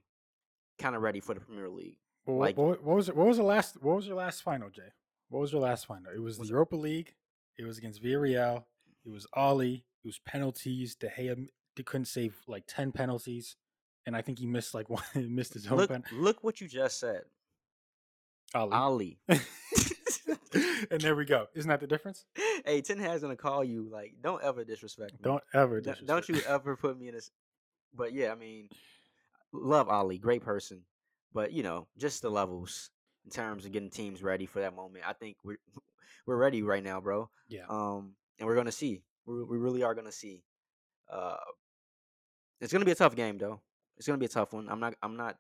kind 0.80 0.96
of 0.96 1.02
ready 1.02 1.20
for 1.22 1.34
the 1.34 1.40
Premier 1.40 1.70
League. 1.70 1.98
What, 2.26 2.36
like- 2.40 2.58
what, 2.58 2.84
what 2.84 2.96
was 2.98 3.10
it? 3.10 3.16
What 3.16 3.28
was 3.28 3.38
the 3.38 3.44
last? 3.44 3.78
What 3.82 3.96
was 3.98 4.08
your 4.08 4.18
last 4.18 4.42
final, 4.44 4.70
Jay? 4.70 4.92
What 5.30 5.40
was 5.40 5.52
your 5.52 5.62
last 5.62 5.86
final? 5.86 6.12
It 6.14 6.20
was 6.22 6.38
the 6.38 6.46
Europa 6.46 6.76
League. 6.76 7.14
It 7.58 7.66
was 7.66 7.78
against 7.78 8.04
Villarreal. 8.04 8.64
It 9.06 9.10
was 9.12 9.26
Ole. 9.36 9.62
It 9.62 9.84
was 10.06 10.20
penalties. 10.26 10.96
De 10.96 11.08
Gea 11.10 11.48
they 11.76 11.84
couldn't 11.84 12.06
save 12.06 12.36
like 12.48 12.64
ten 12.68 12.92
penalties, 12.92 13.56
and 14.06 14.16
I 14.16 14.22
think 14.22 14.40
he 14.40 14.46
missed 14.46 14.74
like 14.74 14.90
one. 14.92 15.04
he 15.14 15.28
missed 15.28 15.54
his 15.54 15.68
own 15.68 15.78
Look, 15.78 15.90
pen. 15.90 16.04
look 16.12 16.44
what 16.44 16.62
you 16.62 16.68
just 16.68 17.00
said. 17.00 17.24
Ole. 18.56 19.18
and 20.92 21.02
there 21.02 21.16
we 21.16 21.26
go. 21.26 21.48
Isn't 21.56 21.70
that 21.70 21.80
the 21.80 21.88
difference? 21.88 22.26
hey, 22.66 22.82
Ten 22.82 23.00
Hag's 23.00 23.22
gonna 23.22 23.36
call 23.36 23.64
you. 23.64 23.90
Like, 23.92 24.14
don't 24.22 24.44
ever 24.44 24.64
disrespect 24.64 25.14
me. 25.14 25.20
Don't 25.24 25.44
ever. 25.54 25.82
Don't- 25.82 26.06
don't 26.06 26.30
you 26.30 26.40
ever 26.48 26.76
put 26.76 26.98
me 27.00 27.08
in 27.08 27.16
this. 27.16 27.32
But 27.96 28.14
yeah, 28.14 28.32
I 28.32 28.36
mean, 28.36 28.70
love 29.52 29.88
Ole, 29.90 30.18
great 30.18 30.42
person, 30.42 30.82
but 31.34 31.52
you 31.54 31.64
know, 31.64 31.88
just 31.98 32.22
the 32.22 32.30
levels 32.30 32.90
in 33.26 33.32
terms 33.32 33.66
of 33.66 33.72
getting 33.72 33.90
teams 33.90 34.24
ready 34.24 34.46
for 34.46 34.60
that 34.62 34.76
moment. 34.76 35.04
I 35.08 35.14
think 35.14 35.38
we're 35.44 35.60
we're 36.26 36.38
ready 36.38 36.62
right 36.64 36.84
now, 36.84 37.00
bro. 37.02 37.30
Yeah. 37.48 37.66
Um, 37.70 38.16
and 38.40 38.48
we're 38.48 38.56
gonna 38.56 38.72
see. 38.72 39.02
We 39.26 39.44
we 39.44 39.58
really 39.58 39.84
are 39.84 39.94
gonna 39.96 40.12
see. 40.12 40.44
Uh, 41.12 41.36
it's 42.60 42.74
gonna 42.74 42.86
be 42.86 42.92
a 42.92 42.96
tough 42.96 43.16
game, 43.16 43.38
though. 43.38 43.62
It's 43.98 44.08
gonna 44.08 44.18
be 44.18 44.26
a 44.26 44.30
tough 44.30 44.54
one. 44.54 44.68
I'm 44.70 44.80
not 44.80 44.96
I'm 45.04 45.16
not 45.18 45.38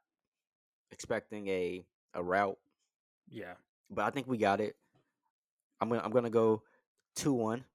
expecting 0.91 1.47
a 1.47 1.85
a 2.13 2.23
route, 2.23 2.59
Yeah. 3.29 3.55
but 3.89 4.05
I 4.05 4.11
think 4.11 4.27
we 4.27 4.37
got 4.37 4.61
it. 4.61 4.75
I'm 5.81 5.89
gonna 5.89 6.01
I'm 6.03 6.11
gonna 6.11 6.29
go 6.29 6.61
two 7.15 7.33
one. 7.33 7.65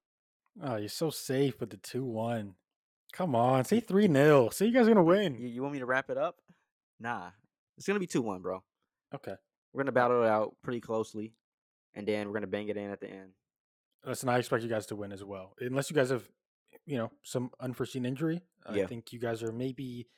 Oh, 0.63 0.77
you're 0.77 0.89
so 0.89 1.11
safe 1.11 1.59
with 1.61 1.71
the 1.71 1.77
two 1.77 2.05
one. 2.05 2.55
Come 3.13 3.35
on, 3.35 3.65
say 3.65 3.81
three 3.81 4.07
0 4.07 4.51
Say 4.51 4.67
you 4.67 4.73
guys 4.73 4.87
are 4.87 4.91
gonna 4.91 5.03
win. 5.03 5.35
You, 5.39 5.49
you 5.49 5.63
want 5.63 5.73
me 5.73 5.79
to 5.81 5.87
wrap 5.87 6.11
it 6.11 6.19
up? 6.19 6.37
Nah, 7.01 7.31
it's 7.77 7.87
gonna 7.87 7.99
be 8.01 8.07
two 8.07 8.23
one, 8.23 8.43
bro. 8.43 8.63
Okay. 9.15 9.35
We're 9.73 9.83
gonna 9.83 9.93
battle 9.93 10.23
it 10.23 10.29
out 10.29 10.55
pretty 10.63 10.81
closely, 10.81 11.35
and 11.95 12.07
then 12.07 12.27
we're 12.29 12.35
gonna 12.35 12.47
bang 12.47 12.69
it 12.69 12.77
in 12.77 12.91
at 12.91 13.01
the 13.01 13.09
end. 13.09 13.33
Listen, 14.05 14.29
I 14.29 14.39
expect 14.39 14.63
you 14.63 14.69
guys 14.69 14.87
to 14.87 14.97
win 14.97 15.13
as 15.13 15.25
well, 15.25 15.55
unless 15.61 15.91
you 15.91 15.97
guys 15.97 16.11
have, 16.11 16.29
you 16.87 16.99
know, 16.99 17.11
some 17.23 17.51
unforeseen 17.61 18.05
injury. 18.05 18.43
I 18.67 18.77
Yeah. 18.77 18.87
think 18.87 19.13
you 19.13 19.19
guys 19.19 19.43
are 19.43 19.53
maybe 19.53 20.09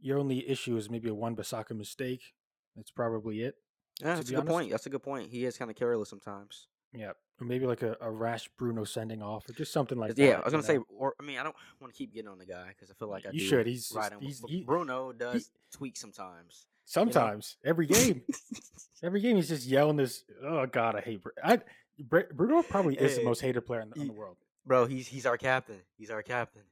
your 0.00 0.18
only 0.18 0.48
issue 0.48 0.76
is 0.76 0.90
maybe 0.90 1.08
a 1.08 1.14
Wan-Bissaka 1.14 1.76
mistake. 1.76 2.34
That's 2.76 2.90
probably 2.90 3.42
it. 3.42 3.54
Yeah, 4.00 4.16
that's 4.16 4.28
a 4.28 4.32
good 4.32 4.40
honest- 4.40 4.50
point. 4.52 4.70
That's 4.72 4.86
a 4.86 4.90
good 4.90 5.02
point. 5.02 5.30
He 5.30 5.44
is 5.44 5.56
kind 5.56 5.70
of 5.70 5.76
careless 5.76 6.08
sometimes. 6.10 6.66
Yeah, 6.92 7.12
or 7.40 7.46
maybe 7.46 7.66
like 7.66 7.82
a, 7.82 7.96
a 8.00 8.10
rash 8.10 8.48
Bruno 8.56 8.84
sending 8.84 9.22
off, 9.22 9.48
or 9.48 9.52
just 9.52 9.72
something 9.72 9.98
like 9.98 10.12
yeah, 10.16 10.26
that. 10.26 10.30
Yeah, 10.30 10.38
I 10.38 10.44
was 10.44 10.52
gonna 10.52 10.62
say, 10.62 10.76
know? 10.76 10.84
or 10.96 11.14
I 11.20 11.24
mean, 11.24 11.38
I 11.38 11.42
don't 11.42 11.56
want 11.80 11.92
to 11.92 11.96
keep 11.96 12.14
getting 12.14 12.28
on 12.28 12.38
the 12.38 12.46
guy 12.46 12.68
because 12.68 12.90
I 12.90 12.94
feel 12.94 13.08
like 13.08 13.26
I 13.26 13.30
you 13.32 13.40
should. 13.40 13.66
He's 13.66 13.88
just, 13.88 14.12
he's 14.20 14.42
he, 14.48 14.62
Bruno 14.62 15.12
does 15.12 15.50
tweak 15.72 15.96
sometimes. 15.96 16.66
sometimes 16.84 17.56
every 17.64 17.86
game, 17.86 18.22
every 19.02 19.20
game 19.20 19.36
he's 19.36 19.48
just 19.48 19.66
yelling 19.66 19.96
this. 19.96 20.24
Oh 20.44 20.66
God, 20.66 20.96
I 20.96 21.00
hate. 21.00 21.22
Br- 21.22 21.30
I 21.42 21.60
Br- 21.98 22.32
Bruno 22.32 22.62
probably 22.62 22.96
is 22.96 23.16
the 23.16 23.24
most 23.24 23.40
hated 23.40 23.62
player 23.62 23.80
in 23.80 23.90
the, 23.90 24.00
in 24.00 24.06
the 24.08 24.12
world. 24.12 24.36
Bro, 24.66 24.86
he's 24.86 25.06
he's 25.06 25.26
our 25.26 25.36
captain. 25.36 25.80
He's 25.96 26.10
our 26.10 26.22
captain. 26.22 26.62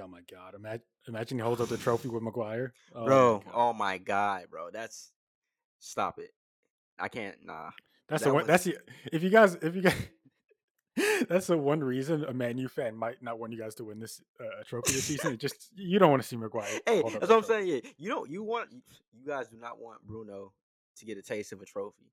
Oh 0.00 0.06
my 0.06 0.20
God, 0.30 0.54
imagine 0.54 0.82
imagine 1.08 1.38
he 1.38 1.42
holds 1.42 1.60
up 1.60 1.68
the 1.68 1.76
trophy 1.76 2.08
with 2.08 2.22
Maguire. 2.22 2.72
Oh 2.94 3.04
bro, 3.04 3.42
God. 3.44 3.52
oh 3.54 3.72
my 3.72 3.98
god, 3.98 4.44
bro. 4.50 4.70
That's 4.70 5.10
stop 5.80 6.18
it. 6.18 6.30
I 6.98 7.08
can't 7.08 7.36
nah. 7.44 7.70
That's 8.12 8.22
That 8.24 8.28
the 8.28 8.34
one. 8.34 8.42
was- 8.42 8.46
That's 8.48 8.64
the. 8.64 8.76
If 9.12 9.22
you 9.22 9.30
guys, 9.30 9.54
if 9.62 9.74
you 9.74 9.82
guys, 9.82 9.94
that's 11.28 11.46
the 11.46 11.56
one 11.56 11.82
reason 11.82 12.24
a 12.24 12.32
Man 12.34 12.58
U 12.58 12.68
fan 12.68 12.94
might 12.94 13.22
not 13.22 13.38
want 13.38 13.52
you 13.52 13.58
guys 13.58 13.74
to 13.76 13.84
win 13.84 13.98
this 13.98 14.20
uh, 14.38 14.62
trophy 14.66 14.92
this 14.92 15.04
season. 15.04 15.32
It 15.32 15.40
just 15.40 15.70
you 15.76 15.98
don't 15.98 16.10
want 16.10 16.22
to 16.22 16.28
see 16.28 16.36
Maguire. 16.36 16.68
Hey, 16.86 17.02
that's 17.02 17.28
what 17.28 17.30
I'm 17.32 17.42
saying. 17.44 17.66
Yeah, 17.68 17.80
you 17.96 18.08
don't. 18.10 18.30
You 18.30 18.42
want. 18.42 18.70
You, 18.72 18.80
guys 19.26 19.48
do 19.48 19.56
not 19.56 19.80
want 19.80 20.06
Bruno 20.06 20.52
to 20.98 21.04
get 21.06 21.16
a 21.16 21.22
taste 21.22 21.52
of 21.52 21.62
a 21.62 21.64
trophy. 21.64 22.10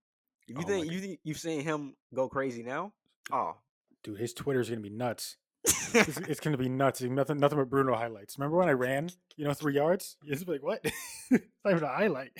If 0.47 0.55
you 0.57 0.63
oh 0.63 0.67
think 0.67 0.91
you 0.91 0.99
think 0.99 1.19
you've 1.23 1.37
seen 1.37 1.61
him 1.61 1.95
go 2.15 2.29
crazy 2.29 2.63
now, 2.63 2.93
oh, 3.31 3.55
Dude, 4.03 4.17
his 4.19 4.33
Twitter's 4.33 4.69
gonna 4.69 4.81
be 4.81 4.89
nuts. 4.89 5.35
It's, 5.65 6.17
it's 6.17 6.39
gonna 6.39 6.57
be 6.57 6.69
nuts. 6.69 7.01
Nothing, 7.01 7.39
nothing 7.39 7.57
but 7.57 7.69
Bruno 7.69 7.93
highlights. 7.95 8.37
Remember 8.37 8.57
when 8.57 8.69
I 8.69 8.73
ran? 8.73 9.09
You 9.35 9.45
know, 9.45 9.53
three 9.53 9.75
yards. 9.75 10.15
It's 10.25 10.47
like 10.47 10.63
what? 10.63 10.79
it's 10.83 11.43
not 11.65 11.71
even 11.71 11.83
a 11.83 11.87
highlight. 11.87 12.31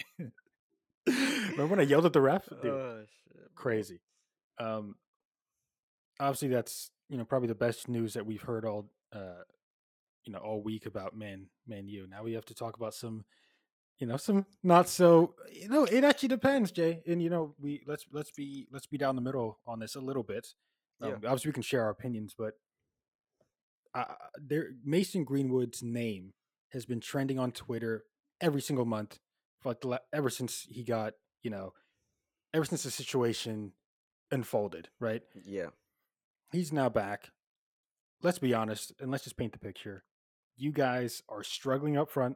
Remember 1.07 1.67
when 1.67 1.79
I 1.79 1.83
yelled 1.83 2.05
at 2.05 2.13
the 2.13 2.21
ref? 2.21 2.47
Dude, 2.61 2.71
Oh. 2.71 3.03
Crazy. 3.59 4.01
Um, 4.59 4.95
obviously 6.19 6.49
that's 6.49 6.91
you 7.09 7.17
know 7.17 7.25
probably 7.25 7.47
the 7.47 7.55
best 7.55 7.87
news 7.87 8.13
that 8.13 8.25
we've 8.25 8.41
heard 8.41 8.65
all 8.65 8.89
uh, 9.13 9.43
you 10.25 10.33
know 10.33 10.39
all 10.39 10.61
week 10.61 10.85
about 10.85 11.15
Man 11.15 11.47
Man 11.67 11.87
U. 11.87 12.07
Now 12.09 12.23
we 12.23 12.33
have 12.33 12.45
to 12.45 12.53
talk 12.55 12.75
about 12.77 12.93
some, 12.93 13.25
you 13.99 14.07
know, 14.07 14.17
some 14.17 14.45
not 14.63 14.89
so. 14.89 15.35
You 15.51 15.69
know, 15.69 15.85
it 15.85 16.03
actually 16.03 16.29
depends, 16.29 16.71
Jay. 16.71 17.01
And 17.07 17.21
you 17.21 17.29
know, 17.29 17.55
we 17.59 17.81
let's 17.87 18.05
let's 18.11 18.31
be 18.31 18.67
let's 18.71 18.87
be 18.87 18.97
down 18.97 19.15
the 19.15 19.21
middle 19.21 19.59
on 19.65 19.79
this 19.79 19.95
a 19.95 20.01
little 20.01 20.23
bit. 20.23 20.47
Um, 21.01 21.09
Yeah. 21.09 21.15
Obviously, 21.29 21.49
we 21.49 21.53
can 21.53 21.63
share 21.63 21.83
our 21.83 21.89
opinions, 21.89 22.33
but 22.37 22.53
uh, 23.95 24.05
there 24.39 24.69
Mason 24.85 25.23
Greenwood's 25.23 25.81
name 25.81 26.33
has 26.71 26.85
been 26.85 26.99
trending 26.99 27.39
on 27.39 27.51
Twitter 27.51 28.03
every 28.41 28.61
single 28.61 28.85
month 28.85 29.19
for 29.59 29.69
like 29.69 29.81
the, 29.81 29.87
la- 29.87 29.97
ever 30.13 30.29
since 30.29 30.67
he 30.69 30.83
got 30.83 31.13
you 31.41 31.49
know 31.49 31.73
ever 32.53 32.65
since 32.65 32.83
the 32.83 32.91
situation 32.91 33.73
unfolded. 34.31 34.89
Right, 34.99 35.23
Yeah, 35.43 35.67
he's 36.51 36.71
now 36.73 36.89
back. 36.89 37.31
Let's 38.21 38.39
be 38.39 38.53
honest, 38.53 38.91
and 38.99 39.11
let's 39.11 39.23
just 39.23 39.37
paint 39.37 39.53
the 39.53 39.59
picture. 39.59 40.03
You 40.57 40.71
guys 40.71 41.23
are 41.29 41.43
struggling 41.43 41.95
up 41.97 42.09
front. 42.09 42.35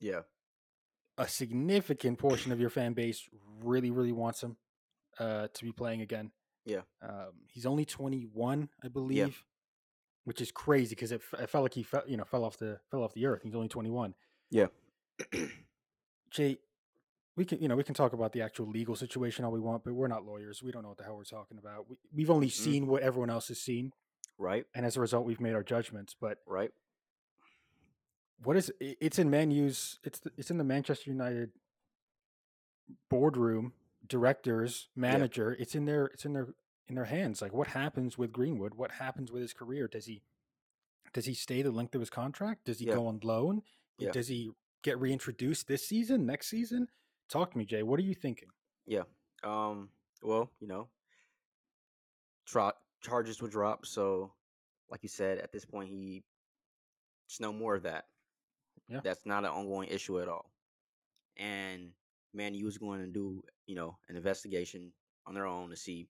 yeah, 0.00 0.20
A 1.16 1.26
significant 1.26 2.18
portion 2.18 2.52
of 2.52 2.60
your 2.60 2.70
fan 2.70 2.92
base 2.92 3.28
really, 3.62 3.90
really 3.90 4.12
wants 4.12 4.42
him 4.42 4.56
uh, 5.18 5.48
to 5.52 5.64
be 5.64 5.72
playing 5.72 6.00
again. 6.02 6.30
Yeah. 6.64 6.82
um, 7.02 7.32
he's 7.48 7.66
only 7.66 7.84
21, 7.84 8.68
I 8.84 8.88
believe, 8.88 9.42
which 10.24 10.40
is 10.40 10.52
crazy 10.52 10.94
because 10.94 11.10
it, 11.10 11.20
f- 11.32 11.40
it 11.40 11.50
felt 11.50 11.62
like 11.64 11.74
he 11.74 11.82
fell, 11.82 12.02
you 12.06 12.16
know, 12.16 12.24
fell 12.24 12.44
off 12.44 12.58
the 12.58 12.78
fell 12.90 13.02
off 13.02 13.14
the 13.14 13.26
earth. 13.26 13.40
He's 13.42 13.54
only 13.56 13.68
21. 13.68 14.14
yeah. 14.50 14.66
Jay, 16.30 16.58
we 17.38 17.44
can, 17.44 17.62
you 17.62 17.68
know, 17.68 17.76
we 17.76 17.84
can 17.84 17.94
talk 17.94 18.12
about 18.12 18.32
the 18.32 18.42
actual 18.42 18.66
legal 18.66 18.96
situation 18.96 19.44
all 19.44 19.52
we 19.52 19.60
want, 19.60 19.84
but 19.84 19.94
we're 19.94 20.08
not 20.08 20.26
lawyers. 20.26 20.62
We 20.62 20.72
don't 20.72 20.82
know 20.82 20.88
what 20.88 20.98
the 20.98 21.04
hell 21.04 21.16
we're 21.16 21.24
talking 21.24 21.56
about. 21.56 21.88
We, 21.88 21.96
we've 22.12 22.30
only 22.30 22.48
Mm-mm. 22.48 22.64
seen 22.64 22.86
what 22.88 23.02
everyone 23.02 23.30
else 23.30 23.48
has 23.48 23.60
seen, 23.60 23.92
right, 24.36 24.66
and 24.74 24.84
as 24.84 24.96
a 24.96 25.00
result, 25.00 25.24
we've 25.24 25.40
made 25.40 25.54
our 25.54 25.62
judgments. 25.62 26.14
But 26.20 26.38
right. 26.46 26.72
what 28.42 28.56
is 28.56 28.72
it's 28.80 29.18
in 29.18 29.30
Man 29.30 29.50
U's 29.52 30.00
it's 30.02 30.18
the, 30.18 30.32
it's 30.36 30.50
in 30.50 30.58
the 30.58 30.64
Manchester 30.64 31.10
United 31.10 31.50
boardroom, 33.08 33.72
directors, 34.06 34.88
manager. 34.96 35.56
It's 35.58 35.74
in 35.74 35.84
their 35.84 36.06
it's 36.06 36.24
in 36.24 36.32
their 36.32 36.48
in 36.88 36.96
their 36.96 37.04
hands. 37.04 37.40
Like 37.40 37.52
what 37.52 37.68
happens 37.68 38.18
with 38.18 38.32
Greenwood? 38.32 38.74
What 38.74 38.92
happens 38.92 39.30
with 39.30 39.42
his 39.42 39.52
career? 39.52 39.86
Does 39.86 40.06
he 40.06 40.22
does 41.12 41.26
he 41.26 41.34
stay 41.34 41.62
the 41.62 41.70
length 41.70 41.94
of 41.94 42.00
his 42.00 42.10
contract? 42.10 42.64
Does 42.64 42.80
he 42.80 42.86
Yeah. 42.86 42.94
go 42.94 43.06
on 43.06 43.20
loan? 43.22 43.62
Yeah. 43.98 44.10
Does 44.10 44.28
he 44.28 44.50
get 44.82 44.98
reintroduced 45.00 45.68
this 45.68 45.86
season, 45.86 46.26
next 46.26 46.48
season? 46.48 46.88
Talk 47.30 47.52
to 47.52 47.58
me, 47.58 47.64
Jay. 47.64 47.82
What 47.82 48.00
are 48.00 48.04
you 48.04 48.14
thinking? 48.14 48.48
Yeah. 48.86 49.02
Um. 49.44 49.90
Well, 50.22 50.50
you 50.60 50.66
know, 50.66 50.88
tro- 52.46 52.72
charges 53.02 53.40
would 53.42 53.50
drop. 53.52 53.86
So, 53.86 54.32
like 54.90 55.02
you 55.02 55.08
said, 55.08 55.38
at 55.38 55.52
this 55.52 55.64
point, 55.64 55.90
he 55.90 56.24
it's 57.28 57.40
no 57.40 57.52
more 57.52 57.74
of 57.74 57.82
that. 57.82 58.06
Yeah. 58.88 59.00
That's 59.04 59.26
not 59.26 59.44
an 59.44 59.50
ongoing 59.50 59.90
issue 59.90 60.20
at 60.20 60.28
all. 60.28 60.50
And 61.36 61.90
Man 62.32 62.54
U 62.54 62.64
was 62.64 62.78
going 62.78 63.00
to 63.00 63.06
do, 63.06 63.42
you 63.66 63.74
know, 63.74 63.98
an 64.08 64.16
investigation 64.16 64.92
on 65.26 65.34
their 65.34 65.46
own 65.46 65.70
to 65.70 65.76
see 65.76 66.08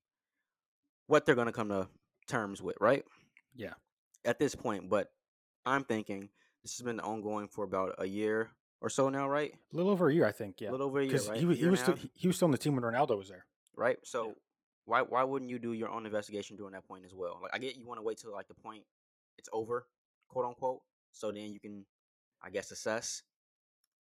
what 1.09 1.27
they're 1.27 1.35
going 1.35 1.49
to 1.49 1.53
come 1.53 1.71
to 1.71 1.89
terms 2.29 2.63
with, 2.63 2.77
right? 2.81 3.05
Yeah. 3.57 3.75
At 4.25 4.39
this 4.39 4.55
point, 4.55 4.89
but 4.89 5.09
I'm 5.67 5.85
thinking 5.85 6.29
this 6.63 6.79
has 6.79 6.85
been 6.85 7.01
ongoing 7.01 7.49
for 7.49 7.65
about 7.65 7.97
a 7.99 8.07
year 8.07 8.51
or 8.81 8.89
so 8.89 9.09
now, 9.09 9.29
right? 9.29 9.53
A 9.73 9.77
little 9.77 9.91
over 9.93 10.09
a 10.09 10.15
year, 10.15 10.27
I 10.27 10.33
think. 10.33 10.61
Yeah, 10.61 10.71
A 10.71 10.73
little 10.73 10.87
over 10.87 11.01
a 11.01 11.03
year, 11.03 11.13
because 11.13 11.29
right? 11.29 11.39
he, 11.39 11.45
was- 11.47 11.59
he 11.59 11.67
was 11.67 11.81
still, 11.81 11.97
he, 12.15 12.27
was 12.29 12.37
still 12.37 12.47
on 12.47 12.53
the 12.53 12.59
team 12.59 12.75
when 12.77 12.85
Ronaldo 12.85 13.17
was 13.19 13.29
there. 13.29 13.45
right? 13.77 13.99
So 14.05 14.35
why 14.85 15.03
why 15.03 15.23
wouldn't 15.25 15.51
you 15.51 15.59
do 15.59 15.73
your 15.75 15.91
own 15.91 16.07
investigation 16.07 16.57
during 16.57 16.73
that 16.73 16.87
point 16.89 17.05
as 17.05 17.15
well? 17.15 17.39
Like 17.43 17.55
I 17.55 17.59
get 17.59 17.77
you 17.77 17.87
want 17.87 17.99
to 17.99 18.03
wait 18.03 18.19
till 18.19 18.33
like 18.33 18.49
the 18.49 18.55
point 18.55 18.85
it's 19.37 19.49
over, 19.53 19.87
quote 20.29 20.47
unquote, 20.47 20.81
so 21.13 21.31
then 21.31 21.53
you 21.53 21.61
can, 21.61 21.85
I 22.43 22.51
guess, 22.51 22.71
assess. 22.71 23.23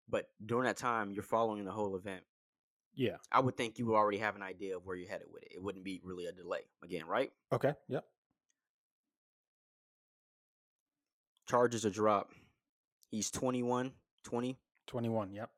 But 0.08 0.28
during 0.44 0.64
that 0.64 0.76
time, 0.76 1.12
you're 1.12 1.22
following 1.22 1.64
the 1.64 1.70
whole 1.72 1.94
event. 1.96 2.22
Yeah. 2.94 3.16
I 3.30 3.40
would 3.40 3.56
think 3.56 3.78
you 3.78 3.86
would 3.86 3.94
already 3.96 4.18
have 4.18 4.36
an 4.36 4.42
idea 4.42 4.76
of 4.76 4.84
where 4.84 4.96
you're 4.96 5.08
headed 5.08 5.28
with 5.32 5.42
it. 5.44 5.52
It 5.54 5.62
wouldn't 5.62 5.84
be 5.84 6.00
really 6.04 6.26
a 6.26 6.32
delay 6.32 6.60
again, 6.82 7.06
right? 7.06 7.30
Okay. 7.52 7.72
Yep. 7.88 8.04
Charges 11.48 11.84
are 11.86 11.90
dropped. 11.90 12.34
He's 13.10 13.30
21, 13.30 13.92
20. 14.24 14.58
Twenty-one. 14.86 15.32
Yep. 15.32 15.50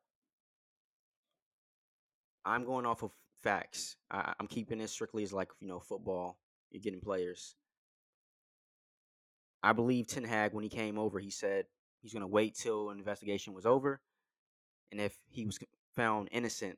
I'm 2.45 2.63
going 2.63 2.85
off 2.85 3.03
of 3.03 3.11
facts. 3.41 3.95
I, 4.11 4.33
I'm 4.39 4.47
keeping 4.47 4.79
it 4.79 4.89
strictly 4.89 5.23
as 5.23 5.33
like 5.33 5.49
you 5.59 5.67
know 5.67 5.79
football. 5.79 6.37
You're 6.71 6.81
getting 6.81 7.01
players. 7.01 7.55
I 9.63 9.73
believe 9.73 10.07
Ten 10.07 10.23
Hag 10.23 10.53
when 10.53 10.63
he 10.63 10.69
came 10.69 10.99
over, 10.99 11.19
he 11.19 11.31
said 11.31 11.65
he's 12.01 12.13
going 12.13 12.21
to 12.21 12.27
wait 12.27 12.55
till 12.55 12.91
an 12.91 12.99
investigation 12.99 13.53
was 13.53 13.65
over, 13.65 13.99
and 14.91 15.01
if 15.01 15.17
he 15.29 15.45
was 15.45 15.57
found 15.95 16.29
innocent, 16.31 16.77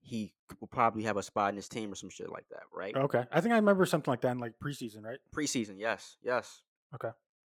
he 0.00 0.32
will 0.60 0.68
probably 0.68 1.02
have 1.04 1.16
a 1.16 1.22
spot 1.22 1.50
in 1.50 1.56
his 1.56 1.68
team 1.68 1.92
or 1.92 1.94
some 1.94 2.10
shit 2.10 2.30
like 2.30 2.48
that, 2.50 2.62
right? 2.72 2.94
Okay. 2.94 3.24
I 3.32 3.40
think 3.40 3.52
I 3.52 3.56
remember 3.56 3.86
something 3.86 4.10
like 4.10 4.20
that 4.22 4.32
in 4.32 4.38
like 4.38 4.54
preseason, 4.62 5.02
right? 5.02 5.18
Preseason, 5.34 5.74
yes, 5.78 6.16
yes, 6.22 6.62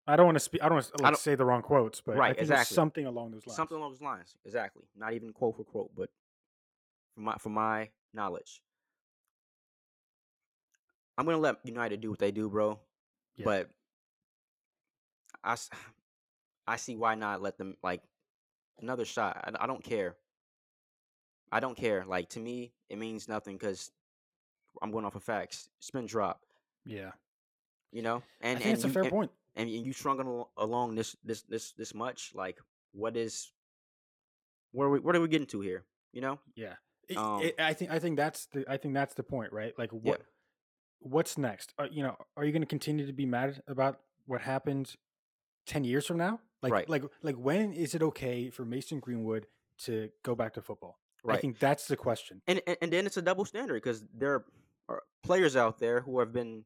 I 0.07 0.17
don't 0.17 0.27
want 0.27 0.37
to 0.37 0.41
speak. 0.41 0.63
I 0.63 0.69
don't 0.69 0.77
want 0.77 0.91
to 0.97 1.03
like, 1.03 1.17
say 1.17 1.35
the 1.35 1.45
wrong 1.45 1.63
quotes, 1.63 2.01
but 2.01 2.17
I 2.17 2.19
Right, 2.19 2.39
exactly. 2.39 2.75
something 2.75 3.07
along 3.07 3.31
those 3.31 3.47
lines. 3.47 3.57
something 3.57 3.77
along 3.77 3.93
those 3.93 4.01
lines, 4.03 4.35
exactly. 4.45 4.83
Not 4.97 5.13
even 5.13 5.33
quote 5.33 5.57
for 5.57 5.65
quote, 5.65 5.91
but 5.97 6.11
from 7.15 7.25
my 7.25 7.37
from 7.37 7.53
my 7.55 7.91
knowledge, 8.13 8.63
I'm 11.17 11.25
gonna 11.25 11.39
let 11.39 11.57
United 11.65 12.01
do 12.01 12.11
what 12.11 12.19
they 12.19 12.33
do, 12.33 12.49
bro. 12.49 12.81
Yeah. 13.37 13.45
But 13.45 13.71
I 15.45 15.57
see 16.77 16.97
why 16.97 17.15
not 17.15 17.43
let 17.43 17.59
them 17.59 17.77
like 17.83 18.03
another 18.81 19.05
shot. 19.05 19.37
I, 19.45 19.65
I 19.65 19.67
don't 19.67 19.85
care. 19.85 20.17
I 21.53 21.61
don't 21.61 21.77
care. 21.77 22.05
Like 22.07 22.31
to 22.31 22.41
me, 22.41 22.73
it 22.89 22.99
means 22.99 23.29
nothing 23.29 23.57
because 23.57 23.91
I'm 24.81 24.91
going 24.91 25.05
off 25.05 25.15
of 25.15 25.23
facts. 25.23 25.69
Been 25.93 26.07
dropped, 26.07 26.45
Yeah. 26.87 27.13
you 27.93 28.01
know. 28.03 28.23
And 28.41 28.59
I 28.59 28.63
and 28.63 28.73
it's 28.73 28.85
a 28.85 28.89
fair 28.89 29.03
and, 29.03 29.11
point. 29.11 29.31
And 29.57 29.69
you 29.71 29.93
strung 29.93 30.45
along 30.57 30.95
this 30.95 31.17
this 31.25 31.43
this 31.43 31.73
this 31.73 31.95
much. 31.95 32.33
Like, 32.35 32.59
what 32.93 33.17
is? 33.17 33.53
Where 34.73 34.89
are 34.89 34.91
we 34.91 35.01
what 35.01 35.15
are 35.17 35.21
we 35.21 35.29
getting 35.29 35.47
to 35.49 35.61
here? 35.61 35.85
You 36.13 36.21
know? 36.23 36.39
Yeah. 36.55 36.75
Um, 37.17 37.43
it- 37.43 37.61
I 37.61 37.75
think 37.75 37.91
I 37.91 37.99
think 37.99 38.17
that's 38.17 38.47
the 38.47 38.65
I 38.69 38.77
think 38.77 38.95
that's 38.95 39.15
the 39.15 39.23
point, 39.23 39.53
right? 39.53 39.77
Like 39.79 39.91
Yeah. 39.93 39.99
what 40.13 40.23
what's 41.01 41.37
next? 41.37 41.75
Uh, 41.79 41.89
you 41.91 42.03
know, 42.03 42.17
are 42.37 42.45
you 42.45 42.53
going 42.53 42.63
to 42.63 42.67
continue 42.67 43.07
to 43.07 43.13
be 43.13 43.27
mad 43.27 43.63
about 43.67 44.01
what 44.27 44.41
happened 44.41 44.95
10 45.67 45.85
years 45.85 46.07
from 46.07 46.17
now? 46.17 46.41
Like 46.63 46.73
Right. 46.73 46.89
like 46.89 47.03
like 47.23 47.37
when 47.37 47.73
is 47.73 47.95
it 47.95 48.03
okay 48.03 48.49
for 48.51 48.65
Mason 48.65 49.01
Greenwood 49.01 49.47
to 49.79 50.11
go 50.23 50.35
back 50.35 50.55
to 50.55 50.63
football? 50.63 50.99
I 51.29 51.37
think 51.37 51.59
that's 51.61 51.87
the 51.87 51.97
question. 51.97 52.43
and, 52.49 52.61
and 52.67 52.77
and 52.83 52.93
then 52.93 53.07
it's 53.07 53.17
a 53.17 53.23
double 53.23 53.45
standard 53.45 53.75
because 53.75 54.05
there 54.15 54.45
are 54.89 55.03
players 55.23 55.55
out 55.57 55.79
there 55.79 56.01
who 56.01 56.19
have 56.21 56.33
been 56.33 56.65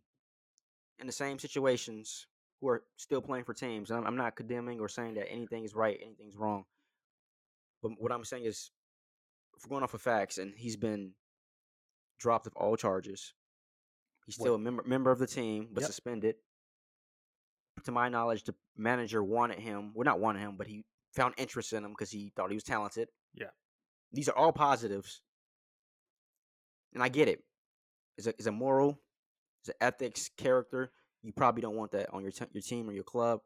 in 0.99 1.07
the 1.07 1.13
same 1.13 1.39
situations 1.39 2.27
who 2.61 2.69
are 2.69 2.83
still 2.97 3.21
playing 3.21 3.45
for 3.45 3.55
teams. 3.55 3.91
I'm, 3.91 4.07
I'm 4.07 4.17
not 4.17 4.37
condemning 4.37 4.81
or 4.81 4.89
saying 4.89 5.15
that 5.15 5.31
anything 5.31 5.65
is 5.65 5.75
right, 5.75 5.99
anything's 6.03 6.37
wrong. 6.37 6.65
But 7.83 7.93
what 7.99 8.13
I'm 8.13 8.25
saying 8.25 8.45
is, 8.45 8.71
if 9.57 9.65
we're 9.65 9.75
going 9.75 9.83
off 9.83 9.95
of 9.95 10.03
facts, 10.03 10.39
and 10.39 10.55
he's 10.57 10.77
been 10.77 11.13
dropped 12.19 12.47
of 12.47 12.55
all 12.57 12.77
charges, 12.77 13.35
He's 14.27 14.37
What- 14.39 14.47
still 14.47 14.55
a 14.57 14.59
member 14.59 14.83
member 14.83 15.13
of 15.13 15.21
the 15.21 15.27
team, 15.29 15.69
but 15.73 15.83
Yep. 15.83 15.87
suspended. 15.87 16.37
To 17.85 17.93
my 17.93 18.09
knowledge, 18.09 18.43
the 18.43 18.57
manager 18.75 19.23
wanted 19.23 19.61
him. 19.61 19.93
Well, 19.95 20.05
not 20.05 20.19
wanted 20.19 20.41
him, 20.41 20.57
but 20.57 20.67
he 20.67 20.85
found 21.13 21.35
interest 21.39 21.73
in 21.73 21.85
him 21.85 21.93
because 21.93 22.11
he 22.11 22.31
thought 22.31 22.51
he 22.51 22.57
was 22.57 22.65
talented. 22.65 23.09
Yeah. 23.35 23.51
These 24.11 24.29
are 24.29 24.35
all 24.35 24.53
positives, 24.53 25.23
and 26.93 27.05
I 27.05 27.09
get 27.09 27.29
it. 27.29 27.45
It's 28.17 28.27
a, 28.27 28.31
it's 28.31 28.47
a 28.47 28.51
moral, 28.53 29.01
it's 29.61 29.69
an 29.69 29.77
ethics, 29.81 30.29
character. 30.31 30.93
You 31.23 31.33
probably 31.33 31.63
don't 31.63 31.77
want 31.77 31.93
that 31.93 32.13
on 32.13 32.23
your 32.23 32.33
te- 32.33 32.47
your 32.53 32.63
team 32.63 32.89
or 32.89 32.93
your 32.93 33.05
club, 33.05 33.41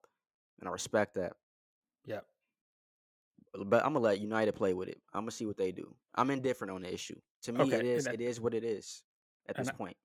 and 0.59 0.69
I 0.69 0.73
respect 0.73 1.15
that. 1.15 1.33
Yeah. 2.05 2.21
But 3.55 3.85
I'm 3.85 3.93
gonna 3.95 4.01
let 4.05 4.21
United 4.21 4.53
play 4.55 4.75
with 4.75 4.89
it. 4.89 5.01
I'm 5.13 5.23
gonna 5.23 5.31
see 5.33 5.47
what 5.47 5.57
they 5.57 5.73
do. 5.73 5.95
I'm 6.15 6.31
indifferent 6.31 6.71
on 6.73 6.83
the 6.83 6.93
issue. 6.93 7.19
To 7.43 7.53
me, 7.53 7.61
Okay, 7.63 7.77
it 7.79 7.85
is 7.85 8.07
it 8.07 8.21
is 8.21 8.41
what 8.41 8.55
it 8.55 8.65
is 8.65 9.03
at 9.49 9.57
this 9.57 9.69
I- 9.69 9.73
point. 9.73 9.97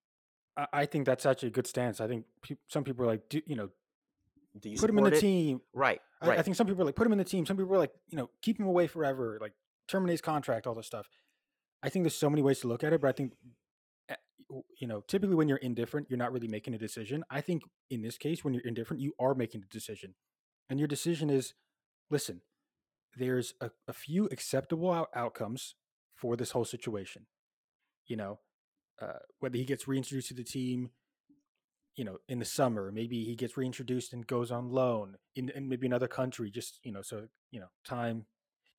I, 0.57 0.68
I 0.74 0.86
think 0.86 1.05
that's 1.05 1.26
actually 1.26 1.49
a 1.49 1.51
good 1.51 1.68
stance. 1.68 1.99
I 1.99 2.07
think 2.07 2.26
peop 2.41 2.59
some 2.68 2.84
people 2.84 3.03
are 3.05 3.07
like, 3.09 3.28
do, 3.30 3.41
you 3.45 3.55
know, 3.55 3.70
Do 4.59 4.70
you 4.70 4.78
put 4.78 4.89
him 4.89 4.97
in 4.99 5.03
the 5.03 5.11
it? 5.11 5.20
team. 5.20 5.61
Right, 5.74 5.99
I, 6.22 6.28
right. 6.30 6.39
I 6.39 6.41
think 6.43 6.55
some 6.55 6.66
people 6.66 6.82
are 6.82 6.86
like, 6.86 6.95
put 6.95 7.05
him 7.05 7.11
in 7.11 7.18
the 7.18 7.26
team. 7.26 7.45
Some 7.45 7.57
people 7.57 7.76
are 7.76 7.80
like, 7.80 7.91
you 8.09 8.18
know, 8.18 8.30
keep 8.41 8.57
him 8.59 8.66
away 8.68 8.88
forever, 8.88 9.38
like 9.41 9.51
terminate 9.88 10.13
his 10.13 10.22
contract, 10.22 10.66
all 10.66 10.74
this 10.74 10.88
stuff. 10.88 11.09
I 11.84 11.89
think 11.89 12.03
there's 12.03 12.16
so 12.16 12.30
many 12.30 12.41
ways 12.41 12.59
to 12.61 12.68
look 12.68 12.84
at 12.84 12.93
it, 12.93 13.01
but 13.01 13.09
I 13.09 13.11
think, 13.11 13.34
you 14.80 14.88
know, 14.88 15.01
typically 15.01 15.36
when 15.36 15.47
you're 15.49 15.58
indifferent, 15.58 16.08
you're 16.10 16.20
not 16.20 16.32
really 16.32 16.47
making 16.47 16.74
a 16.74 16.78
decision. 16.78 17.24
I 17.30 17.41
think 17.41 17.64
in 17.89 18.01
this 18.01 18.18
case, 18.18 18.43
when 18.43 18.53
you're 18.53 18.64
indifferent, 18.64 19.01
you 19.01 19.14
are 19.20 19.36
making 19.36 19.64
a 19.64 19.74
decision, 19.74 20.16
and 20.70 20.80
your 20.80 20.88
decision 20.88 21.30
is, 21.30 21.53
listen, 22.10 22.41
there's 23.18 23.53
a, 23.62 23.72
a 23.88 23.93
few 23.93 24.26
acceptable 24.26 24.91
out- 24.91 25.10
outcomes 25.16 25.76
for 26.16 26.36
this 26.36 26.51
whole 26.51 26.66
situation. 26.66 27.28
You 28.08 28.18
know, 28.18 28.39
uh, 29.01 29.20
whether 29.39 29.58
he 29.58 29.66
gets 29.66 29.88
reintroduced 29.88 30.30
to 30.30 30.34
the 30.34 30.43
team, 30.43 30.91
you 31.95 32.03
know, 32.03 32.18
in 32.28 32.39
the 32.39 32.45
summer, 32.45 32.91
maybe 32.91 33.24
he 33.24 33.36
gets 33.36 33.58
reintroduced 33.58 34.14
and 34.14 34.28
goes 34.28 34.51
on 34.51 34.70
loan 34.70 35.18
in, 35.36 35.49
in 35.49 35.70
maybe 35.70 35.88
another 35.88 36.08
country, 36.08 36.51
just, 36.51 36.80
you 36.84 36.91
know, 36.91 37.01
so, 37.01 37.28
you 37.51 37.60
know, 37.60 37.68
time, 37.86 38.26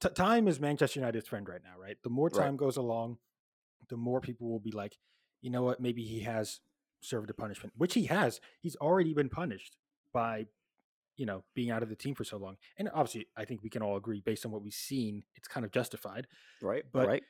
t- 0.01 0.11
time 0.11 0.47
is 0.49 0.61
Manchester 0.61 1.01
United's 1.01 1.29
friend 1.29 1.49
right 1.49 1.63
now, 1.65 1.81
right? 1.81 1.97
The 2.03 2.11
more 2.11 2.31
Right. 2.31 2.45
time 2.45 2.57
goes 2.57 2.77
along, 2.77 3.19
the 3.89 3.97
more 3.97 4.21
people 4.21 4.49
will 4.49 4.61
be 4.61 4.71
like, 4.73 4.99
you 5.47 5.53
know 5.53 5.63
what, 5.63 5.79
maybe 5.79 6.03
he 6.03 6.23
has 6.23 6.59
served 7.01 7.31
a 7.31 7.33
punishment, 7.33 7.73
which 7.77 7.95
he 7.95 8.07
has. 8.07 8.41
He's 8.61 8.75
already 8.75 9.15
been 9.15 9.29
punished 9.29 9.77
by, 10.13 10.47
you 11.17 11.25
know, 11.25 11.45
being 11.55 11.71
out 11.71 11.85
of 11.85 11.89
the 11.89 11.95
team 11.95 12.17
for 12.17 12.25
so 12.25 12.37
long. 12.37 12.57
And 12.77 12.91
obviously, 12.93 13.29
I 13.37 13.45
think 13.45 13.63
we 13.63 13.71
can 13.71 13.81
all 13.81 13.97
agree, 13.97 14.21
based 14.21 14.45
on 14.45 14.51
what 14.51 14.61
we've 14.61 14.75
seen, 14.75 15.23
it's 15.37 15.47
kind 15.47 15.65
of 15.65 15.71
justified. 15.71 16.27
right, 16.61 16.85
but- 16.93 17.07
right. 17.07 17.23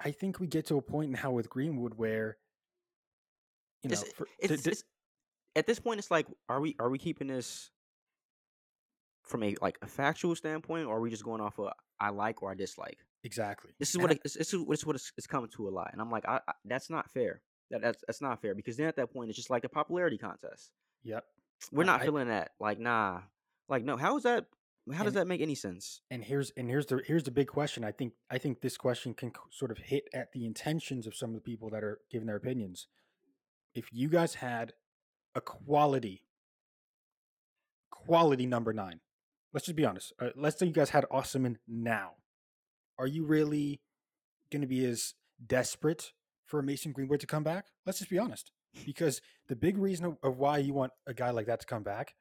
I, 0.00 0.10
think 0.10 0.40
we 0.40 0.46
get 0.48 0.66
to 0.66 0.78
a 0.78 0.82
point 0.82 1.10
now 1.12 1.30
with 1.30 1.48
Greenwood 1.48 1.94
where, 1.94 2.38
you 3.82 3.90
know, 3.90 3.92
It's- 3.92 4.12
for, 4.12 4.26
It's, 4.40 4.62
to- 4.64 4.70
it's 4.70 4.82
at 5.54 5.66
this 5.66 5.78
point. 5.78 6.00
It's 6.00 6.10
like, 6.10 6.26
are 6.48 6.60
we 6.60 6.74
are 6.80 6.88
we 6.90 6.98
keeping 6.98 7.28
this 7.28 7.70
from 9.22 9.44
a 9.44 9.54
like 9.62 9.78
a 9.82 9.86
factual 9.86 10.34
standpoint, 10.34 10.86
or 10.86 10.96
are 10.96 11.00
we 11.00 11.10
just 11.10 11.22
going 11.22 11.40
off 11.42 11.58
of 11.60 11.68
I 12.00 12.08
like 12.10 12.42
or 12.42 12.50
I 12.50 12.54
dislike? 12.54 12.98
Exactly. 13.24 13.72
This 13.78 13.88
is 13.88 13.94
And 13.96 14.02
what 14.02 14.10
I- 14.12 14.14
it, 14.14 14.22
this, 14.22 14.34
this 14.34 14.52
is 14.54 14.64
this 14.68 14.78
is 14.80 14.86
what 14.86 14.94
it's, 14.96 15.10
it's 15.16 15.26
coming 15.26 15.50
to 15.56 15.68
a 15.68 15.70
lot, 15.70 15.90
and 15.92 16.00
I'm 16.00 16.10
like, 16.10 16.24
I, 16.28 16.40
I, 16.46 16.52
that's 16.64 16.90
not 16.90 17.10
fair. 17.10 17.40
That 17.70 17.80
that's 17.80 18.04
that's 18.06 18.20
not 18.22 18.40
fair 18.42 18.54
because 18.54 18.76
then 18.76 18.86
at 18.86 18.96
that 18.96 19.12
point 19.12 19.30
it's 19.30 19.36
just 19.36 19.50
like 19.50 19.64
a 19.64 19.68
popularity 19.68 20.18
contest. 20.18 20.70
Yep. 21.02 21.24
We're 21.72 21.84
not 21.84 22.02
I- 22.02 22.04
feeling 22.04 22.28
that. 22.28 22.50
Like, 22.60 22.78
nah, 22.78 23.22
like 23.68 23.82
no. 23.84 23.96
How 23.96 24.16
is 24.16 24.22
that? 24.24 24.46
How 24.92 25.02
does 25.02 25.14
that 25.14 25.26
make 25.26 25.40
any 25.40 25.54
sense? 25.54 26.02
and 26.10 26.22
here's 26.22 26.50
and 26.58 26.68
here's 26.68 26.84
the 26.84 27.00
here's 27.06 27.22
the 27.24 27.30
big 27.30 27.46
question. 27.48 27.82
I 27.84 27.90
think 27.92 28.12
I 28.30 28.36
think 28.36 28.60
this 28.60 28.76
question 28.76 29.14
can 29.14 29.32
sort 29.50 29.70
of 29.70 29.78
hit 29.78 30.04
at 30.12 30.30
the 30.32 30.44
intentions 30.44 31.06
of 31.06 31.16
some 31.16 31.30
of 31.30 31.34
the 31.36 31.40
people 31.40 31.70
that 31.70 31.82
are 31.82 32.00
giving 32.10 32.26
their 32.26 32.36
opinions. 32.36 32.86
If 33.74 33.86
you 33.90 34.10
guys 34.10 34.34
had 34.34 34.74
a 35.34 35.40
quality 35.40 36.20
quality 37.90 38.44
number 38.46 38.74
nine, 38.74 39.00
let's 39.54 39.64
just 39.66 39.76
be 39.76 39.86
honest. 39.86 40.12
Uh, 40.20 40.28
let's 40.36 40.58
say 40.58 40.66
you 40.66 40.72
guys 40.72 40.90
had 40.90 41.06
Osimhen 41.10 41.56
now. 41.66 42.12
Are 42.98 43.06
you 43.06 43.24
really 43.24 43.80
going 44.50 44.62
to 44.62 44.68
be 44.68 44.84
as 44.84 45.14
desperate 45.44 46.12
for 46.46 46.62
Mason 46.62 46.92
Greenwood 46.92 47.20
to 47.20 47.26
come 47.26 47.42
back? 47.42 47.66
Let's 47.86 47.98
just 47.98 48.10
be 48.10 48.18
honest. 48.18 48.50
Because 48.84 49.20
the 49.48 49.56
big 49.56 49.78
reason 49.78 50.16
of, 50.22 50.36
why 50.36 50.58
you 50.58 50.74
want 50.74 50.92
a 51.06 51.14
guy 51.14 51.30
like 51.30 51.46
that 51.46 51.60
to 51.60 51.66
come 51.66 51.82
back 51.82 52.14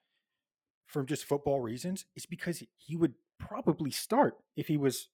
from 0.85 1.05
just 1.05 1.25
football 1.25 1.59
reasons 1.59 2.05
is 2.15 2.25
because 2.25 2.63
he- 2.77 2.95
would 2.95 3.15
probably 3.39 3.91
start 3.91 4.37
if 4.55 4.67
he 4.67 4.77
was 4.77 5.09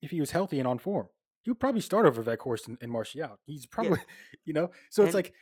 if 0.00 0.12
he 0.12 0.20
was 0.20 0.30
healthy 0.30 0.60
and 0.60 0.68
on 0.68 0.78
form. 0.78 1.08
He 1.42 1.50
would 1.50 1.58
probably 1.58 1.80
start 1.80 2.06
over 2.06 2.22
Weghorst 2.22 2.68
and, 2.68 2.78
and 2.80 2.92
Martial. 2.92 3.38
He's 3.44 3.66
probably, 3.66 3.98
you 4.44 4.52
know, 4.52 4.70
so 4.90 5.02
it's 5.02 5.14
like 5.14 5.32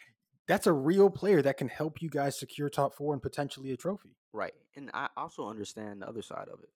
that's 0.49 0.67
a 0.67 0.73
real 0.73 1.11
player 1.11 1.43
that 1.43 1.59
can 1.59 1.69
help 1.69 2.01
you 2.01 2.09
guys 2.09 2.39
secure 2.39 2.71
top 2.71 2.95
four 2.95 3.13
and 3.13 3.23
potentially 3.23 3.73
a 3.73 3.77
trophy. 3.77 4.17
Right, 4.33 4.55
and 4.75 4.91
I 4.95 5.09
also 5.17 5.49
understand 5.49 6.03
the 6.03 6.09
other 6.09 6.23
side 6.23 6.49
of 6.53 6.61
it. 6.61 6.71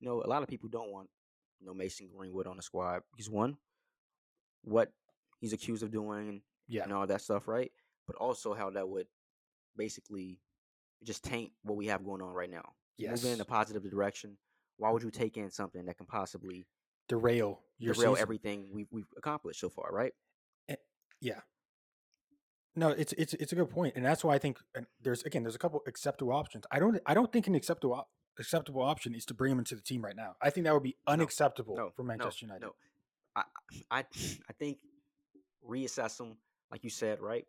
You 0.00 0.08
know, 0.08 0.22
a 0.22 0.28
lot 0.28 0.42
of 0.42 0.48
people 0.48 0.68
don't 0.68 0.92
want 0.92 1.08
know 1.64 1.74
Mason 1.74 2.08
Greenwood 2.16 2.46
on 2.46 2.56
the 2.56 2.62
squad 2.62 3.02
because 3.12 3.30
one, 3.30 3.56
what 4.62 4.92
he's 5.40 5.52
accused 5.52 5.82
of 5.82 5.90
doing 5.90 6.28
and 6.28 6.40
Yeah. 6.68 6.84
and 6.84 6.92
all 6.92 7.06
that 7.06 7.20
stuff, 7.22 7.48
right? 7.48 7.70
But 8.06 8.16
also 8.16 8.54
how 8.54 8.70
that 8.70 8.88
would 8.88 9.06
basically 9.76 10.40
just 11.02 11.24
taint 11.24 11.52
what 11.62 11.76
we 11.76 11.86
have 11.86 12.04
going 12.04 12.22
on 12.22 12.32
right 12.32 12.50
now. 12.50 12.74
Yes. 12.96 13.22
Moving 13.22 13.34
in 13.34 13.40
a 13.40 13.44
positive 13.44 13.88
direction. 13.90 14.38
Why 14.76 14.90
would 14.90 15.02
you 15.02 15.10
take 15.10 15.36
in 15.36 15.50
something 15.50 15.84
that 15.86 15.96
can 15.96 16.06
possibly 16.06 16.66
Derail 17.08 17.60
your 17.78 17.92
derail 17.94 18.12
season. 18.14 18.22
everything 18.22 18.68
we've 18.72 18.88
we've 18.90 19.12
accomplished 19.16 19.60
so 19.60 19.68
far, 19.68 19.90
right? 19.92 20.12
Eh, 20.68 20.76
yeah. 21.20 21.40
No, 22.76 22.88
it's 22.88 23.12
it's 23.12 23.34
it's 23.34 23.52
a 23.52 23.56
good 23.56 23.70
point, 23.70 23.94
and 23.94 24.04
that's 24.04 24.24
why 24.24 24.34
I 24.34 24.38
think 24.38 24.58
there's 25.00 25.22
again 25.24 25.42
there's 25.44 25.54
a 25.54 25.58
couple 25.58 25.80
acceptable 25.86 26.32
options. 26.32 26.64
I 26.70 26.78
don't 26.78 26.98
I 27.06 27.14
don't 27.14 27.30
think 27.30 27.46
an 27.46 27.54
acceptable 27.54 28.08
acceptable 28.38 28.82
option 28.82 29.14
is 29.14 29.24
to 29.26 29.34
bring 29.34 29.52
him 29.52 29.58
into 29.58 29.74
the 29.74 29.82
team 29.82 30.04
right 30.04 30.16
now. 30.16 30.36
I 30.40 30.50
think 30.50 30.64
that 30.66 30.74
would 30.74 30.82
be 30.82 30.96
unacceptable 31.06 31.76
No, 31.76 31.90
for 31.94 32.02
Manchester 32.02 32.46
no, 32.46 32.54
United. 32.54 32.66
No, 32.66 32.74
I 33.36 33.42
I 33.90 34.04
I 34.48 34.52
think 34.58 34.78
reassess 35.68 36.16
them, 36.18 36.36
like 36.70 36.84
you 36.84 36.90
said, 36.90 37.20
right? 37.20 37.46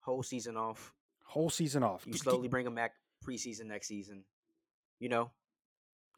Whole 0.00 0.22
season 0.22 0.56
off. 0.56 0.92
Whole 1.24 1.50
season 1.50 1.82
off. 1.82 2.04
You 2.06 2.14
slowly 2.14 2.48
bring 2.48 2.66
him 2.66 2.74
back 2.74 2.92
preseason 3.26 3.66
next 3.66 3.88
season. 3.88 4.24
You 4.98 5.08
know, 5.08 5.30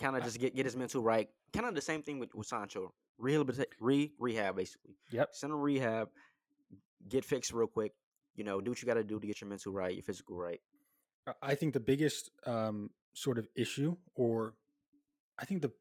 kind 0.01 0.17
of 0.17 0.25
just 0.25 0.39
get 0.39 0.55
get 0.55 0.65
his 0.65 0.77
mental 0.77 1.03
right. 1.03 1.29
Kind 1.53 1.67
of 1.67 1.75
the 1.75 1.81
same 1.83 2.03
thing 2.03 2.19
with 2.19 2.35
with 2.35 2.47
Sancho. 2.47 2.93
Re 3.19 4.13
rehab 4.19 4.57
basically. 4.57 4.97
Yep. 5.11 5.31
Send 5.33 5.53
him 5.53 5.61
rehab. 5.61 6.09
Get 7.09 7.25
fixed 7.25 7.53
real 7.53 7.67
quick. 7.67 7.93
You 8.35 8.43
know, 8.45 8.61
do 8.61 8.71
what 8.71 8.83
you 8.83 8.87
got 8.87 8.95
to 8.95 9.05
do 9.05 9.21
to 9.21 9.27
get 9.27 9.41
your 9.41 9.49
mental 9.49 9.73
right, 9.73 9.95
your 9.95 10.03
physical 10.03 10.37
right. 10.37 10.61
I- 11.27 11.33
I 11.43 11.55
think 11.55 11.73
the 11.75 11.81
biggest 11.81 12.31
um, 12.47 12.91
sort 13.15 13.39
of 13.39 13.49
issue, 13.57 13.97
or 14.15 14.55
I 15.39 15.45
think 15.47 15.63
the 15.63 15.73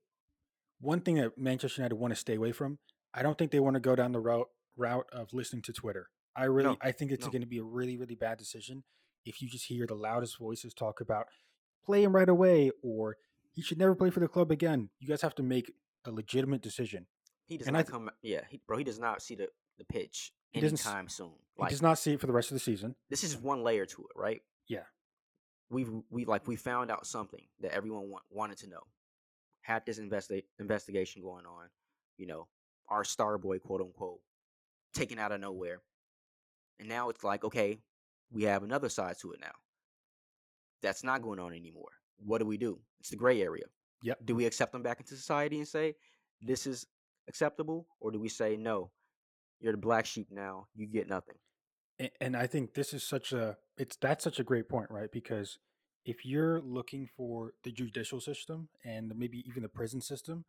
one 0.79 1.01
thing 1.01 1.15
that 1.15 1.37
Manchester 1.37 1.81
United 1.81 1.95
want 1.95 2.13
to 2.13 2.19
stay 2.19 2.35
away 2.35 2.51
from, 2.51 2.79
I 3.13 3.21
don't 3.23 3.37
think 3.37 3.51
they 3.51 3.59
want 3.59 3.73
to 3.75 3.79
go 3.79 3.95
down 3.95 4.11
the 4.11 4.19
route 4.19 4.47
route 4.77 5.07
of 5.11 5.33
listening 5.33 5.61
to 5.63 5.73
Twitter. 5.73 6.09
I 6.35 6.45
really, 6.45 6.69
No, 6.69 6.77
I 6.81 6.91
think 6.91 7.11
it's 7.11 7.25
no. 7.25 7.31
going 7.31 7.41
to 7.43 7.47
be 7.47 7.59
a 7.59 7.63
really, 7.63 7.95
really 7.97 8.15
bad 8.15 8.37
decision 8.39 8.83
if 9.25 9.41
you 9.41 9.47
just 9.47 9.65
hear 9.67 9.85
the 9.85 9.93
loudest 9.93 10.37
voices 10.39 10.73
talk 10.73 10.99
about 10.99 11.27
play 11.85 12.03
him 12.03 12.15
right 12.15 12.29
away 12.29 12.71
or 12.81 13.17
he 13.51 13.61
should 13.61 13.77
never 13.77 13.93
play 13.93 14.09
for 14.09 14.19
the 14.19 14.27
club 14.27 14.51
again. 14.51 14.89
You 14.99 15.07
guys 15.07 15.21
have 15.21 15.35
to 15.35 15.43
make 15.43 15.71
a 16.05 16.11
legitimate 16.11 16.61
decision. 16.61 17.05
He 17.45 17.57
does 17.57 17.67
and 17.67 17.75
not 17.75 17.85
th- 17.85 17.91
come. 17.91 18.09
Yeah, 18.21 18.41
he, 18.49 18.59
bro. 18.65 18.77
He 18.77 18.83
does 18.83 18.99
not 18.99 19.21
see 19.21 19.35
the 19.35 19.49
the 19.77 19.85
pitch 19.85 20.31
He 20.51 20.59
doesn't 20.61 20.83
anytime 20.85 21.07
soon. 21.09 21.33
He 21.59 21.65
does 21.69 21.81
not 21.81 21.97
see 21.99 22.13
it 22.13 22.19
for 22.19 22.27
the 22.27 22.33
rest 22.33 22.51
of 22.51 22.55
the 22.55 22.59
season. 22.59 22.95
this 23.09 23.23
is 23.23 23.37
one 23.37 23.63
layer 23.63 23.85
to 23.85 24.01
it, 24.01 24.19
right? 24.19 24.41
Yeah. 24.67 24.83
We've 25.69 25.89
we 26.09 26.25
like 26.25 26.47
we 26.47 26.55
found 26.55 26.91
out 26.91 27.07
something 27.07 27.41
that 27.61 27.73
everyone 27.73 28.09
want, 28.09 28.23
wanted 28.29 28.57
to 28.59 28.69
know. 28.69 28.83
Had 29.61 29.85
this 29.85 29.99
investi- 29.99 30.43
investigation 30.59 31.21
going 31.21 31.45
on, 31.45 31.69
you 32.17 32.27
know, 32.27 32.47
our 32.89 33.03
star 33.03 33.37
boy, 33.37 33.59
quote 33.59 33.81
unquote, 33.81 34.19
taken 34.93 35.17
out 35.17 35.31
of 35.31 35.39
nowhere, 35.39 35.81
and 36.79 36.89
now 36.89 37.09
it's 37.09 37.23
like, 37.23 37.43
okay, 37.45 37.79
we 38.31 38.43
have 38.43 38.63
another 38.63 38.89
side 38.89 39.15
to 39.21 39.31
it 39.31 39.39
now. 39.39 39.53
That's 40.81 41.03
not 41.03 41.21
going 41.21 41.39
on 41.39 41.53
anymore. 41.53 41.91
What 42.17 42.39
do 42.39 42.45
we 42.45 42.57
do? 42.57 42.79
It's 42.99 43.09
the 43.09 43.15
gray 43.15 43.41
area. 43.41 43.65
Yep. 44.03 44.19
Do 44.25 44.35
we 44.35 44.45
accept 44.45 44.73
them 44.73 44.83
back 44.83 44.99
into 44.99 45.15
society 45.15 45.57
and 45.57 45.67
say 45.67 45.95
this 46.41 46.67
is 46.67 46.85
acceptable, 47.29 47.87
or 48.01 48.11
do 48.11 48.19
we 48.19 48.29
say 48.29 48.57
no? 48.57 48.91
You're 49.61 49.71
the 49.71 49.77
black 49.77 50.05
sheep 50.05 50.27
now. 50.29 50.67
You 50.75 50.87
get 50.87 51.07
nothing. 51.07 51.35
A- 52.01 52.11
and 52.21 52.35
I 52.35 52.47
think 52.47 52.73
this 52.73 52.93
is 52.93 53.03
such 53.03 53.31
a 53.31 53.57
it's 53.77 53.95
that's 53.97 54.23
such 54.23 54.39
a 54.39 54.43
great 54.43 54.69
point, 54.69 54.89
right? 54.89 55.11
Because 55.11 55.57
if 56.05 56.25
you're 56.25 56.61
looking 56.61 57.07
for 57.15 57.53
the 57.63 57.71
judicial 57.71 58.19
system 58.19 58.69
and 58.83 59.13
maybe 59.15 59.43
even 59.47 59.63
the 59.63 59.69
prison 59.69 60.01
system 60.01 60.45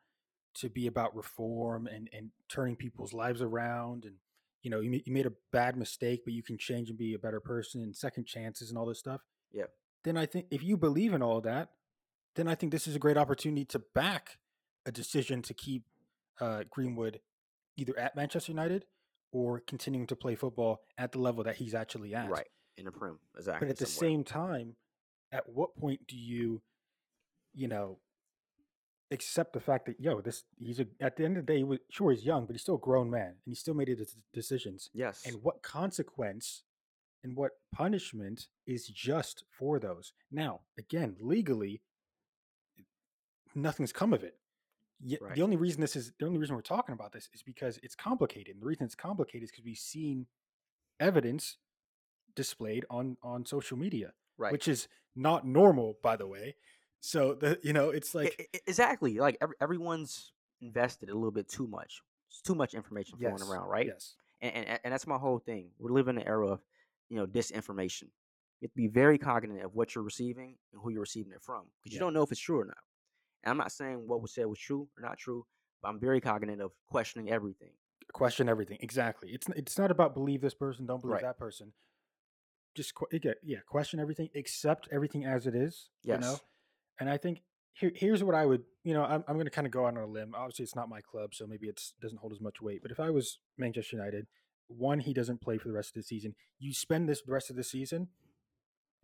to 0.54 0.68
be 0.68 0.86
about 0.86 1.14
reform 1.16 1.86
and 1.86 2.08
and 2.12 2.30
turning 2.48 2.76
people's 2.76 3.12
lives 3.12 3.42
around 3.42 4.04
and 4.04 4.14
you 4.62 4.70
know 4.70 4.80
you, 4.80 5.00
you 5.04 5.12
made 5.12 5.26
a 5.26 5.32
bad 5.52 5.76
mistake 5.76 6.22
but 6.24 6.32
you 6.32 6.42
can 6.42 6.56
change 6.58 6.88
and 6.88 6.98
be 6.98 7.14
a 7.14 7.18
better 7.18 7.40
person 7.40 7.82
and 7.82 7.96
second 7.96 8.24
chances 8.26 8.68
and 8.68 8.78
all 8.78 8.86
this 8.86 8.98
stuff 9.00 9.20
Yeah. 9.52 9.64
then 10.04 10.16
i 10.16 10.26
think 10.26 10.46
if 10.50 10.62
you 10.62 10.76
believe 10.76 11.12
in 11.12 11.22
all 11.22 11.40
that 11.40 11.70
then 12.36 12.46
i 12.46 12.54
think 12.54 12.70
this 12.70 12.86
is 12.86 12.94
a 12.94 13.00
great 13.00 13.16
opportunity 13.16 13.64
to 13.66 13.80
back 13.94 14.38
a 14.86 14.92
decision 14.92 15.42
to 15.42 15.54
keep 15.54 15.84
uh, 16.40 16.62
greenwood 16.70 17.20
either 17.76 17.98
at 17.98 18.14
manchester 18.14 18.52
united 18.52 18.84
or 19.32 19.58
continuing 19.58 20.06
to 20.06 20.14
play 20.14 20.36
football 20.36 20.82
at 20.96 21.10
the 21.10 21.18
level 21.18 21.42
that 21.42 21.56
he's 21.56 21.74
actually 21.74 22.14
at. 22.14 22.30
Right 22.30 22.46
in 22.76 22.86
a 22.86 22.92
prim, 22.92 23.18
exactly. 23.36 23.66
But 23.66 23.70
at 23.72 23.78
the 23.78 23.86
somewhere. 23.86 24.10
same 24.10 24.24
time, 24.24 24.76
at 25.32 25.48
what 25.48 25.76
point 25.76 26.06
do 26.06 26.16
you, 26.16 26.62
you 27.54 27.68
know, 27.68 27.98
accept 29.10 29.52
the 29.52 29.60
fact 29.60 29.86
that 29.86 30.00
yo, 30.00 30.20
this 30.20 30.44
he's 30.58 30.80
a 30.80 30.86
at 31.00 31.16
the 31.16 31.24
end 31.24 31.36
of 31.36 31.46
the 31.46 31.52
day, 31.52 31.58
he 31.58 31.64
was, 31.64 31.78
sure 31.90 32.10
he's 32.10 32.24
young, 32.24 32.46
but 32.46 32.52
he's 32.52 32.62
still 32.62 32.76
a 32.76 32.78
grown 32.78 33.10
man, 33.10 33.28
and 33.28 33.36
he 33.46 33.54
still 33.54 33.74
made 33.74 33.88
his 33.88 34.16
decisions. 34.32 34.90
yes, 34.92 35.22
And 35.26 35.42
what 35.42 35.62
consequence 35.62 36.62
and 37.22 37.36
what 37.36 37.52
punishment 37.72 38.48
is 38.66 38.86
just 38.86 39.44
for 39.50 39.78
those? 39.78 40.12
Now, 40.30 40.60
again, 40.78 41.16
legally, 41.20 41.80
nothing's 43.54 43.92
come 43.92 44.12
of 44.12 44.22
it. 44.22 44.36
Yet 45.00 45.22
Right. 45.22 45.34
The 45.34 45.42
only 45.42 45.56
reason 45.56 45.80
this 45.80 45.96
is 45.96 46.12
the 46.18 46.26
only 46.26 46.38
reason 46.38 46.54
we're 46.54 46.62
talking 46.62 46.92
about 46.92 47.12
this 47.12 47.28
is 47.34 47.42
because 47.42 47.78
it's 47.82 47.94
complicated. 47.94 48.54
And 48.54 48.62
the 48.62 48.66
reason 48.66 48.84
it's 48.84 48.94
complicated 48.94 49.44
is 49.44 49.50
because 49.50 49.64
we've 49.64 49.76
seen 49.76 50.26
evidence 51.00 51.56
displayed 52.34 52.84
on 52.90 53.16
on 53.22 53.44
social 53.46 53.76
media, 53.76 54.12
right. 54.38 54.52
which 54.52 54.68
is 54.68 54.88
not 55.16 55.46
normal, 55.46 55.98
by 56.02 56.16
the 56.16 56.26
way. 56.26 56.56
So 57.00 57.34
the 57.34 57.58
you 57.62 57.72
know 57.72 57.90
it's 57.90 58.14
like 58.14 58.34
I- 58.38 58.46
I- 58.56 58.60
exactly 58.66 59.18
like 59.18 59.36
every, 59.40 59.56
everyone's 59.60 60.32
invested 60.60 61.10
a 61.10 61.14
little 61.14 61.30
bit 61.30 61.48
too 61.48 61.66
much. 61.66 62.00
It's 62.30 62.40
too 62.40 62.54
much 62.54 62.74
information 62.74 63.18
yes, 63.20 63.30
flowing 63.38 63.50
around, 63.52 63.68
right? 63.68 63.86
Yes, 63.86 64.16
and, 64.40 64.54
and 64.54 64.80
and 64.84 64.92
that's 64.92 65.06
my 65.06 65.18
whole 65.18 65.38
thing. 65.38 65.70
We're 65.78 65.92
living 65.92 66.16
in 66.16 66.22
an 66.22 66.28
era 66.28 66.48
of, 66.48 66.60
you 67.10 67.16
know, 67.16 67.26
disinformation. 67.26 68.08
You 68.60 68.66
have 68.68 68.70
to 68.72 68.76
be 68.76 68.88
very 68.88 69.18
cognizant 69.18 69.64
of 69.64 69.74
what 69.74 69.94
you're 69.94 70.04
receiving 70.04 70.56
and 70.72 70.80
who 70.82 70.90
you're 70.90 71.02
receiving 71.02 71.32
it 71.32 71.42
from, 71.42 71.64
because 71.82 71.94
you 71.94 72.00
don't 72.00 72.14
know 72.14 72.22
if 72.22 72.32
it's 72.32 72.40
true 72.40 72.60
or 72.60 72.64
not. 72.64 72.78
And 73.42 73.50
I'm 73.50 73.58
not 73.58 73.72
saying 73.72 74.04
what 74.06 74.22
was 74.22 74.32
said 74.32 74.46
was 74.46 74.58
true 74.58 74.88
or 74.96 75.02
not 75.06 75.18
true, 75.18 75.44
but 75.82 75.90
I'm 75.90 76.00
very 76.00 76.20
cognizant 76.20 76.62
of 76.62 76.72
questioning 76.88 77.30
everything. 77.30 77.72
question 78.12 78.48
everything 78.48 78.78
exactly. 78.80 79.30
It's 79.30 79.46
it's 79.54 79.76
not 79.78 79.90
about 79.90 80.14
believe 80.14 80.40
this 80.40 80.54
person, 80.54 80.86
don't 80.86 81.00
believe 81.02 81.14
Right. 81.14 81.22
that 81.22 81.38
person. 81.38 81.72
Just 82.74 82.92
yeah, 83.42 83.58
question 83.66 84.00
everything, 84.00 84.28
accept 84.34 84.88
everything 84.90 85.24
as 85.24 85.46
it 85.46 85.54
is. 85.54 85.90
Yes. 86.02 86.16
You 86.16 86.20
know, 86.20 86.38
and 87.00 87.08
I 87.08 87.16
think 87.16 87.42
here, 87.74 87.92
here's 87.94 88.22
what 88.22 88.34
I 88.34 88.46
would, 88.46 88.62
you 88.84 88.94
know, 88.94 89.04
I'm, 89.04 89.24
I'm 89.26 89.34
going 89.34 89.46
to 89.46 89.50
kind 89.50 89.66
of 89.66 89.72
go 89.72 89.86
out 89.86 89.96
on 89.96 90.02
a 90.02 90.06
limb. 90.06 90.34
Obviously, 90.36 90.62
it's 90.62 90.76
not 90.76 90.88
my 90.88 91.00
club, 91.00 91.34
so 91.34 91.46
maybe 91.46 91.66
it 91.66 91.80
doesn't 92.00 92.18
hold 92.18 92.32
as 92.32 92.40
much 92.40 92.60
weight. 92.60 92.82
But 92.82 92.90
if 92.90 93.00
I 93.00 93.10
was 93.10 93.38
Manchester 93.58 93.96
United, 93.96 94.26
one, 94.68 95.00
he 95.00 95.12
doesn't 95.12 95.40
play 95.40 95.58
for 95.58 95.68
the 95.68 95.74
rest 95.74 95.90
of 95.90 95.94
the 95.94 96.02
season. 96.02 96.34
You 96.58 96.72
spend 96.72 97.08
this 97.08 97.22
the 97.22 97.32
rest 97.32 97.50
of 97.50 97.56
the 97.56 97.64
season, 97.64 98.08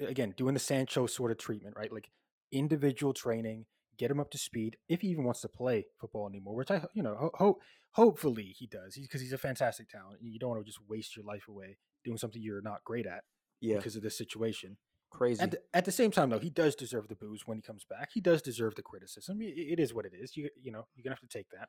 again, 0.01 0.35
doing 0.37 0.55
the 0.55 0.61
Sancho 0.61 1.07
sort 1.07 1.31
of 1.31 1.39
treatment, 1.39 1.77
right? 1.77 1.93
Like 1.93 2.11
individual 2.53 3.13
training, 3.13 3.67
get 3.99 4.11
him 4.11 4.21
up 4.21 4.31
to 4.31 4.39
speed. 4.39 4.77
If 4.89 5.03
he 5.03 5.09
even 5.09 5.25
wants 5.25 5.43
to 5.43 5.49
play 5.49 5.87
football 6.01 6.29
anymore, 6.29 6.55
which 6.55 6.71
I, 6.71 6.83
you 6.95 7.03
know, 7.03 7.17
ho- 7.17 7.33
ho- 7.35 7.59
hopefully 7.93 8.55
he 8.57 8.67
does, 8.67 8.97
because 8.97 9.21
he's 9.21 9.33
a 9.33 9.39
fantastic 9.39 9.89
talent. 9.89 10.21
You 10.23 10.39
don't 10.39 10.51
want 10.51 10.63
to 10.63 10.67
just 10.67 10.81
waste 10.89 11.17
your 11.17 11.25
life 11.25 11.49
away 11.49 11.77
doing 12.05 12.17
something 12.17 12.41
you're 12.41 12.63
not 12.63 12.85
great 12.85 13.07
at 13.07 13.25
Yeah, 13.61 13.77
because 13.77 13.97
of 13.97 14.03
this 14.03 14.17
situation. 14.17 14.77
crazy. 15.11 15.43
At 15.43 15.51
the, 15.53 15.61
at 15.75 15.85
the 15.85 15.93
same 15.93 16.11
time, 16.11 16.31
though, 16.31 16.39
he 16.39 16.51
does 16.51 16.75
deserve 16.75 17.09
the 17.09 17.15
boos 17.15 17.43
when 17.47 17.59
he 17.59 17.63
comes 17.63 17.85
back. 17.85 18.11
He 18.13 18.21
does 18.21 18.43
deserve 18.43 18.75
the 18.75 18.83
criticism. 18.83 19.39
It 19.41 19.79
is 19.79 19.93
what 19.93 20.07
it 20.07 20.13
is. 20.15 20.37
You 20.37 20.49
you 20.61 20.73
know 20.73 20.87
you're 20.95 21.05
gonna 21.05 21.15
have 21.15 21.29
to 21.29 21.39
take 21.39 21.51
that. 21.51 21.69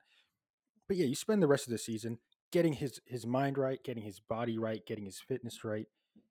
But 0.87 0.97
yeah, 0.97 1.05
you 1.05 1.15
spend 1.15 1.41
the 1.41 1.47
rest 1.47 1.67
of 1.67 1.71
the 1.71 1.77
season 1.77 2.19
getting 2.51 2.73
his 2.73 2.99
his 3.05 3.25
mind 3.25 3.57
right, 3.57 3.79
getting 3.83 4.03
his 4.03 4.19
body 4.19 4.57
right, 4.57 4.85
getting 4.85 5.05
his 5.05 5.19
fitness 5.19 5.63
right, 5.63 5.87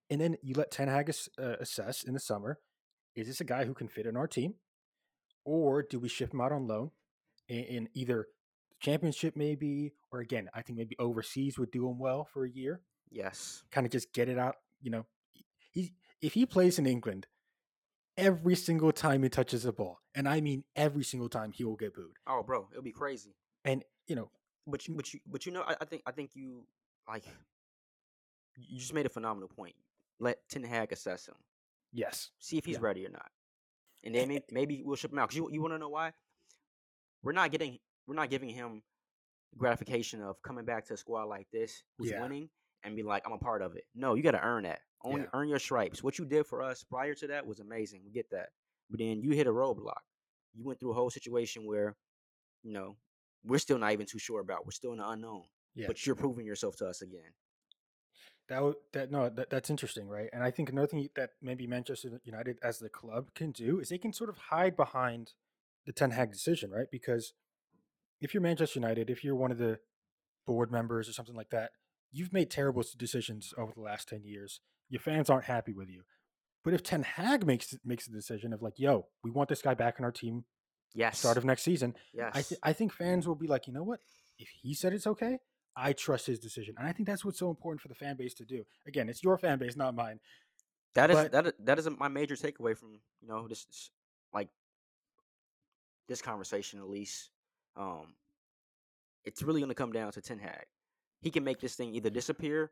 and 0.08 0.20
then 0.20 0.36
you 0.42 0.54
let 0.54 0.70
Ten 0.70 0.88
Hag 0.88 1.12
uh, 1.38 1.56
assess 1.60 2.02
in 2.02 2.14
the 2.14 2.20
summer: 2.20 2.58
is 3.14 3.26
this 3.26 3.40
a 3.40 3.44
guy 3.44 3.64
who 3.64 3.74
can 3.74 3.88
fit 3.88 4.06
in 4.06 4.16
our 4.16 4.28
team, 4.28 4.54
or 5.44 5.82
do 5.82 5.98
we 5.98 6.08
ship 6.08 6.32
him 6.32 6.40
out 6.40 6.52
on 6.52 6.66
loan 6.66 6.90
in, 7.48 7.64
in 7.64 7.88
either 7.94 8.26
championship 8.80 9.36
maybe, 9.36 9.92
or 10.10 10.20
again, 10.20 10.48
I 10.54 10.62
think 10.62 10.78
maybe 10.78 10.96
overseas 10.98 11.58
would 11.58 11.70
do 11.70 11.86
him 11.88 11.98
well 11.98 12.24
for 12.24 12.44
a 12.44 12.50
year 12.50 12.80
yes, 13.10 13.62
kind 13.70 13.86
of 13.86 13.92
just 13.92 14.12
get 14.12 14.28
it 14.28 14.38
out. 14.38 14.56
You 14.80 14.90
know, 14.90 15.06
if 16.22 16.34
he 16.34 16.46
plays 16.46 16.78
in 16.78 16.86
England, 16.86 17.26
every 18.16 18.54
single 18.54 18.92
time 18.92 19.22
he 19.22 19.28
touches 19.28 19.62
the 19.62 19.72
ball, 19.72 20.00
and 20.14 20.28
I 20.28 20.40
mean 20.40 20.64
every 20.76 21.04
single 21.04 21.28
time, 21.28 21.52
he 21.52 21.64
will 21.64 21.76
get 21.76 21.94
booed. 21.94 22.16
oh, 22.26 22.42
bro, 22.42 22.68
it'll 22.72 22.82
be 22.82 22.92
crazy. 22.92 23.34
And 23.64 23.84
you 24.06 24.16
know, 24.16 24.30
But 24.66 24.86
you, 24.88 24.94
but 24.94 25.12
you, 25.14 25.20
but 25.26 25.46
you 25.46 25.52
know, 25.52 25.62
I, 25.62 25.76
I 25.80 25.84
think, 25.84 26.02
I 26.06 26.12
think 26.12 26.30
you 26.34 26.64
like, 27.08 27.24
you 28.56 28.78
just 28.78 28.92
made 28.94 29.06
a 29.06 29.10
phenomenal 29.10 29.48
point. 29.48 29.74
Let 30.18 30.46
Ten 30.48 30.62
Hag 30.64 30.92
assess 30.92 31.26
him. 31.26 31.36
yes, 31.92 32.30
see 32.38 32.58
if 32.58 32.64
he's 32.64 32.76
Yeah. 32.76 32.82
ready 32.82 33.06
or 33.06 33.10
not, 33.10 33.30
and 34.04 34.14
then 34.14 34.28
maybe, 34.28 34.44
maybe 34.50 34.82
we'll 34.84 34.96
ship 34.96 35.12
him 35.12 35.18
out. 35.18 35.28
Cause 35.30 35.36
you 35.36 35.48
you 35.50 35.60
want 35.62 35.74
to 35.74 35.78
know 35.78 35.88
why? 35.88 36.12
We're 37.22 37.32
not 37.32 37.50
getting 37.50 37.78
we're 38.06 38.14
not 38.16 38.28
giving 38.30 38.48
him 38.50 38.82
gratification 39.56 40.22
of 40.22 40.40
coming 40.42 40.64
back 40.64 40.86
to 40.86 40.94
a 40.94 40.96
squad 40.96 41.24
like 41.24 41.46
this 41.52 41.82
who's 41.98 42.10
Yeah. 42.10 42.20
winning 42.22 42.48
and 42.84 42.96
be 42.96 43.02
like, 43.02 43.22
I'm 43.26 43.32
a 43.32 43.38
part 43.38 43.62
of 43.62 43.76
it. 43.76 43.84
No, 43.94 44.14
you 44.14 44.22
got 44.22 44.32
to 44.32 44.42
earn 44.42 44.64
that. 44.64 44.80
Only 45.02 45.22
Yeah. 45.22 45.26
earn 45.32 45.48
your 45.48 45.58
stripes. 45.58 46.02
What 46.02 46.18
you 46.18 46.24
did 46.24 46.46
for 46.46 46.62
us 46.62 46.82
prior 46.84 47.14
to 47.14 47.26
that 47.28 47.46
was 47.46 47.60
amazing. 47.60 48.02
We 48.04 48.10
get 48.10 48.30
that, 48.30 48.50
but 48.90 48.98
then 49.00 49.20
you 49.22 49.30
hit 49.32 49.46
a 49.46 49.50
roadblock. 49.50 50.00
You 50.54 50.64
went 50.64 50.80
through 50.80 50.90
a 50.90 50.94
whole 50.94 51.10
situation 51.10 51.64
where, 51.66 51.96
you 52.62 52.72
know, 52.72 52.96
we're 53.44 53.58
still 53.58 53.78
not 53.78 53.92
even 53.92 54.06
too 54.06 54.18
sure 54.18 54.40
about. 54.40 54.66
We're 54.66 54.72
still 54.72 54.92
in 54.92 54.98
the 54.98 55.08
unknown. 55.08 55.44
yeah. 55.74 55.86
But 55.86 56.04
you're 56.04 56.16
proving 56.16 56.44
yourself 56.44 56.76
to 56.76 56.86
us 56.86 57.00
again. 57.00 57.32
That 58.48 58.62
would, 58.62 58.74
that 58.92 59.10
no, 59.12 59.28
that, 59.28 59.48
that's 59.48 59.70
interesting, 59.70 60.08
right? 60.08 60.28
And 60.32 60.42
I 60.42 60.50
think 60.50 60.68
another 60.70 60.88
thing 60.88 61.08
that 61.14 61.30
maybe 61.40 61.66
Manchester 61.68 62.20
United 62.24 62.58
as 62.62 62.80
the 62.80 62.88
club 62.88 63.32
can 63.34 63.52
do 63.52 63.78
is 63.78 63.88
they 63.88 63.96
can 63.98 64.12
sort 64.12 64.28
of 64.28 64.36
hide 64.36 64.76
behind 64.76 65.34
the 65.86 65.92
Ten 65.92 66.10
Hag 66.10 66.32
decision, 66.32 66.70
right? 66.70 66.88
Because 66.90 67.32
if 68.20 68.34
you're 68.34 68.42
Manchester 68.42 68.80
United, 68.80 69.08
if 69.08 69.22
you're 69.22 69.36
one 69.36 69.52
of 69.52 69.58
the 69.58 69.78
board 70.46 70.72
members 70.72 71.08
or 71.08 71.12
something 71.12 71.36
like 71.36 71.50
that, 71.50 71.70
you've 72.12 72.32
made 72.32 72.50
terrible 72.50 72.82
decisions 72.96 73.52
over 73.56 73.72
the 73.74 73.80
last 73.82 74.08
ten 74.08 74.24
years. 74.24 74.60
Your 74.88 75.00
fans 75.00 75.30
aren't 75.30 75.44
happy 75.44 75.72
with 75.72 75.88
you. 75.88 76.02
But 76.64 76.74
if 76.74 76.82
Ten 76.82 77.02
Hag 77.04 77.46
makes 77.46 77.74
makes 77.84 78.06
the 78.06 78.12
decision 78.12 78.52
of 78.52 78.60
like, 78.62 78.74
yo, 78.78 79.06
we 79.24 79.30
want 79.30 79.48
this 79.48 79.62
guy 79.62 79.74
back 79.74 79.98
in 79.98 80.04
our 80.04 80.12
team 80.12 80.44
Yes. 80.94 81.18
start 81.20 81.36
of 81.36 81.44
next 81.44 81.62
season, 81.62 81.94
yes. 82.12 82.32
I 82.34 82.42
th- 82.42 82.60
I 82.64 82.72
think 82.72 82.92
fans 82.92 83.26
will 83.28 83.36
be 83.36 83.46
like, 83.46 83.66
you 83.66 83.72
know 83.72 83.84
what? 83.84 84.00
If 84.38 84.48
he 84.60 84.74
said 84.74 84.92
it's 84.92 85.06
okay, 85.06 85.38
I 85.76 85.92
trust 85.92 86.26
his 86.26 86.38
decision, 86.40 86.74
and 86.76 86.86
I 86.86 86.92
think 86.92 87.06
that's 87.06 87.24
what's 87.24 87.38
so 87.38 87.48
important 87.48 87.80
for 87.80 87.88
the 87.88 87.94
fan 87.94 88.16
base 88.16 88.34
to 88.34 88.44
do. 88.44 88.64
Again, 88.86 89.08
it's 89.08 89.22
your 89.22 89.38
fan 89.38 89.58
base, 89.58 89.76
not 89.76 89.94
mine. 89.94 90.18
That 90.94 91.10
is 91.10 91.16
But- 91.16 91.32
that 91.32 91.46
is, 91.46 91.52
that 91.60 91.78
is 91.78 91.88
my 91.98 92.08
major 92.08 92.34
takeaway 92.34 92.76
from 92.76 93.00
you 93.20 93.28
know 93.28 93.46
this 93.48 93.64
this- 93.66 93.90
like 94.34 94.48
this 96.08 96.20
conversation 96.20 96.80
at 96.80 96.88
least. 96.88 97.30
Um, 97.76 98.14
it's 99.24 99.42
really 99.42 99.60
going 99.60 99.68
to 99.70 99.74
come 99.74 99.92
down 99.92 100.10
to 100.12 100.20
Ten 100.20 100.38
Hag. 100.40 100.66
He 101.22 101.30
can 101.30 101.44
make 101.44 101.60
this 101.60 101.74
thing 101.74 101.94
either 101.94 102.10
disappear 102.10 102.70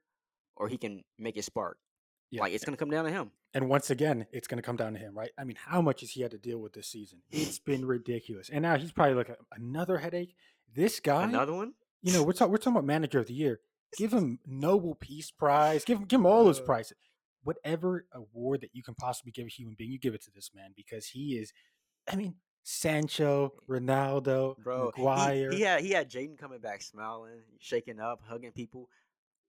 or 0.56 0.68
he 0.68 0.78
can 0.78 1.04
make 1.18 1.36
it 1.36 1.44
spark. 1.44 1.78
Yeah. 2.30 2.42
Like 2.42 2.52
it's 2.52 2.64
going 2.64 2.76
to 2.76 2.78
come 2.78 2.90
down 2.90 3.04
to 3.04 3.10
him. 3.10 3.30
And 3.54 3.68
once 3.68 3.88
again, 3.90 4.26
it's 4.32 4.46
going 4.46 4.58
to 4.58 4.62
come 4.66 4.76
down 4.76 4.92
to 4.92 4.98
him, 4.98 5.16
right? 5.16 5.30
I 5.38 5.44
mean, 5.44 5.56
how 5.64 5.80
much 5.80 6.00
has 6.02 6.10
he 6.10 6.20
had 6.20 6.32
to 6.32 6.38
deal 6.38 6.58
with 6.58 6.74
this 6.74 6.86
season? 6.88 7.20
It's 7.30 7.58
been 7.58 7.86
ridiculous, 7.86 8.50
and 8.50 8.60
now 8.62 8.76
he's 8.76 8.92
probably 8.92 9.14
like 9.14 9.30
a, 9.30 9.36
another 9.56 9.96
headache. 9.98 10.34
This 10.76 11.00
guy, 11.00 11.24
Another 11.24 11.54
one. 11.54 11.72
you 12.02 12.12
know, 12.12 12.22
we're 12.22 12.32
talking 12.32 12.52
we're 12.52 12.58
talking 12.58 12.72
about 12.72 12.84
manager 12.84 13.18
of 13.20 13.26
the 13.28 13.32
year. 13.34 13.60
Give 13.96 14.12
him 14.18 14.38
Nobel 14.46 14.94
Peace 15.00 15.30
Prize. 15.30 15.84
Give 15.84 15.98
him 15.98 16.04
give 16.04 16.20
him 16.20 16.26
all 16.26 16.44
those 16.44 16.60
Uh. 16.60 16.64
prizes. 16.64 16.98
Whatever 17.44 18.04
award 18.12 18.60
that 18.60 18.70
you 18.74 18.82
can 18.82 18.94
possibly 18.94 19.32
give 19.32 19.46
a 19.46 19.48
human 19.48 19.74
being, 19.78 19.90
you 19.92 19.98
give 19.98 20.14
it 20.14 20.22
to 20.24 20.30
this 20.34 20.50
man 20.54 20.72
because 20.76 21.06
he 21.06 21.38
is. 21.38 21.52
I 22.10 22.16
mean, 22.16 22.34
Sancho, 22.62 23.52
Ronaldo, 23.68 24.56
Bro, 24.58 24.92
he- 24.94 25.02
Maguire. 25.02 25.50
He, 25.50 25.60
had 25.62 25.80
he 25.80 25.90
had 25.90 26.10
Jadon 26.10 26.36
coming 26.38 26.58
back, 26.60 26.82
smiling, 26.82 27.40
shaking 27.58 27.98
up, 28.00 28.20
hugging 28.26 28.52
people. 28.52 28.88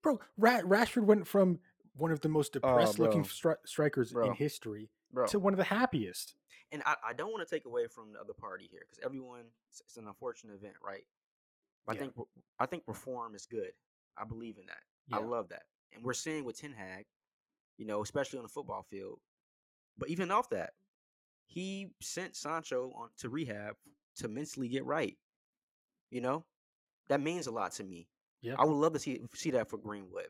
Bro, 0.02 0.20
Ra- 0.38 0.62
Rashford 0.62 1.04
went 1.04 1.28
from 1.28 1.60
one 1.96 2.12
of 2.12 2.22
the 2.22 2.30
most 2.30 2.56
oh, 2.56 2.60
depressed 2.60 3.00
looking 3.00 3.24
stri- 3.24 3.58
strikers 3.66 4.14
Bro. 4.14 4.28
in 4.28 4.34
history 4.34 4.90
Bro, 5.12 5.28
to 5.28 5.40
one 5.40 5.54
of 5.54 5.58
the 5.58 5.66
happiest. 5.66 6.36
and 6.72 6.82
I, 6.86 6.96
I 7.10 7.14
don't 7.14 7.32
want 7.32 7.46
to 7.46 7.54
take 7.54 7.66
away 7.66 7.88
from 7.88 8.14
the 8.14 8.20
other 8.20 8.34
party 8.34 8.70
here 8.72 8.82
because 8.90 9.04
everyone 9.04 9.42
it's, 9.70 9.82
it's 9.82 9.98
an 9.98 10.08
unfortunate 10.08 10.56
event, 10.56 10.76
right? 10.86 11.04
But 11.86 11.96
Yeah. 11.96 12.02
I 12.02 12.04
think 12.04 12.14
I 12.60 12.66
think 12.68 12.84
reform 12.88 13.36
is 13.36 13.46
good. 13.46 13.72
I 14.18 14.24
believe 14.24 14.58
in 14.58 14.66
that. 14.68 14.84
I 15.12 15.20
love 15.20 15.50
that, 15.50 15.64
and 15.94 16.04
we're 16.04 16.14
seeing 16.14 16.46
with 16.46 16.60
Ten 16.62 16.72
Hag, 16.72 17.06
you 17.78 17.86
know, 17.86 18.02
especially 18.04 18.38
on 18.38 18.44
the 18.44 18.50
football 18.50 18.84
field. 18.84 19.20
But 19.98 20.10
even 20.10 20.30
off 20.30 20.50
that, 20.52 20.74
he 21.50 21.90
sent 22.02 22.36
Sancho 22.36 22.92
on 22.96 23.10
to 23.18 23.30
rehab 23.30 23.76
to 24.18 24.28
mentally 24.28 24.68
get 24.70 24.86
right. 24.86 25.18
You 26.12 26.22
know, 26.22 26.46
that 27.10 27.22
means 27.22 27.48
a 27.48 27.52
lot 27.52 27.72
to 27.74 27.84
me. 27.84 28.08
Yeah. 28.42 28.56
I 28.58 28.64
would 28.66 28.74
love 28.76 28.94
to 28.94 29.00
see 29.00 29.20
see 29.34 29.52
that 29.52 29.70
for 29.70 29.78
Greenwood. 29.78 30.28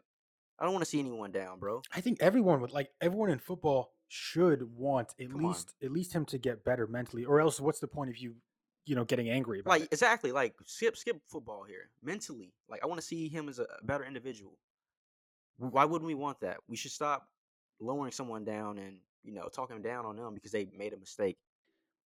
I 0.57 0.63
don't 0.63 0.74
want 0.74 0.84
to 0.84 0.89
see 0.89 0.99
anyone 0.99 1.32
down, 1.32 1.59
bro. 1.59 1.82
I 1.95 2.01
think 2.01 2.17
everyone 2.22 2.59
would 2.61 2.72
like 2.72 2.89
everyone 3.01 3.30
in 3.30 3.39
football 3.39 3.91
should 4.07 4.63
want 4.76 5.13
at 5.20 5.30
Come 5.30 5.45
on. 5.45 5.51
least 5.51 5.74
at 5.84 5.91
least 5.91 6.13
him 6.13 6.26
to 6.26 6.38
get 6.38 6.63
better 6.65 6.88
mentally, 6.88 7.26
or 7.26 7.39
else 7.39 7.59
what's 7.59 7.80
the 7.80 7.88
point 7.88 8.09
of 8.09 8.17
you, 8.17 8.36
you 8.86 8.95
know, 8.95 9.05
getting 9.05 9.30
angry 9.30 9.59
about 9.59 9.70
Like 9.72 9.82
it? 9.84 9.89
exactly, 9.91 10.32
like 10.32 10.55
skip 10.65 10.97
skip 10.97 11.22
football 11.30 11.63
here. 11.63 11.89
Mentally, 12.01 12.53
like 12.70 12.84
I 12.84 12.88
want 12.88 12.99
to 12.99 13.05
see 13.05 13.28
him 13.30 13.47
as 13.49 13.59
a 13.59 13.67
better 13.84 14.03
individual. 14.05 14.57
Why 15.57 15.86
wouldn't 15.86 16.07
we 16.07 16.15
want 16.15 16.39
that? 16.41 16.57
We 16.67 16.78
should 16.78 16.91
stop 16.91 17.28
lowering 17.82 18.11
someone 18.11 18.43
down 18.45 18.78
and 18.78 18.97
you 19.24 19.34
know 19.34 19.47
talking 19.53 19.82
down 19.82 20.05
on 20.05 20.15
them 20.15 20.34
because 20.34 20.51
they 20.51 20.67
made 20.78 20.93
a 20.93 20.97
mistake. 20.97 21.38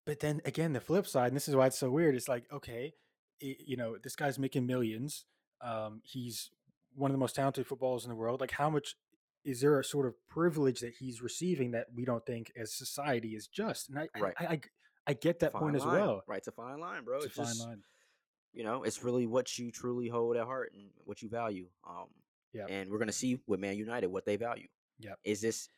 But 0.06 0.20
then 0.20 0.42
again, 0.46 0.74
the 0.74 0.82
flip 0.82 1.08
side, 1.08 1.28
and 1.28 1.36
this 1.36 1.48
is 1.48 1.56
why 1.56 1.68
it's 1.68 1.78
so 1.78 1.90
weird. 1.90 2.16
It's 2.16 2.28
like, 2.28 2.44
okay, 2.52 2.94
i 3.42 3.56
you 3.66 3.78
know, 3.78 3.98
this 4.02 4.16
guy's 4.16 4.38
making 4.40 4.66
millions. 4.66 5.26
Um, 5.62 6.02
he's 6.04 6.50
one 6.96 7.10
of 7.10 7.14
the 7.14 7.20
most 7.20 7.36
talented 7.36 7.66
footballers 7.68 8.04
in 8.04 8.10
the 8.10 8.16
world. 8.16 8.42
Like, 8.42 8.52
how 8.52 8.70
much 8.70 8.96
is 9.46 9.62
there 9.62 9.80
a 9.80 9.84
sort 9.84 10.06
of 10.06 10.16
privilege 10.28 10.80
that 10.82 10.94
he's 11.00 11.22
receiving 11.22 11.72
that 11.72 11.88
we 11.96 12.06
don't 12.06 12.26
think 12.26 12.52
as 12.56 12.74
society 12.74 13.30
is 13.30 13.48
just? 13.48 13.90
And 13.90 13.98
I, 14.00 14.08
Right. 14.20 14.34
I, 14.40 14.46
I, 14.46 14.62
I 15.08 15.14
get 15.14 15.40
that 15.40 15.54
Fine 15.54 15.62
point 15.62 15.76
as 15.78 15.86
well. 15.86 16.24
Right, 16.28 16.38
it's 16.38 16.48
a 16.48 16.52
fine 16.52 16.80
line, 16.80 17.04
bro. 17.04 17.18
It's 17.18 17.26
a 17.28 17.30
fine 17.30 17.46
just 17.46 17.66
line. 17.66 17.84
you 18.54 18.64
know, 18.64 18.84
it's 18.84 19.04
really 19.04 19.26
what 19.26 19.58
you 19.58 19.72
truly 19.72 20.08
hold 20.10 20.36
at 20.38 20.46
heart 20.46 20.72
and 20.74 20.90
what 21.06 21.22
you 21.22 21.30
value. 21.30 21.68
Um, 21.88 22.08
Yep. 22.54 22.68
and 22.70 22.92
we're 22.92 23.00
gonna 23.00 23.12
see 23.12 23.40
with 23.48 23.60
Man 23.60 23.78
United 23.78 24.08
what 24.08 24.26
they 24.26 24.36
value. 24.36 24.68
Yep. 25.00 25.20
Is 25.24 25.42
this 25.42 25.70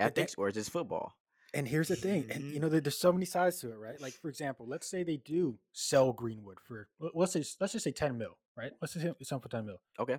ethics 0.00 0.34
or 0.36 0.48
is 0.48 0.54
this 0.54 0.68
football? 0.68 1.14
And 1.54 1.66
here's 1.66 1.88
the 1.88 1.96
thing, 1.96 2.26
and 2.30 2.44
you 2.44 2.50
mm-hmm. 2.52 2.60
know, 2.60 2.68
there, 2.68 2.80
there's 2.82 2.98
so 2.98 3.10
many 3.10 3.24
sides 3.24 3.58
to 3.60 3.70
it, 3.72 3.78
right? 3.78 3.98
Like, 4.02 4.12
for 4.12 4.28
example, 4.28 4.66
let's 4.68 4.86
say 4.86 5.02
they 5.02 5.16
do 5.16 5.58
sell 5.72 6.12
Greenwood 6.12 6.58
for 6.60 6.88
let- 7.00 7.16
let's 7.16 7.32
say 7.32 7.42
let's 7.58 7.72
just 7.72 7.84
say 7.84 7.90
ten 7.90 8.18
mil, 8.18 8.36
right? 8.54 8.72
Let's 8.82 8.92
just 8.92 9.06
say 9.06 9.14
it's 9.18 9.30
for 9.30 9.48
ten 9.48 9.64
mil. 9.64 9.80
Okay. 9.98 10.18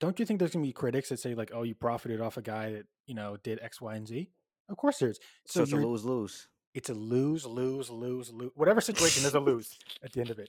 Don't 0.00 0.18
you 0.18 0.24
think 0.24 0.38
there's 0.38 0.52
gonna 0.52 0.64
be 0.64 0.72
critics 0.72 1.10
that 1.10 1.18
say 1.18 1.34
like, 1.34 1.50
oh, 1.52 1.62
you 1.62 1.74
profited 1.74 2.22
off 2.22 2.38
a 2.38 2.42
guy 2.42 2.72
that 2.72 2.86
you 3.06 3.14
know 3.14 3.36
did 3.42 3.58
X, 3.60 3.82
Y, 3.82 3.94
and 3.94 4.08
Z? 4.08 4.30
Of 4.70 4.78
course, 4.78 4.98
there's. 4.98 5.18
So, 5.46 5.58
So, 5.58 5.62
it's 5.64 5.72
a 5.72 5.76
lose 5.76 6.04
lose. 6.06 6.48
it's 6.72 6.88
a 6.88 6.94
lose, 6.94 7.44
lose, 7.44 7.90
lose, 7.90 8.32
lose. 8.32 8.50
Whatever 8.54 8.80
situation, 8.80 9.22
there's 9.22 9.34
a 9.34 9.40
lose 9.40 9.76
at 10.02 10.12
the 10.12 10.20
end 10.20 10.30
of 10.30 10.38
it. 10.38 10.48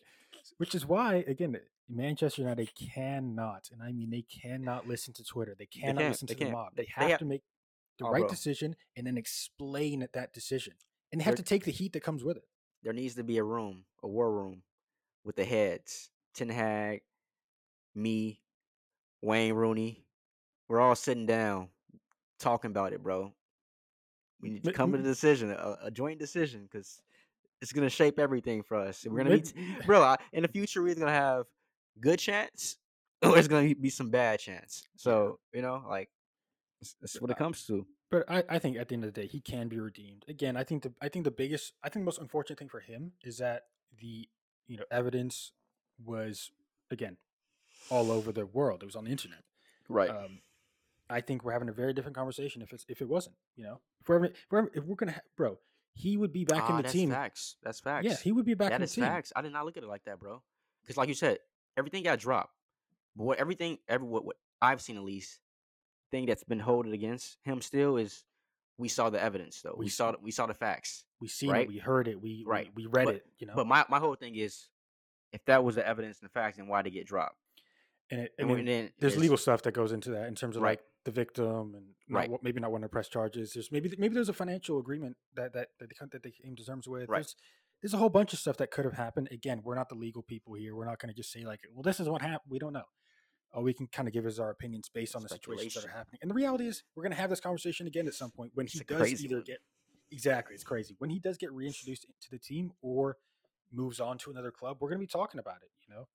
Which 0.58 0.74
is 0.74 0.86
why, 0.86 1.26
again, 1.28 1.58
Manchester 1.89 2.44
United 2.44 2.70
cannot, 2.76 3.70
and 3.74 3.84
I 3.84 3.92
mean 3.92 4.10
they 4.10 4.22
cannot 4.24 4.88
listen 4.88 5.14
to 5.16 5.24
Twitter. 5.26 5.54
They 5.58 5.66
cannot 5.66 5.98
can't, 6.00 6.12
listen 6.12 6.28
they 6.28 6.34
to 6.36 6.39
the 6.39 6.46
can't. 6.46 6.56
mob. 6.56 6.76
They- 6.76 6.84
They, 6.84 6.86
they 6.86 7.02
have 7.02 7.10
have- 7.12 7.20
to 7.20 7.26
make 7.26 7.44
the 8.02 8.08
Oh, 8.08 8.12
right 8.12 8.22
bro. 8.22 8.30
decision 8.30 8.76
and 8.95 9.06
then 9.08 9.18
explain 9.18 10.08
that 10.14 10.34
decision. 10.34 10.74
And 11.12 11.20
they 11.22 11.24
have 11.26 11.36
They're- 11.36 11.43
to 11.43 11.49
take 11.49 11.64
the 11.66 11.72
heat 11.72 11.93
that 11.93 12.04
comes 12.04 12.24
with 12.24 12.38
it. 12.38 12.43
There 12.84 12.93
needs 12.93 13.16
to 13.16 13.24
be 13.24 13.38
a 13.38 13.43
room, 13.43 13.86
a 14.04 14.08
war 14.08 14.32
room, 14.32 14.64
with 15.24 15.36
the 15.36 15.45
heads. 15.45 16.10
Ten 16.34 16.49
Hag, 16.49 17.02
me, 17.93 18.41
Wayne 19.22 19.54
Rooney. 19.54 20.06
We're 20.68 20.80
all 20.80 20.95
sitting 20.95 21.26
down, 21.26 21.70
talking 22.39 22.72
about 22.72 22.93
it, 22.93 23.04
bro. 23.04 23.34
We 24.39 24.49
need 24.49 24.64
to 24.64 24.72
come 24.74 24.93
to 24.93 24.97
a 24.99 25.02
decision, 25.04 25.52
a, 25.52 25.78
a 25.84 25.91
joint 25.91 26.18
decision, 26.20 26.64
because 26.64 27.02
it's 27.62 27.74
gonna 27.74 27.89
shape 27.89 28.18
everything 28.18 28.64
for 28.64 28.78
us. 28.78 29.06
We're 29.08 29.24
gonna 29.24 29.39
to, 29.39 29.54
bro. 29.86 30.02
I, 30.02 30.18
in 30.34 30.41
the 30.43 30.47
future, 30.47 30.82
we're 30.82 30.95
gonna 30.95 31.12
have 31.12 31.45
good 31.99 32.18
chance 32.18 32.78
or 33.22 33.38
it's 33.38 33.47
gonna 33.47 33.76
be 33.76 33.89
some 33.91 34.10
bad 34.10 34.39
chance. 34.39 34.84
So 34.95 35.39
you 35.54 35.62
know, 35.62 35.84
like, 35.88 36.10
that's, 36.99 37.21
what 37.21 37.29
it 37.32 37.38
comes 37.38 37.65
to. 37.67 37.86
But 38.09 38.25
I, 38.29 38.43
I 38.49 38.59
think 38.59 38.77
at 38.77 38.89
the 38.89 38.95
end 38.95 39.03
of 39.05 39.13
the 39.13 39.21
day, 39.21 39.27
he 39.27 39.39
can 39.39 39.67
be 39.67 39.79
redeemed. 39.79 40.25
Again, 40.27 40.57
I 40.57 40.63
think 40.63 40.84
the 40.84 40.93
I 41.01 41.07
think 41.09 41.25
the 41.25 41.32
biggest 41.32 41.73
I 41.84 41.89
think 41.89 42.03
the 42.03 42.05
most 42.07 42.19
unfortunate 42.19 42.59
thing 42.59 42.69
for 42.69 42.79
him 42.79 43.13
is 43.23 43.38
that 43.38 43.63
the 43.99 44.27
you 44.67 44.77
know 44.77 44.84
evidence 44.91 45.51
was 46.03 46.51
again 46.89 47.17
all 47.89 48.11
over 48.11 48.32
the 48.32 48.45
world. 48.45 48.84
It 48.84 48.86
was 48.86 48.95
on 48.95 49.05
the 49.05 49.11
internet. 49.11 49.43
Right. 49.88 50.09
Um, 50.09 50.41
I 51.09 51.21
think 51.21 51.43
we're 51.43 51.51
having 51.51 51.69
a 51.69 51.73
very 51.73 51.93
different 51.93 52.15
conversation 52.15 52.61
if 52.61 52.73
it's 52.73 52.86
if 52.89 53.01
it 53.01 53.07
wasn't. 53.07 53.36
You 53.55 53.63
know, 53.65 53.79
if 54.01 54.09
we're 54.09 54.15
having- 54.19 54.32
if 54.32 54.45
we're, 54.51 54.69
if 54.73 54.84
we're 54.86 54.95
gonna 54.95 55.11
ha- 55.13 55.21
bro, 55.38 55.59
he 55.93 56.17
would 56.17 56.32
be 56.34 56.45
back 56.45 56.67
in 56.69 56.73
Ah, 56.75 56.77
the 56.77 56.84
that's 56.84 56.93
team. 56.93 57.09
Facts. 57.11 57.55
That's 57.63 57.79
facts. 57.79 58.05
Yeah, 58.05 58.15
he 58.15 58.32
would 58.32 58.45
be 58.45 58.53
back 58.53 58.69
That 58.69 58.75
in 58.75 58.82
the 58.82 58.86
is 58.86 58.93
team. 58.93 59.03
facts. 59.03 59.32
I 59.36 59.41
did 59.41 59.51
not 59.53 59.65
look 59.65 59.77
at 59.77 59.84
it 59.84 59.89
like 59.89 60.05
that, 60.05 60.19
bro. 60.19 60.41
Because 60.82 60.97
like 60.97 61.09
you 61.09 61.13
said, 61.15 61.38
everything 61.77 62.03
got 62.03 62.19
dropped. 62.19 62.53
But 63.15 63.23
what 63.25 63.38
everything, 63.39 63.77
every 63.89 64.07
what, 64.07 64.23
what 64.25 64.38
I've 64.61 64.82
seen 64.82 64.95
at 64.97 65.03
least, 65.03 65.39
thing 66.12 66.26
that's 66.26 66.43
been 66.43 66.59
holding 66.59 66.93
against 66.93 67.38
him 67.43 67.62
still 67.62 67.97
is 67.97 68.24
we 68.78 68.88
saw 68.88 69.09
the 69.09 69.22
evidence 69.22 69.62
though. 69.62 69.76
We 69.78 69.86
We, 69.86 69.89
saw 69.89 70.12
the- 70.12 70.20
we 70.22 70.32
saw 70.32 70.45
the 70.47 70.53
facts. 70.53 71.05
We 71.20 71.28
seen 71.28 71.51
Right. 71.51 71.64
it, 71.64 71.70
we 71.70 71.78
heard 71.78 72.07
it, 72.07 72.22
we 72.22 72.43
Right. 72.45 72.70
we, 72.76 72.86
we 72.86 72.91
read 72.91 73.05
But- 73.05 73.16
it. 73.16 73.26
You 73.39 73.47
know, 73.47 73.55
But 73.55 73.68
my, 73.68 73.86
my 73.89 73.99
whole 73.99 74.16
thing 74.16 74.36
is, 74.36 74.70
if 75.32 75.43
that 75.45 75.64
was 75.64 75.76
the 75.76 75.88
evidence 75.88 76.20
and 76.20 76.28
the 76.30 76.32
facts, 76.34 76.57
then 76.57 76.68
why 76.68 76.82
did 76.82 76.89
it 76.93 76.97
get 76.97 77.07
dropped? 77.07 77.38
and, 78.09 78.22
it, 78.22 78.34
And, 78.38 78.49
and 78.49 78.59
then 78.59 78.66
then 78.66 78.93
there's 78.99 79.16
legal 79.18 79.38
stuff 79.38 79.62
that 79.62 79.72
goes 79.72 79.93
into 79.93 80.09
that 80.12 80.28
in 80.28 80.36
terms 80.36 80.57
of 80.57 80.62
Right. 80.64 80.72
like 80.80 80.82
the 81.05 81.12
victim 81.12 81.74
and 81.76 81.95
not, 82.09 82.20
Right. 82.20 82.30
wa- 82.30 82.39
maybe 82.41 82.59
not 82.59 82.70
wanting 82.72 82.84
to 82.84 82.89
press 82.89 83.07
charges. 83.07 83.53
There's 83.53 83.72
maybe 83.72 83.93
maybe 83.97 84.14
there's 84.16 84.28
a 84.30 84.34
financial 84.34 84.78
agreement 84.80 85.16
that 85.36 85.53
that 85.53 85.70
that 85.80 85.89
they, 85.89 85.95
that 86.12 86.22
they 86.24 86.32
came 86.32 86.55
to 86.57 86.66
terms 86.66 86.88
with. 86.89 87.07
Right. 87.07 87.20
There's, 87.20 87.36
there's 87.82 87.93
a 87.93 87.97
whole 87.97 88.09
bunch 88.09 88.34
of 88.34 88.39
stuff 88.39 88.57
that 88.57 88.70
could 88.70 88.84
have 88.86 88.93
happened. 88.95 89.30
Again, 89.32 89.62
we're 89.64 89.76
not 89.76 89.88
the 89.89 89.95
legal 89.95 90.22
people 90.24 90.53
here. 90.55 90.76
We're 90.76 90.86
not 90.86 90.99
going 90.99 91.09
to 91.12 91.16
just 91.16 91.32
say 91.32 91.45
like, 91.45 91.62
well, 91.74 91.82
this 91.84 91.99
is 92.01 92.07
what 92.09 92.22
happened. 92.22 92.51
We 92.51 92.59
don't 92.59 92.74
know. 92.74 92.84
All 93.54 93.64
we 93.64 93.74
can 93.74 93.88
kind 93.88 94.08
of 94.08 94.14
give 94.14 94.26
is 94.26 94.39
our 94.39 94.49
opinions 94.49 94.89
based 94.93 95.16
on 95.16 95.24
the 95.24 95.30
situations 95.30 95.74
that 95.74 95.86
are 95.86 95.95
happening. 95.95 96.20
And 96.22 96.32
the 96.32 96.36
reality 96.36 96.68
is, 96.68 96.84
we're 96.95 97.04
going 97.04 97.12
to 97.12 97.20
have 97.20 97.30
this 97.30 97.41
conversation 97.41 97.86
again 97.86 98.08
at 98.08 98.14
some 98.14 98.32
point 98.32 98.52
when 98.56 98.68
he 98.68 98.80
does 98.80 98.97
crazy 98.97 99.26
either 99.26 99.41
get 99.41 99.60
exactly. 100.10 100.56
It's 100.56 100.64
crazy 100.64 100.95
when 100.99 101.10
he 101.10 101.20
does 101.20 101.38
get 101.38 101.52
reintroduced 101.52 102.06
into 102.06 102.30
the 102.32 102.39
team 102.39 102.72
or 102.82 103.18
moves 103.72 103.99
on 103.99 104.18
to 104.20 104.32
another 104.32 104.52
club. 104.52 104.78
We're 104.80 104.89
going 104.89 104.99
to 104.99 105.06
be 105.06 105.12
talking 105.12 105.39
about 105.39 105.58
it. 105.64 105.70
You 105.88 105.95
know. 105.95 106.08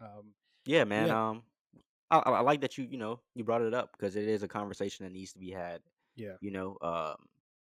Um, 0.00 0.34
Yeah, 0.66 0.84
man. 0.84 1.06
Yeah. 1.08 1.28
Um, 1.28 1.42
I, 2.10 2.18
I 2.18 2.30
I 2.30 2.40
like 2.40 2.60
that 2.62 2.76
you 2.76 2.86
you 2.90 2.98
know 2.98 3.20
you 3.34 3.44
brought 3.44 3.62
it 3.62 3.74
up 3.74 3.90
because 3.96 4.16
it 4.16 4.28
is 4.28 4.42
a 4.42 4.48
conversation 4.48 5.04
that 5.04 5.12
needs 5.12 5.32
to 5.32 5.38
be 5.38 5.50
had. 5.50 5.80
yeah. 6.16 6.34
You 6.40 6.50
know, 6.50 6.76
um, 6.82 7.16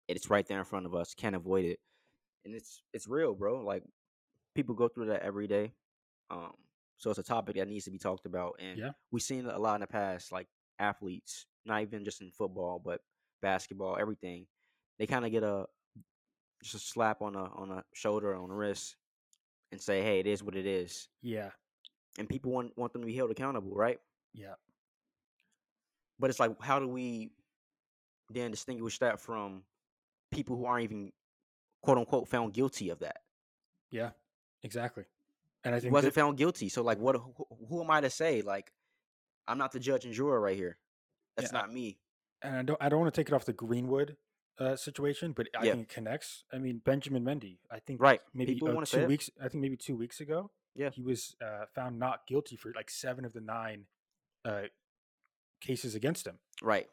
it's 0.07 0.29
right 0.29 0.45
there 0.47 0.59
in 0.59 0.65
front 0.65 0.85
of 0.85 0.95
us. 0.95 1.13
Can't 1.13 1.35
avoid 1.35 1.65
it, 1.65 1.79
and 2.45 2.55
it's 2.55 2.81
it's 2.93 3.07
real, 3.07 3.33
bro. 3.33 3.63
Like 3.63 3.83
people 4.55 4.75
go 4.75 4.87
through 4.87 5.07
that 5.07 5.21
every 5.21 5.47
day. 5.47 5.73
Um, 6.29 6.53
so 6.97 7.09
it's 7.09 7.19
a 7.19 7.23
topic 7.23 7.55
that 7.55 7.67
needs 7.67 7.85
to 7.85 7.91
be 7.91 7.97
talked 7.99 8.25
about, 8.25 8.55
and 8.59 8.77
Yeah. 8.77 8.91
we've 9.11 9.21
seen 9.23 9.45
a 9.45 9.57
lot 9.59 9.75
in 9.75 9.81
the 9.81 9.87
past. 9.87 10.31
Like 10.31 10.47
athletes, 10.79 11.45
not 11.65 11.81
even 11.81 12.03
just 12.05 12.21
in 12.21 12.31
football, 12.31 12.79
but 12.79 13.01
basketball, 13.41 13.97
everything. 13.97 14.47
They 14.99 15.07
kind 15.07 15.25
of 15.25 15.31
get 15.31 15.43
a 15.43 15.67
just 16.63 16.75
a 16.75 16.79
slap 16.79 17.21
on 17.21 17.35
a 17.35 17.43
on 17.53 17.71
a 17.71 17.83
shoulder 17.93 18.35
on 18.35 18.49
the 18.49 18.55
wrist 18.55 18.95
and 19.71 19.79
say, 19.81 20.01
"Hey, 20.01 20.19
it 20.19 20.27
is 20.27 20.43
what 20.43 20.55
it 20.55 20.65
is." 20.65 21.09
Yeah. 21.21 21.51
And 22.17 22.27
people 22.27 22.51
want 22.51 22.75
want 22.77 22.93
them 22.93 23.01
to 23.03 23.05
be 23.05 23.15
held 23.15 23.29
accountable, 23.31 23.75
right? 23.75 23.99
Yeah. 24.33 24.55
But 26.19 26.29
it's 26.31 26.39
like, 26.39 26.59
how 26.61 26.79
do 26.79 26.87
we 26.87 27.31
then 28.29 28.49
distinguish 28.51 28.97
that 28.99 29.19
from 29.19 29.63
people 30.31 30.55
who 30.57 30.65
aren't 30.65 30.83
even 30.85 31.13
quote 31.83 31.97
unquote 31.99 32.27
found 32.27 32.53
guilty 32.53 32.89
of 32.89 32.99
that? 32.99 33.23
Yeah, 33.91 34.11
exactly. 34.63 35.05
And 35.67 35.75
I 35.75 35.79
He 35.79 35.89
wasn't 35.89 36.13
that- 36.13 36.19
found 36.19 36.37
guilty. 36.37 36.69
So 36.69 36.81
like, 36.81 36.97
what? 36.99 37.15
Who, 37.15 37.33
who 37.69 37.83
am 37.83 37.91
I 37.91 38.01
to 38.01 38.09
say? 38.09 38.41
Like, 38.41 38.71
I'm 39.47 39.57
not 39.57 39.71
the 39.71 39.79
judge 39.79 40.05
and 40.05 40.13
juror 40.13 40.39
right 40.39 40.55
here. 40.57 40.77
That's 41.35 41.51
Yeah, 41.51 41.59
not 41.59 41.71
me. 41.73 41.99
and 42.41 42.55
I 42.55 42.61
don't 42.63 42.81
I 42.81 42.89
don't 42.89 42.99
want 43.01 43.13
to 43.13 43.19
take 43.21 43.27
it 43.27 43.33
off 43.33 43.45
the 43.45 43.53
Greenwood 43.53 44.17
uh, 44.59 44.75
situation, 44.75 45.33
but 45.33 45.47
I 45.55 45.65
Yeah. 45.65 45.73
think 45.73 45.83
it 45.83 45.93
connects. 45.93 46.43
I 46.51 46.57
mean, 46.57 46.79
Benjamin 46.79 47.23
Mendy. 47.23 47.59
I 47.69 47.79
think 47.79 48.01
Right. 48.01 48.21
maybe 48.33 48.53
People 48.55 48.75
uh, 48.77 48.85
two 48.85 49.01
it. 49.01 49.07
weeks. 49.07 49.29
I 49.39 49.49
think 49.49 49.61
maybe 49.61 49.77
two 49.77 49.95
weeks 49.95 50.19
ago. 50.19 50.49
Yeah. 50.73 50.89
he 50.91 51.01
was 51.01 51.35
uh, 51.41 51.65
found 51.73 51.97
not 51.99 52.25
guilty 52.27 52.55
for 52.55 52.71
like 52.75 52.89
seven 52.91 53.25
of 53.25 53.33
the 53.33 53.41
nine 53.41 53.85
uh, 54.45 54.67
cases 55.61 55.95
against 55.95 56.25
him. 56.27 56.39
Right. 56.61 56.87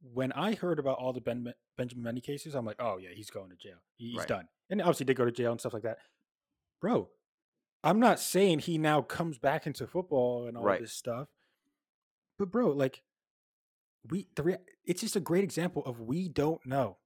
When 0.00 0.30
I 0.32 0.54
heard 0.54 0.78
about 0.78 0.98
all 0.98 1.12
the 1.12 1.20
ben, 1.20 1.52
Benjamin 1.76 2.04
Mendy 2.14 2.22
cases, 2.22 2.54
I'm 2.54 2.64
like, 2.64 2.80
oh 2.80 2.96
yeah, 2.98 3.10
he's 3.12 3.30
going 3.30 3.50
to 3.50 3.56
jail. 3.56 3.78
He- 3.96 4.10
He's 4.10 4.18
Right. 4.18 4.28
done. 4.28 4.48
And 4.70 4.80
obviously, 4.80 5.06
did 5.06 5.16
go 5.16 5.24
to 5.24 5.32
jail 5.32 5.50
and 5.50 5.60
stuff 5.60 5.72
like 5.72 5.82
that. 5.82 5.98
Bro, 6.80 7.10
I'm 7.84 8.00
not 8.00 8.18
saying 8.20 8.60
he 8.60 8.76
now 8.78 9.02
comes 9.02 9.38
back 9.38 9.66
into 9.66 9.86
football 9.86 10.46
and 10.46 10.56
all 10.56 10.64
Right. 10.64 10.80
this 10.80 10.92
stuff, 10.92 11.28
but 12.38 12.50
bro, 12.50 12.70
like 12.70 13.02
we 14.08 14.28
the 14.34 14.42
rea- 14.42 14.56
it's 14.84 15.00
just 15.00 15.16
a 15.16 15.20
great 15.20 15.44
example 15.44 15.82
of 15.84 16.00
we 16.00 16.28
don't 16.28 16.64
know. 16.66 16.98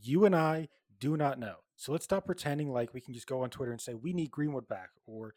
You 0.00 0.24
and 0.24 0.34
I 0.36 0.68
do 0.98 1.16
not 1.16 1.38
know. 1.38 1.56
So 1.76 1.92
let's 1.92 2.04
stop 2.04 2.26
pretending 2.26 2.70
like 2.70 2.92
we 2.94 3.00
can 3.00 3.14
just 3.14 3.26
go 3.26 3.42
on 3.42 3.50
Twitter 3.50 3.72
and 3.72 3.80
say 3.80 3.94
we 3.94 4.12
need 4.12 4.30
Greenwood 4.30 4.68
back 4.68 4.90
or 5.06 5.34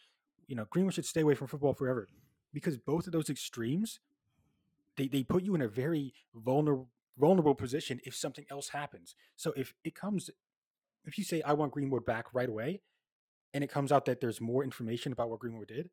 you 0.48 0.56
know 0.56 0.66
Greenwood 0.70 0.94
should 0.94 1.06
stay 1.06 1.22
away 1.22 1.36
from 1.36 1.48
football 1.48 1.74
forever 1.74 2.08
because 2.54 2.78
both 2.78 3.08
of 3.08 3.14
those 3.14 3.30
extremes 3.30 4.00
they, 4.96 5.08
they 5.08 5.24
put 5.24 5.44
you 5.44 5.56
in 5.56 5.62
a 5.62 5.68
very 5.68 6.14
vulnerable 6.36 6.90
vulnerable 7.18 7.56
position 7.56 8.00
if 8.06 8.16
something 8.16 8.46
else 8.52 8.70
happens. 8.70 9.16
So 9.36 9.54
if 9.56 9.74
it 9.84 9.96
comes 9.96 10.30
if 11.06 11.18
you 11.18 11.24
say 11.24 11.42
I 11.42 11.54
want 11.54 11.72
Greenwood 11.72 12.06
back 12.06 12.26
right 12.34 12.50
away 12.50 12.82
and 13.54 13.64
it 13.64 13.70
comes 13.72 13.92
out 13.92 14.06
that 14.06 14.20
there's 14.22 14.42
more 14.42 14.64
information 14.64 15.12
about 15.12 15.30
what 15.30 15.40
Greenwood 15.40 15.68
did 15.68 15.90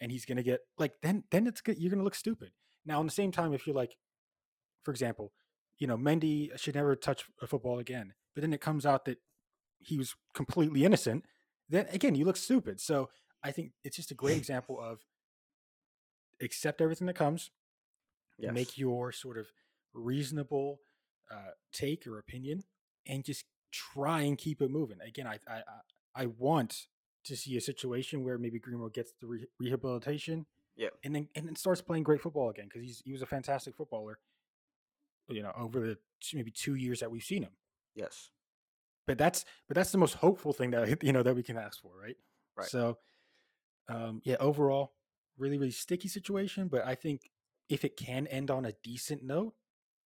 and 0.00 0.12
he's 0.12 0.24
going 0.24 0.36
to 0.36 0.42
get 0.42 0.60
like 0.78 0.92
then 1.02 1.24
then 1.30 1.46
it's 1.46 1.60
good 1.60 1.78
you're 1.78 1.90
going 1.90 1.98
to 1.98 2.04
look 2.04 2.14
stupid. 2.14 2.50
Now, 2.86 3.00
on 3.00 3.06
the 3.06 3.12
same 3.12 3.32
time, 3.32 3.52
if 3.52 3.66
you're 3.66 3.76
like, 3.76 3.96
for 4.84 4.90
example, 4.92 5.32
you 5.78 5.86
know, 5.86 5.96
Mendy 5.96 6.56
should 6.58 6.74
never 6.74 6.94
touch 6.96 7.24
a 7.42 7.46
football 7.46 7.78
again, 7.78 8.14
but 8.34 8.40
then 8.42 8.52
it 8.52 8.60
comes 8.60 8.86
out 8.86 9.04
that 9.06 9.18
he 9.78 9.98
was 9.98 10.14
completely 10.34 10.84
innocent, 10.84 11.24
then 11.68 11.86
again, 11.92 12.14
you 12.14 12.24
look 12.24 12.36
stupid. 12.36 12.80
So 12.80 13.10
I 13.44 13.52
think 13.52 13.72
it's 13.84 13.96
just 13.96 14.10
a 14.10 14.14
great 14.14 14.36
example 14.42 14.80
of 14.80 15.00
accept 16.40 16.80
everything 16.80 17.06
that 17.06 17.16
comes, 17.16 17.50
Yes. 18.38 18.54
make 18.54 18.78
your 18.78 19.10
sort 19.12 19.36
of 19.38 19.48
reasonable 19.92 20.78
uh, 21.30 21.50
take 21.72 22.06
or 22.06 22.18
opinion, 22.18 22.62
and 23.06 23.24
just 23.24 23.44
try 23.72 24.22
and 24.22 24.38
keep 24.38 24.62
it 24.62 24.70
moving. 24.70 24.98
Again, 25.00 25.26
I 25.26 25.38
I- 25.48 25.62
I 26.14 26.26
want 26.26 26.86
to 27.24 27.36
see 27.36 27.56
a 27.56 27.60
situation 27.60 28.24
where 28.24 28.38
maybe 28.38 28.58
Greenwood 28.58 28.94
gets 28.94 29.12
the 29.20 29.26
re- 29.26 29.46
rehabilitation, 29.58 30.46
Yeah. 30.76 30.88
and 31.04 31.14
then 31.14 31.28
and 31.34 31.46
then 31.46 31.56
starts 31.56 31.80
playing 31.82 32.04
great 32.04 32.20
football 32.20 32.50
again 32.50 32.66
because 32.66 32.82
he's 32.82 33.02
he 33.04 33.12
was 33.12 33.22
a 33.22 33.26
fantastic 33.26 33.76
footballer. 33.76 34.18
You 35.28 35.42
know, 35.42 35.52
over 35.58 35.78
the 35.80 35.98
two, 36.20 36.36
maybe 36.38 36.50
two 36.50 36.74
years 36.74 37.00
that 37.00 37.10
we've 37.10 37.22
seen 37.22 37.42
him. 37.42 37.52
yes. 37.94 38.30
But 39.06 39.16
that's 39.18 39.44
but 39.66 39.74
that's 39.74 39.90
the 39.90 39.98
most 39.98 40.14
hopeful 40.14 40.52
thing 40.52 40.70
that 40.72 41.02
you 41.02 41.12
know 41.12 41.22
that 41.22 41.34
we 41.34 41.42
can 41.42 41.56
ask 41.56 41.80
for, 41.80 41.92
right? 41.98 42.16
Right. 42.56 42.66
So, 42.68 42.98
um, 43.88 44.20
yeah, 44.24 44.36
overall, 44.40 44.92
really 45.38 45.58
really 45.58 45.70
sticky 45.70 46.08
situation. 46.08 46.68
But 46.68 46.84
I 46.86 46.94
think 46.94 47.30
if 47.68 47.84
it 47.84 47.96
can 47.96 48.26
end 48.26 48.50
on 48.50 48.64
a 48.66 48.72
decent 48.82 49.22
note, 49.22 49.54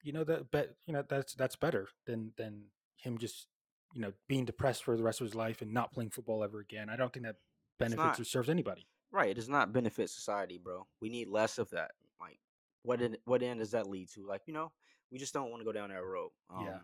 you 0.02 0.12
know 0.12 0.24
that 0.24 0.50
bet 0.50 0.74
you 0.86 0.92
know 0.92 1.02
that's 1.08 1.34
that's 1.34 1.56
better 1.56 1.88
than 2.06 2.32
than 2.36 2.64
him 2.96 3.18
just 3.18 3.48
you 3.94 4.00
know 4.00 4.12
being 4.28 4.44
depressed 4.44 4.84
for 4.84 4.96
the 4.96 5.02
rest 5.02 5.20
of 5.20 5.26
his 5.26 5.34
life 5.34 5.62
and 5.62 5.72
not 5.72 5.92
playing 5.92 6.10
football 6.10 6.42
ever 6.44 6.60
again. 6.60 6.88
I 6.88 6.96
don't 6.96 7.12
think 7.12 7.26
that 7.26 7.36
benefits 7.78 7.96
not- 8.18 8.20
or 8.20 8.24
serves 8.24 8.48
anybody. 8.48 8.86
Right. 9.10 9.28
It 9.30 9.34
does 9.34 9.48
not 9.48 9.72
benefit 9.74 10.08
society, 10.08 10.56
bro. 10.58 10.86
We 11.00 11.10
need 11.10 11.28
less 11.28 11.58
of 11.58 11.68
that. 11.70 11.90
Like, 12.18 12.38
what 12.82 13.02
end, 13.02 13.18
what 13.26 13.42
end 13.42 13.60
does 13.60 13.72
that 13.72 13.86
lead 13.86 14.08
to? 14.14 14.26
Like, 14.26 14.40
you 14.46 14.54
know, 14.54 14.72
we 15.10 15.18
just 15.18 15.34
don't 15.34 15.50
want 15.50 15.60
to 15.60 15.66
go 15.66 15.72
down 15.72 15.90
that 15.90 16.02
road. 16.02 16.30
Um, 16.48 16.64
Yeah. 16.64 16.78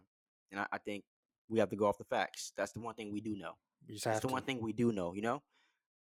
And 0.51 0.61
I, 0.61 0.67
I 0.73 0.79
think 0.79 1.05
we 1.49 1.59
have 1.59 1.71
to 1.71 1.77
go 1.77 1.87
off 1.87 1.97
the 1.97 2.05
facts. 2.05 2.53
That's 2.55 2.73
the 2.73 2.81
one 2.81 2.95
thing 2.95 3.11
we 3.13 3.23
do 3.23 3.35
know. 3.35 3.53
That's 3.89 4.21
the 4.21 4.29
to. 4.29 4.33
one 4.33 4.43
thing 4.43 4.61
we 4.61 4.75
do 4.75 4.93
know. 4.93 5.15
You 5.15 5.23
know, 5.23 5.43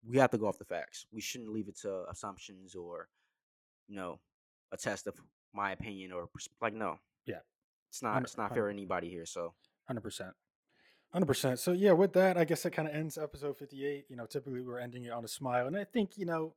we 0.05 0.19
have 0.19 0.31
to 0.33 0.39
go 0.39 0.49
off 0.49 0.59
the 0.59 0.65
facts. 0.65 1.07
We 1.13 1.21
shouldn't 1.21 1.53
leave 1.53 1.69
it 1.69 1.79
to 1.83 2.05
assumptions 2.11 2.75
or, 2.75 3.09
you 3.87 3.95
know, 3.95 4.19
a 4.73 4.77
test 4.77 5.07
of 5.07 5.15
my 5.55 5.71
opinion 5.71 6.11
or 6.11 6.29
like 6.61 6.75
no. 6.75 6.99
Yeah. 7.27 7.41
It's 7.91 8.03
not. 8.03 8.23
It's 8.23 8.37
not 8.37 8.53
fair 8.55 8.67
to 8.67 8.73
anybody 8.73 9.09
here. 9.09 9.25
So 9.27 9.55
Hundred 9.87 10.01
percent. 10.03 10.35
Hundred 11.13 11.27
percent. 11.27 11.59
So 11.59 11.73
yeah, 11.73 11.93
with 11.93 12.13
that, 12.13 12.37
I 12.37 12.45
guess 12.45 12.63
that 12.65 12.73
kind 12.73 12.87
of 12.87 12.95
ends 12.95 13.17
episode 13.17 13.57
fifty-eight. 13.57 14.07
You 14.09 14.17
know, 14.17 14.27
typically 14.27 14.61
we're 14.61 14.79
ending 14.79 15.05
it 15.05 15.13
on 15.13 15.25
a 15.25 15.29
smile, 15.29 15.67
and 15.67 15.77
I 15.77 15.85
think 15.85 16.19
you 16.19 16.27
know 16.27 16.53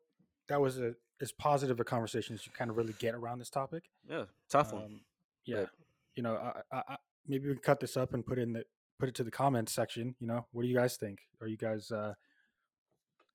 that 0.49 0.59
was 0.59 0.77
a 0.79 0.93
as 1.21 1.31
positive 1.31 1.79
a 1.79 1.83
conversation 1.83 2.33
as 2.35 2.45
you 2.45 2.51
kind 2.51 2.69
of 2.69 2.75
really 2.77 2.93
get 2.99 3.13
around 3.15 3.39
this 3.39 3.49
topic. 3.49 3.83
yeah, 4.09 4.25
tough 4.49 4.73
one. 4.73 4.83
Um, 4.83 5.01
yeah, 5.45 5.61
but- 5.61 5.69
you 6.15 6.23
know, 6.23 6.35
I, 6.35 6.75
I, 6.75 6.83
I, 6.89 6.95
maybe 7.27 7.47
we 7.47 7.53
can 7.53 7.61
cut 7.63 7.79
this 7.79 7.95
up 7.95 8.13
and 8.13 8.25
put 8.25 8.37
in 8.39 8.53
the 8.53 8.65
put 8.99 9.07
it 9.07 9.15
to 9.15 9.23
the 9.23 9.31
comments 9.31 9.71
section. 9.71 10.15
You 10.19 10.27
know, 10.27 10.45
what 10.51 10.63
do 10.63 10.67
you 10.67 10.75
guys 10.75 10.97
think? 10.97 11.19
Are 11.39 11.47
you 11.47 11.57
guys 11.57 11.89
uh, 11.91 12.13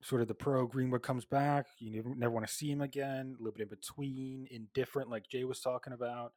sort 0.01 0.21
of 0.21 0.27
the 0.27 0.35
pro 0.35 0.67
Greenwood 0.67 1.01
comes 1.01 1.25
back? 1.25 1.65
You 1.79 1.91
never, 1.91 2.13
never 2.15 2.31
want 2.31 2.45
to 2.45 2.53
see 2.53 2.69
him 2.69 2.81
again. 2.81 3.35
A 3.39 3.43
little 3.43 3.57
bit 3.57 3.63
in 3.63 3.69
between, 3.69 4.47
indifferent, 4.51 5.09
like 5.09 5.27
Jay 5.27 5.43
was 5.45 5.59
talking 5.61 5.93
about. 5.93 6.33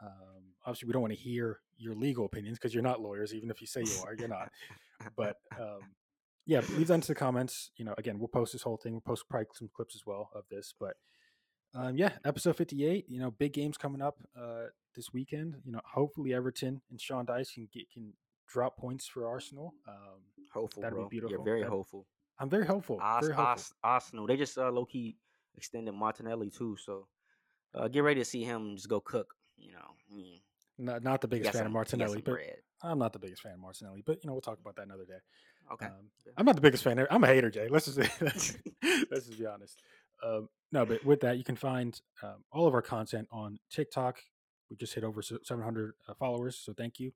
Um, 0.00 0.54
obviously, 0.64 0.86
we 0.86 0.92
don't 0.92 1.02
want 1.02 1.14
to 1.14 1.18
hear 1.18 1.60
your 1.76 1.94
legal 1.94 2.24
opinions 2.26 2.58
because 2.58 2.74
you're 2.74 2.82
not 2.82 3.00
lawyers, 3.00 3.34
even 3.34 3.50
if 3.50 3.60
you 3.60 3.66
say 3.66 3.82
you 3.82 4.02
are, 4.04 4.14
you're 4.14 4.28
not. 4.28 4.50
But 5.16 5.36
um, 5.58 5.80
yeah, 6.46 6.60
leave 6.76 6.88
that 6.88 6.94
into 6.94 7.08
the 7.08 7.14
comments. 7.14 7.70
You 7.76 7.84
know, 7.84 7.94
again, 7.98 8.18
we'll 8.18 8.28
post 8.28 8.52
this 8.52 8.62
whole 8.62 8.76
thing. 8.76 8.92
We'll 8.92 9.00
post 9.00 9.28
probably 9.28 9.46
some 9.54 9.70
clips 9.74 9.94
as 9.94 10.02
well 10.06 10.30
of 10.34 10.44
this. 10.50 10.74
But 10.78 10.94
um, 11.74 11.96
yeah, 11.96 12.12
episode 12.24 12.56
58. 12.56 13.06
You 13.08 13.20
know, 13.20 13.30
big 13.30 13.52
games 13.52 13.76
coming 13.76 14.02
up 14.02 14.16
uh, 14.40 14.64
this 14.96 15.12
weekend. 15.12 15.56
You 15.64 15.72
know, 15.72 15.80
hopefully 15.84 16.34
Everton 16.34 16.80
and 16.90 17.00
Sean 17.00 17.26
Dyche 17.26 17.54
can 17.54 17.68
get 17.72 17.90
can 17.92 18.12
drop 18.48 18.76
points 18.76 19.06
for 19.06 19.26
Arsenal. 19.28 19.74
Um, 19.86 20.20
hopeful, 20.52 20.82
that'd 20.82 20.98
be 20.98 21.04
beautiful. 21.10 21.36
You're 21.36 21.44
very 21.44 21.60
That'd- 21.60 21.72
hopeful. 21.72 22.06
I'm 22.40 22.48
very 22.48 22.66
hopeful. 22.66 22.98
Ars- 23.02 23.24
very 23.26 23.34
hopeful. 23.34 23.50
Ars- 23.50 23.74
Arsenal. 23.82 24.26
They 24.26 24.36
just 24.36 24.56
uh, 24.56 24.70
low 24.70 24.84
key 24.84 25.16
extended 25.56 25.92
Martinelli 25.92 26.50
too. 26.50 26.76
So 26.82 27.08
uh, 27.74 27.88
get 27.88 28.04
ready 28.04 28.20
to 28.20 28.24
see 28.24 28.44
him 28.44 28.76
just 28.76 28.88
go 28.88 29.00
cook. 29.00 29.34
You 29.58 29.72
know, 29.72 30.16
mm, 30.16 30.40
Not, 30.78 31.02
not 31.02 31.20
the 31.20 31.28
biggest 31.28 31.52
fan 31.52 31.60
some- 31.60 31.66
of 31.66 31.72
Martinelli, 31.72 32.20
but 32.20 32.32
bread. 32.34 32.56
I'm 32.82 32.98
not 32.98 33.12
the 33.12 33.18
biggest 33.18 33.42
fan 33.42 33.52
of 33.54 33.58
Martinelli. 33.60 34.02
But 34.06 34.22
you 34.22 34.28
know, 34.28 34.34
we'll 34.34 34.40
talk 34.40 34.60
about 34.60 34.76
that 34.76 34.82
another 34.86 35.04
day. 35.04 35.18
Okay. 35.72 35.86
Um. 35.86 36.10
I'm 36.36 36.46
not 36.46 36.54
the 36.54 36.62
biggest 36.62 36.84
fan. 36.84 37.04
I'm 37.10 37.24
a 37.24 37.26
hater, 37.26 37.50
Jay. 37.50 37.68
Let's 37.68 37.86
just 37.86 37.98
let's, 38.22 38.56
let's 39.10 39.26
just 39.26 39.38
be 39.38 39.46
honest. 39.46 39.80
Um, 40.24 40.48
no, 40.72 40.84
but 40.86 41.04
with 41.04 41.20
that, 41.20 41.38
you 41.38 41.44
can 41.44 41.56
find 41.56 42.00
um, 42.22 42.44
all 42.52 42.66
of 42.66 42.74
our 42.74 42.82
content 42.82 43.28
on 43.30 43.58
TikTok. 43.70 44.18
We 44.70 44.76
just 44.76 44.94
hit 44.94 45.04
over 45.04 45.22
700 45.22 45.94
uh, 46.08 46.14
followers, 46.14 46.56
so 46.56 46.72
thank 46.72 46.98
you. 47.00 47.12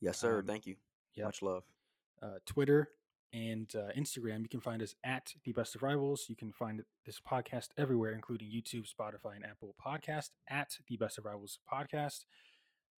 yes, 0.00 0.18
sir. 0.18 0.38
um, 0.40 0.46
Thank 0.46 0.66
you. 0.66 0.76
yep. 1.14 1.26
Much 1.26 1.42
love. 1.42 1.64
Uh, 2.22 2.34
Twitter 2.46 2.88
and 3.34 3.70
uh, 3.74 3.92
Instagram. 3.98 4.42
You 4.42 4.48
can 4.48 4.60
find 4.60 4.80
us 4.80 4.94
at 5.04 5.34
the 5.44 5.52
Best 5.52 5.74
of 5.74 5.82
Rivals. 5.82 6.26
You 6.28 6.36
can 6.36 6.52
find 6.52 6.82
this 7.04 7.20
podcast 7.20 7.68
everywhere, 7.76 8.12
including 8.12 8.48
YouTube, 8.48 8.88
Spotify, 8.88 9.34
and 9.34 9.44
Apple 9.44 9.74
Podcast 9.84 10.30
at 10.48 10.78
the 10.88 10.96
Best 10.96 11.18
of 11.18 11.24
Rivals 11.24 11.58
podcast. 11.70 12.24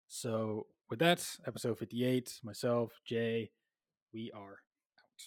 So, 0.08 0.68
with 0.90 1.00
that, 1.00 1.26
episode 1.48 1.80
58, 1.80 2.42
myself, 2.44 3.00
Jay, 3.06 3.52
we 4.14 4.32
are 4.36 4.60
out. 5.00 5.24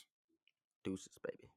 Deuces, 0.85 1.19
baby. 1.25 1.51